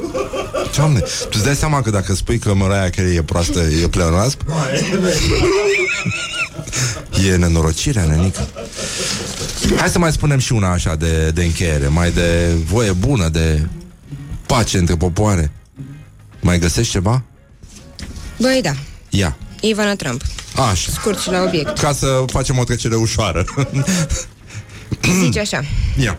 [0.77, 4.39] Doamne, tu îți dai seama că dacă spui că Mariah Carey e proastă, e pleonasm?
[7.27, 8.49] E nenorocirea, nenică.
[9.77, 13.67] Hai să mai spunem și una așa de, de încheiere, mai de voie bună, de
[14.47, 15.53] pace între popoare.
[16.41, 17.23] Mai găsești ceva?
[18.39, 18.73] Băi, da.
[19.11, 19.37] Ia.
[19.61, 20.23] Ivana Trump.
[20.71, 20.93] Așa.
[20.93, 21.79] Scurt și la obiect.
[21.79, 23.45] Ca să facem o trecere ușoară.
[25.23, 25.65] Zice așa.
[25.99, 26.19] Ia.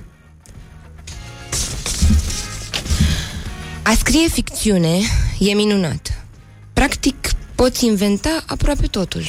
[3.87, 4.97] A scrie ficțiune
[5.39, 6.25] e minunat.
[6.73, 7.15] Practic,
[7.55, 9.23] poți inventa aproape totul.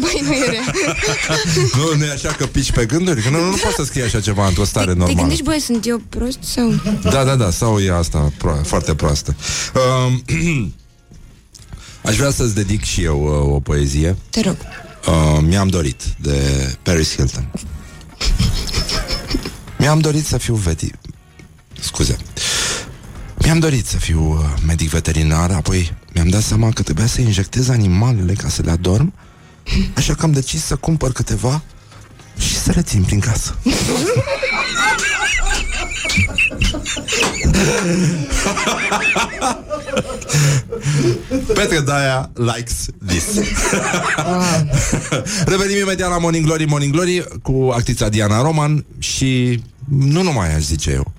[0.00, 0.72] Băi, nu e rea.
[1.76, 3.22] Nu, nu e așa că pici pe gânduri?
[3.22, 5.20] Că nu, nu poți să scrii așa ceva într-o stare Te, te normală.
[5.20, 6.74] gândești, băi, sunt eu prost sau...
[7.02, 9.36] Da, da, da, sau e asta pro- foarte proastă.
[9.74, 10.12] Uh,
[12.10, 14.16] aș vrea să-ți dedic și eu uh, o poezie.
[14.30, 14.56] Te rog.
[15.06, 16.38] Uh, mi-am dorit de
[16.82, 17.50] Paris Hilton.
[19.80, 20.90] Mi-am dorit să fiu veti...
[21.80, 22.16] Scuze.
[23.36, 27.68] Mi-am dorit să fiu uh, medic veterinar, apoi mi-am dat seama că trebuia să injectez
[27.68, 29.12] animalele ca să le adorm,
[29.98, 31.62] așa că am decis să cumpăr câteva
[32.38, 33.56] și să le țin prin casă.
[41.54, 43.38] Petre Daia likes this.
[45.46, 50.62] Revenim imediat la Morning Glory, Morning Glory cu actrița Diana Roman și nu numai aș
[50.62, 51.12] zice eu.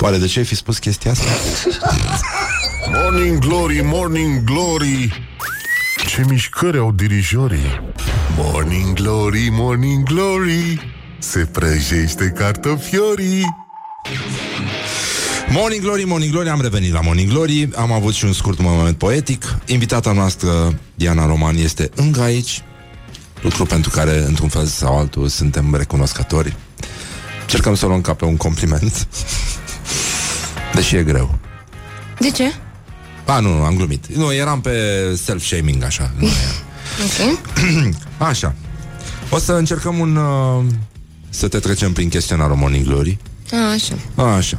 [0.00, 1.24] Oare de ce ai fi spus chestia asta?
[2.92, 5.26] Morning Glory, Morning Glory
[6.08, 7.80] Ce mișcări au dirijorii
[8.36, 13.44] Morning Glory, Morning Glory Se prăjește cartofiorii
[15.50, 17.68] Morning Glory, Morning Glory, am revenit la Morning Glory.
[17.76, 19.56] Am avut și un scurt moment poetic.
[19.66, 22.62] Invitata noastră, Diana Roman, este încă aici.
[23.40, 26.56] Lucru pentru care, într-un fel sau altul, suntem recunoscători.
[27.46, 29.08] Cercăm să o luăm ca pe un compliment.
[30.74, 31.38] Deși e greu.
[32.18, 32.54] De ce?
[33.26, 34.06] A, nu, nu, am glumit.
[34.06, 34.72] Nu, eram pe
[35.16, 36.36] self-shaming, așa Nu era.
[37.04, 37.38] Ok.
[38.28, 38.54] Așa.
[39.30, 40.16] O să încercăm un...
[40.16, 40.64] Uh,
[41.28, 43.18] să te trecem prin chestionarul Morning Glory
[43.52, 43.94] A, așa.
[44.14, 44.58] Așa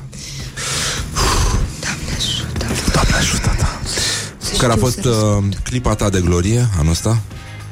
[1.82, 2.66] Doamne ajută.
[2.94, 3.80] Doamne ajută, da
[4.58, 7.22] Care a știu fost să uh, clipa ta de glorie anul ăsta?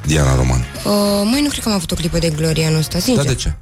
[0.06, 0.92] Diana Roman Uh,
[1.30, 3.24] mai nu cred că am avut o clipă de glorie anul ăsta, sincer.
[3.24, 3.54] Dar de ce?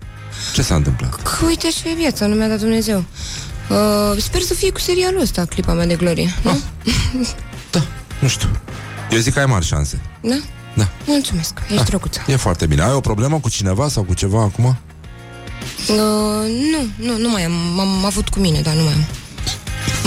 [0.54, 1.22] Ce s-a întâmplat?
[1.22, 3.04] Că uite așa e viața, nu mi-a dat Dumnezeu.
[3.70, 6.58] Uh, sper să fie cu serialul ăsta clipa mea de glorie, nu?
[7.70, 7.82] Da,
[8.18, 8.48] nu știu
[9.10, 10.36] Eu zic că ai mari șanse Da?
[10.74, 12.20] Da Mulțumesc, ești Ah, drăguță.
[12.26, 14.76] E foarte bine Ai o problemă cu cineva sau cu ceva acum?
[15.90, 15.96] Uh,
[16.72, 17.52] nu, nu, nu mai am.
[17.52, 19.04] M-am avut cu mine, dar nu mai am.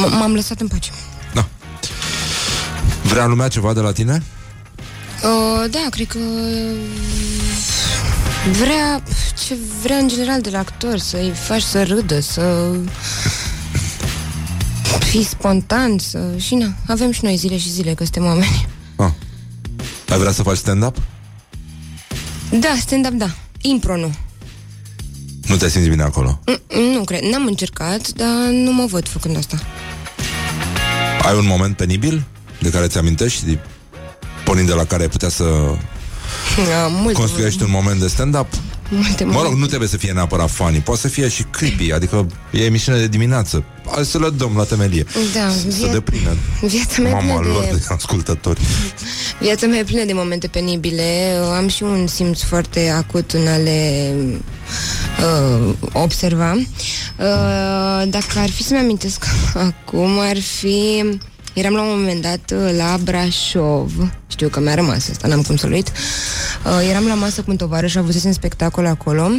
[0.06, 0.92] M- M-am lăsat în pace.
[1.34, 1.48] Da
[3.04, 4.24] Vrea lumea ceva de la tine?
[5.24, 6.18] Uh, da, cred că
[8.62, 9.04] vrea
[9.46, 12.76] ce vrea în general de la actor, să-i faci să râdă, să
[15.00, 16.20] fii spontan, să...
[16.38, 18.68] Și na, avem și noi zile și zile, că suntem oameni.
[18.96, 19.10] Ah.
[20.10, 20.98] Ai vrea să faci stand-up?
[22.52, 23.30] Da, stand-up, da.
[23.62, 24.14] Impro, nu.
[25.50, 29.38] Nu te simți bine acolo Mm, Nu cred, n-am încercat, dar nu mă văd făcând
[29.38, 29.58] asta.
[31.28, 32.24] Ai un moment penibil
[32.60, 33.58] de care ți-amintești?
[34.46, 35.44] Pornind de la care ai putea să
[36.86, 38.48] Am multe, construiești un moment de stand-up?
[38.90, 39.60] multe Mă rog, momente.
[39.60, 43.08] nu trebuie să fie neapărat funny Poate să fie și creepy Adică e emisiune de
[43.08, 47.40] dimineață Hai să le dăm la temelie Da, Să via- deprină viața mea e Mama
[47.40, 47.70] plină lor de...
[47.76, 48.60] de ascultători
[49.42, 51.38] Viața mea e plină de momente penibile.
[51.58, 54.14] Am și un simț foarte acut în a le
[55.20, 56.52] uh, observa.
[56.52, 59.26] Uh, dacă ar fi să-mi amintesc
[59.70, 61.04] acum, ar fi...
[61.54, 63.92] Eram la un moment dat uh, la Brașov
[64.28, 65.92] Știu că mi-a rămas asta, n-am cum să-l uit
[66.66, 69.30] uh, Eram la masă cu un tovarăș Avusesem spectacol acolo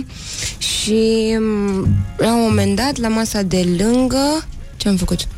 [0.58, 4.46] Și um, la un moment dat La masa de lângă
[4.76, 5.28] Ce am făcut?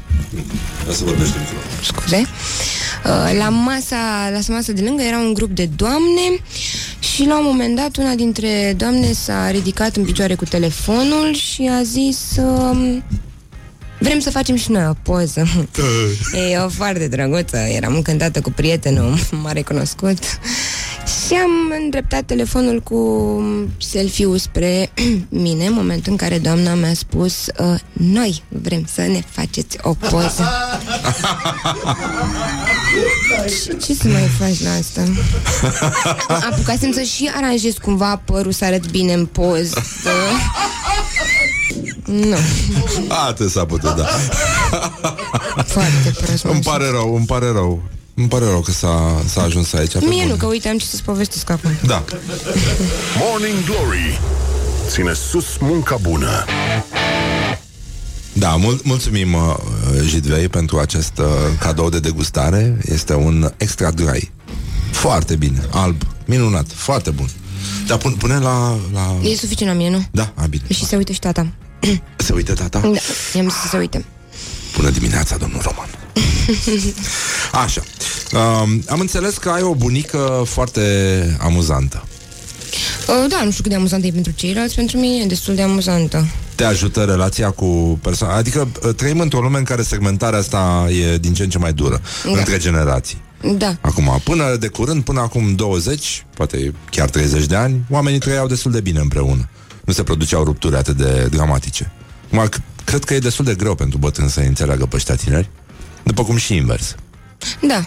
[0.80, 1.40] Vreau să vorbești de
[1.82, 2.16] scuze.
[2.16, 2.81] Uh,
[3.38, 6.40] La masa, la masa de lângă era un grup de doamne
[6.98, 11.70] și la un moment dat una dintre doamne s-a ridicat în picioare cu telefonul și
[11.72, 13.02] a zis um,
[14.02, 15.46] Vrem să facem și noi o poză.
[16.52, 17.56] e o foarte drăguță.
[17.56, 20.18] Eram încântată cu prietenul, m-a recunoscut.
[21.04, 21.50] Și am
[21.82, 23.42] îndreptat telefonul cu
[23.78, 24.90] selfie-ul spre
[25.44, 29.94] mine, în momentul în care doamna mi-a spus uh, Noi vrem să ne faceți o
[29.94, 30.48] poză.
[33.62, 35.02] și ce să mai faci la asta?
[36.50, 39.82] Apucasem să și aranjez cumva părul să arăt bine în poză.
[42.04, 42.36] Nu,
[43.26, 44.06] Atât s-a putut, da.
[45.66, 46.44] foarte prost.
[46.44, 47.82] Îmi pare rău, îmi pare rău.
[48.14, 49.92] Îmi pare rău că s-a, s-a ajuns aici.
[49.92, 50.38] pe Mie nu, bune.
[50.38, 51.70] că uite, am ce să-ți povestesc acum.
[51.86, 52.04] Da.
[53.18, 54.20] Morning Glory
[54.88, 56.44] Ține sus munca bună
[58.32, 59.54] Da, mul- mulțumim, uh,
[60.04, 61.26] Jidvei, pentru acest uh,
[61.58, 62.78] cadou de degustare.
[62.84, 64.30] Este un extra dry.
[64.90, 67.28] Foarte bine, alb, minunat, foarte bun.
[67.92, 68.78] Dar pun, pune la...
[68.92, 69.16] la...
[69.22, 70.04] E suficient la mine, nu?
[70.10, 70.62] Da, a, bine.
[70.70, 71.46] Și se uite și tata.
[72.26, 72.78] Se uită tata?
[72.78, 72.88] Da,
[73.34, 74.04] i-am zis să se uite.
[74.76, 75.88] Bună dimineața, domnul Roman.
[77.64, 77.82] Așa.
[78.32, 80.80] Um, am înțeles că ai o bunică foarte
[81.40, 82.04] amuzantă.
[83.08, 85.62] Uh, da, nu știu cât de amuzantă e pentru ceilalți, pentru mine e destul de
[85.62, 86.26] amuzantă.
[86.54, 88.34] Te ajută relația cu persoana.
[88.36, 91.72] Adică uh, trăim într-o lume în care segmentarea asta e din ce în ce mai
[91.72, 92.30] dură Da.
[92.30, 93.22] între generații.
[93.56, 98.46] Da, Acum, până de curând, până acum 20, poate chiar 30 de ani, oamenii trăiau
[98.46, 99.48] destul de bine împreună.
[99.84, 101.92] Nu se produceau rupturi atât de dramatice.
[102.26, 105.50] Acum, c- cred că e destul de greu pentru bătrâni să înțeleagă pe ăștia tineri,
[106.02, 106.94] după cum și invers.
[107.66, 107.84] da.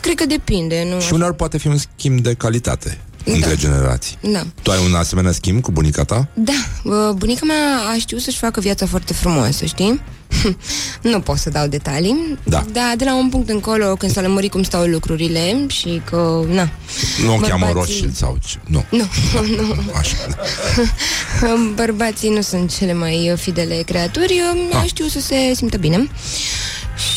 [0.00, 1.00] Cred că depinde, nu?
[1.00, 4.16] Și uneori poate fi un schimb de calitate între generații.
[4.32, 4.42] Da.
[4.62, 6.28] Tu ai un asemenea schimb cu bunica ta?
[6.34, 6.52] Da,
[6.84, 10.00] uh, bunica mea a știut să-și facă viața foarte frumoasă, știi?
[11.12, 12.64] nu pot să dau detalii, Da.
[12.72, 16.68] dar de la un punct încolo, când s-a lămurit cum stau lucrurile și că, na...
[17.24, 18.56] Nu o cheamă bărbații- Rothschild sau ce?
[18.66, 18.84] Nu.
[18.90, 19.06] Nu,
[19.56, 19.74] nu.
[19.98, 20.16] Așa.
[21.74, 24.80] Bărbații nu sunt cele mai uh, fidele creaturi, uh, Ah.
[24.80, 26.08] a știut să se simtă bine.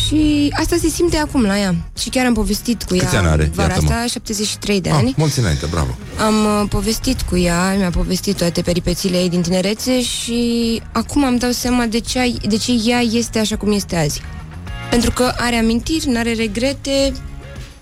[0.07, 1.75] Și asta se simte acum la ea.
[1.99, 3.51] Și chiar am povestit cu Câți ea ani are?
[3.55, 3.91] vara Iartă-mă.
[3.93, 5.13] asta, 73 de Ah, ani.
[5.17, 5.95] mulți înainte, bravo.
[6.19, 11.37] Am uh, povestit cu ea, mi-a povestit toate peripețiile ei din tinerețe și acum am
[11.37, 14.21] dau seama de ce, ai- de ce ea este așa cum este azi.
[14.89, 17.11] Pentru că are amintiri, nu are regrete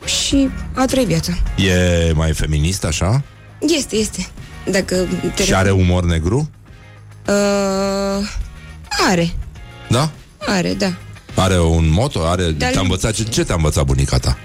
[0.06, 1.32] și a trăit viața.
[1.58, 3.24] E mai feminist, așa?
[3.78, 4.28] Este, este.
[4.72, 6.50] Dacă te Și are umor negru?
[7.28, 8.28] Uh,
[9.10, 9.34] are,
[9.90, 10.10] Da?
[10.48, 10.94] are, da.
[11.36, 12.26] Are un moto?
[12.26, 12.52] Are...
[12.52, 13.14] Dar- Te-a învățat...
[13.14, 14.38] Ce, ce te-a învățat bunica ta?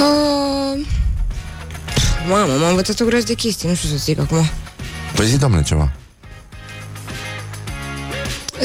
[0.00, 0.86] Uh,
[2.28, 4.50] mamă, m-am învățat o groază de chestii, nu știu să zic acum.
[5.14, 5.92] Păi zi, doamne, ceva.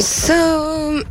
[0.01, 0.33] Să...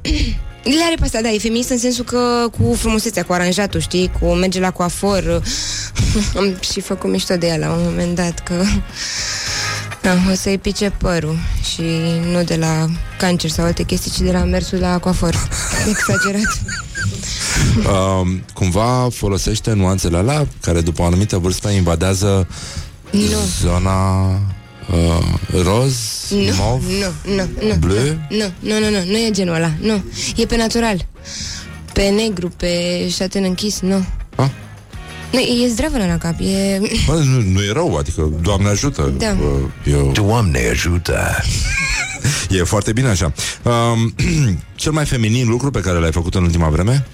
[0.62, 4.10] Le are pe asta, da, e feminist în sensul că cu frumusețea, cu aranjatul, știi,
[4.20, 5.42] cu merge la coafor.
[6.36, 8.54] Am și făcut mișto de ea la un moment dat, că
[10.02, 11.38] da, o să-i pice părul
[11.72, 11.82] și
[12.30, 12.86] nu de la
[13.18, 15.48] cancer sau alte chestii, ci de la mersul la coafor.
[15.88, 16.60] Exagerat.
[17.78, 22.48] Uh, cumva folosește nuanțele alea care după o anumită vârstă invadează
[23.10, 23.20] Nu.
[23.60, 24.26] zona
[24.92, 25.94] uh, roz,
[26.30, 28.18] Nu, mov, nu, nu, nu, bleu.
[28.30, 30.04] nu, nu, nu, nu, nu e genul ăla, nu.
[30.36, 31.06] E pe natural.
[31.92, 32.68] Pe negru, pe
[33.08, 34.04] șaten închis, nu.
[34.36, 34.48] Ah?
[35.32, 36.78] Nu, e zdravă la cap, e...
[37.06, 39.12] Bă, nu, nu e rău, adică Doamne ajută.
[39.18, 39.36] Da.
[39.40, 41.18] Uh, Eu, Doamne ajută!
[42.50, 43.32] e foarte bine așa.
[43.62, 44.14] Um,
[44.74, 47.06] cel mai feminin lucru pe care l-ai făcut în ultima vreme?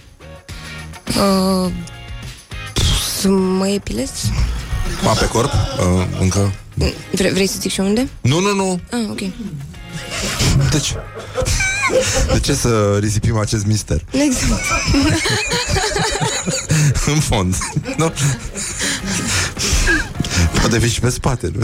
[1.07, 1.71] Uh,
[3.21, 4.11] să mă epilez?
[5.07, 5.53] A, pe corp?
[5.53, 6.53] Uh, încă?
[7.13, 8.09] Vre- vrei să zic și unde?
[8.21, 8.81] Nu, nu, nu.
[8.91, 9.21] Ah, ok.
[10.71, 10.95] Deci...
[12.33, 14.05] De ce să risipim acest mister?
[14.11, 14.63] Exact.
[17.15, 17.57] în fond.
[17.97, 18.13] nu?
[20.61, 21.61] Poate fi și pe spate, nu?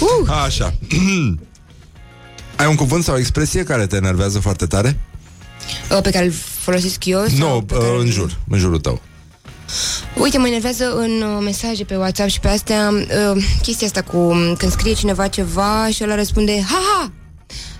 [0.00, 0.30] Uh.
[0.44, 0.74] Așa.
[2.56, 4.98] Ai un cuvânt sau o expresie care te enervează foarte tare?
[5.90, 6.32] Uh, pe care îl
[6.66, 7.26] folosesc eu?
[7.26, 7.98] sau Nu, pe uh, care...
[7.98, 9.00] în jur, în jurul tău.
[10.18, 14.16] Uite, mă enervează în uh, mesaje pe WhatsApp și pe astea uh, chestia asta cu
[14.16, 17.12] um, când scrie cineva ceva și ăla răspunde Ha-ha!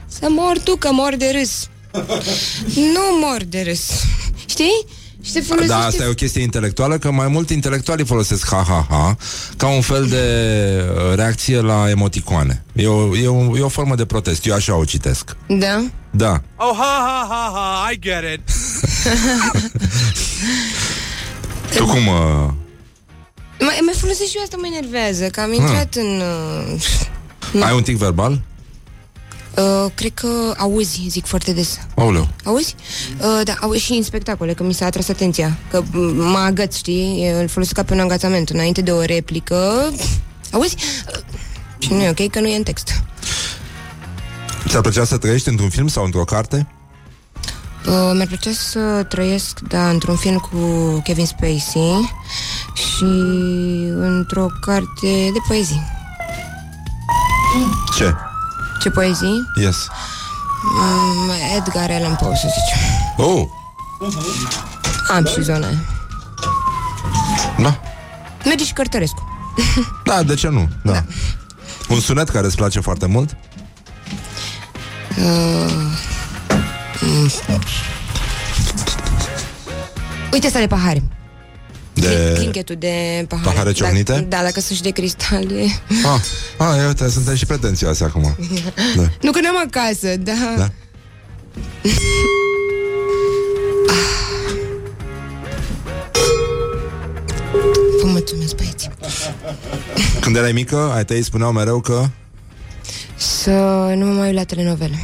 [0.06, 1.68] Să mor tu că mor de râs.
[2.94, 3.90] nu mor de râs.
[4.46, 4.84] Știi?
[5.26, 5.74] Și se folosește...
[5.74, 9.16] Da, asta e o chestie intelectuală, că mai mult intelectualii folosesc ha-ha-ha
[9.56, 10.24] ca un fel de
[10.94, 12.64] uh, reacție la emoticoane.
[12.72, 15.36] E o, e, o, e o formă de protest, eu așa o citesc.
[15.48, 15.84] Da?
[16.10, 16.42] Da.
[16.56, 18.40] Oh, ha, ha, ha, ha, I get it.
[21.76, 22.06] Tu cum...
[22.06, 22.50] Uh,
[23.60, 26.22] Mai, mai folosesc și eu asta, mă enervează, că am intrat în...
[27.54, 28.40] Uh, ai un tic verbal?
[29.56, 31.78] Uh, cred că auzi, zic foarte des.
[31.94, 32.28] Aoleu.
[32.44, 32.74] Auzi?
[33.18, 35.56] Uh, da, auzi și în spectacole, că mi s-a atras atenția.
[35.70, 37.22] Că m- mă agăț, știi?
[37.24, 38.48] E, Îl folosesc ca pe un angajament.
[38.48, 39.90] Înainte de o replică...
[40.52, 40.76] Auzi?
[41.12, 41.18] Uh,
[41.78, 43.02] Și nu e ok că nu e în text.
[44.68, 46.66] Ți-ar plăcea să trăiești într-un film sau într-o carte?
[47.86, 50.58] Uh, mi-ar plăcea să trăiesc, da, într-un film cu
[51.04, 52.14] Kevin Spacey
[52.74, 53.04] și
[53.94, 55.82] într-o carte de poezii.
[57.96, 58.14] Ce?
[58.86, 59.50] Ce poezii?
[59.54, 59.88] Yes.
[60.78, 62.78] Mm, Edgar Allan Poe, să zicem.
[63.26, 63.46] Oh,
[65.10, 65.78] Am și zona aia.
[67.58, 67.80] da.
[68.44, 69.28] Merge și Cărtărescu.
[70.04, 70.68] Da, de ce nu?
[70.82, 71.04] Da.
[71.88, 73.36] Un sunet care îți place foarte mult?
[80.32, 81.02] Uite asta de pahare.
[82.00, 82.32] De...
[82.34, 83.50] Clinchetul de pahare.
[83.50, 84.12] Pahare ciocnite?
[84.12, 85.50] Da, da, dacă sunt și de cristal.
[85.50, 85.64] E...
[86.04, 86.20] Ah,
[86.56, 88.36] ah, ia uite, suntem și pretențioase acum.
[88.96, 89.02] Da.
[89.20, 90.54] Nu că n-am acasă, da.
[90.56, 90.70] Da.
[98.02, 98.90] Vă mulțumesc, băieți.
[100.20, 102.08] Când erai mică, ai tăi spuneau mereu că...
[103.16, 103.50] Să
[103.96, 104.98] nu mă mai uit la telenovele.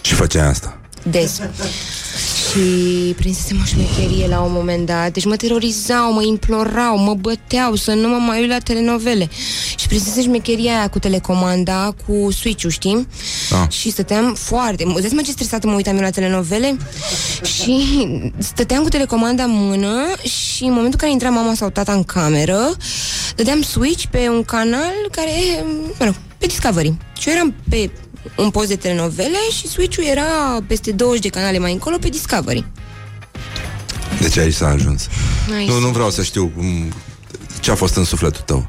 [0.00, 0.78] Și făceai asta.
[1.02, 1.40] Des.
[2.50, 7.74] Și prinsesem o șmecherie la un moment dat Deci mă terorizau, mă implorau, mă băteau
[7.74, 9.28] Să nu mă mai uit la telenovele
[9.76, 13.06] Și prinsesem șmecheria aia cu telecomanda Cu switch-ul, știi?
[13.50, 13.68] Da.
[13.68, 16.76] Și stăteam foarte Îți dai seama ce stresată mă uitam eu la telenovele?
[17.42, 18.06] Și
[18.38, 22.02] stăteam cu telecomanda în mână Și în momentul în care intra mama sau tata în
[22.02, 22.76] cameră
[23.36, 25.64] Dădeam switch pe un canal Care,
[25.98, 27.90] mă rog, pe Discovery Și eu eram pe
[28.36, 30.24] un post de telenovele și switch-ul era
[30.66, 32.64] peste 20 de canale mai încolo pe Discovery.
[34.20, 35.08] Deci aici s-a ajuns.
[35.56, 36.92] Aici Nu, nu s-a vreau să știu cum,
[37.60, 38.66] ce a fost în sufletul tău.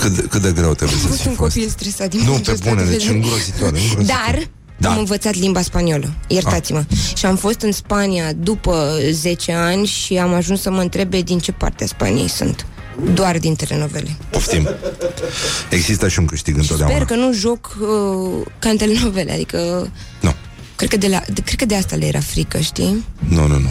[0.00, 1.54] Cât, de- cât de greu trebuie Am să fost fi un fost.
[1.54, 3.18] copil stresat din Nu, punctul pe ăsta bune, de deci vedere.
[3.24, 4.04] îngrozitor, îngrozitor.
[4.04, 4.90] Dar Da.
[4.90, 6.84] am învățat limba spaniolă, iertați-mă.
[7.16, 11.38] Și am fost în Spania după 10 ani și am ajuns să mă întrebe din
[11.38, 12.66] ce parte a Spaniei sunt.
[13.14, 14.16] Doar din telenovele.
[14.30, 14.68] Poftim.
[15.70, 16.94] Există și un câștig întotdeauna.
[16.94, 19.90] Sper că nu joc uh, ca în telenovele, adică
[20.20, 20.34] Nu,
[20.76, 23.04] cred că, de la, de, cred că de asta le era frică, știi?
[23.28, 23.70] nu, nu, nu.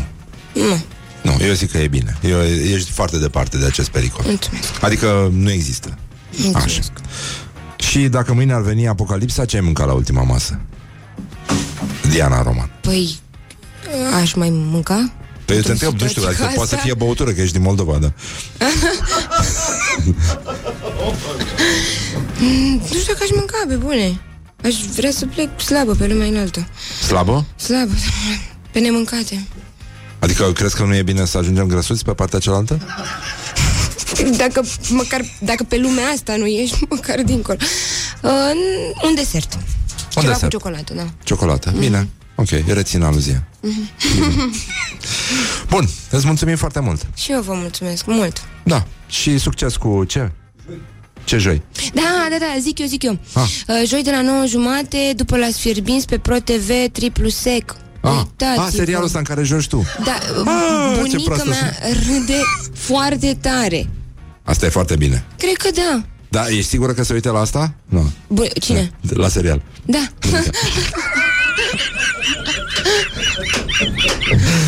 [0.53, 0.81] Nu,
[1.22, 2.18] Nu, eu zic că e bine.
[2.22, 2.41] Eu,
[2.73, 4.23] ești foarte departe de acest pericol.
[4.27, 4.84] mulțumesc.
[4.84, 5.98] Adică nu există.
[6.38, 6.91] mulțumesc.
[7.76, 10.60] Și dacă mâine ar veni apocalipsa, ce ai mâncat la ultima masă?
[12.10, 12.72] Diana Roman.
[12.81, 13.19] Păi,
[14.22, 15.11] aș mai mânca?
[15.52, 16.86] Păi eu te Într-o întreb, nu știu, situație adică ca poate să asta?
[16.88, 18.11] fie băutură, că ești din Moldova, da.
[22.91, 24.22] Nu știu dacă aș mânca, pe bune.
[24.64, 26.68] Aș vrea să plec slabă pe lumea înaltă.
[27.06, 27.45] Slabă?
[27.56, 27.91] Slabă,
[28.72, 29.48] pe nemâncate.
[30.19, 32.80] Adică crezi că nu e bine să ajungem grăsuți pe partea cealaltă?
[34.38, 37.57] Dacă, măcar, dacă pe lumea asta nu ești, măcar dincolo.
[38.22, 38.32] Uh,
[39.03, 39.53] un desert.
[39.53, 39.61] Un
[40.10, 40.41] Ceva desert.
[40.41, 41.07] cu ciocolată, da.
[41.23, 41.73] Ciocolată.
[41.78, 42.07] Bine.
[42.36, 43.44] Ok, rețin aluzia.
[43.62, 43.91] Bine.
[45.70, 47.08] Bun, îți mulțumim foarte mult.
[47.16, 48.41] Și eu vă mulțumesc mult.
[48.64, 48.86] Da.
[49.08, 50.32] Și succes cu ce?
[51.24, 51.62] Ce joi?
[51.94, 53.20] Da, da, da, zic eu, zic eu.
[53.34, 53.44] Ah.
[53.68, 57.76] Uh, joi de la 9 jumate, după la Sfierbinți, pe Pro TV, triplu sec.
[58.02, 58.62] Ah, Uitați-vă.
[58.66, 59.86] ah serialul ăsta în care joci tu.
[60.03, 60.12] Da,
[60.45, 62.40] Ah, ce bunica proastă mea râde
[62.74, 63.90] foarte tare.
[64.44, 65.26] Asta e foarte bine.
[65.38, 66.03] Cred că da.
[66.30, 67.74] Da, ești sigură că se uite la asta?
[67.86, 68.12] Nu.
[68.28, 68.91] Bu- cine?
[69.02, 69.62] De- La serial.
[69.86, 70.08] Da.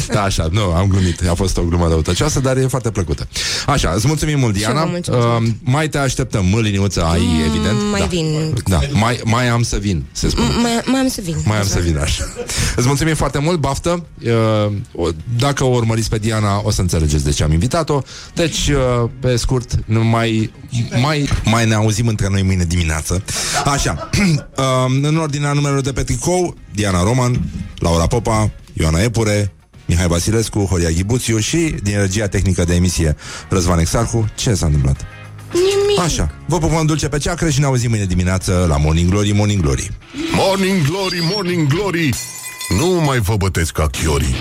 [0.07, 1.27] Da, așa, nu, am glumit.
[1.29, 3.27] A fost o glumă răutăcioasă, dar e foarte plăcută.
[3.67, 4.85] Așa, îți mulțumim mult, Și eu Diana.
[4.85, 7.77] vă mulțumesc Uh, mai te așteptăm, mă, liniuță, ai, evident.
[7.91, 8.05] mai da.
[8.05, 8.53] vin.
[8.65, 10.47] Da, mai, mai am să vin, se spune.
[10.61, 11.35] Mai, mai am să vin.
[11.45, 12.23] Mai am să vin așa.
[12.75, 14.05] Îți mulțumim foarte mult, baftă.
[14.25, 18.01] Uh, o- Dacă o urmăriți pe Diana, o să înțelegeți de ce am invitat-o.
[18.33, 20.51] Deci, uh, pe scurt, nu mai,
[21.01, 23.23] mai, mai ne auzim între noi mâine dimineață.
[23.65, 24.09] Așa.
[24.57, 27.41] Uh, În ordinea numerelor de pe tricou, Diana Roman,
[27.77, 29.51] Laura Popa, Ioana Epure,
[29.85, 33.15] Mihai Vasilescu, Horia Ghibuțiu și din regia tehnică de emisie
[33.49, 34.29] Răzvan Exarcu.
[34.35, 35.05] Ce s-a întâmplat?
[35.53, 35.99] Nimic.
[35.99, 36.31] Așa.
[36.45, 39.91] Vă pupăm dulce pe ceacră și ne auzim mâine dimineață la Morning Glory, Morning Glory.
[40.35, 42.09] Morning Glory, Morning Glory
[42.79, 44.35] Nu mai vă bătesc ca chiorii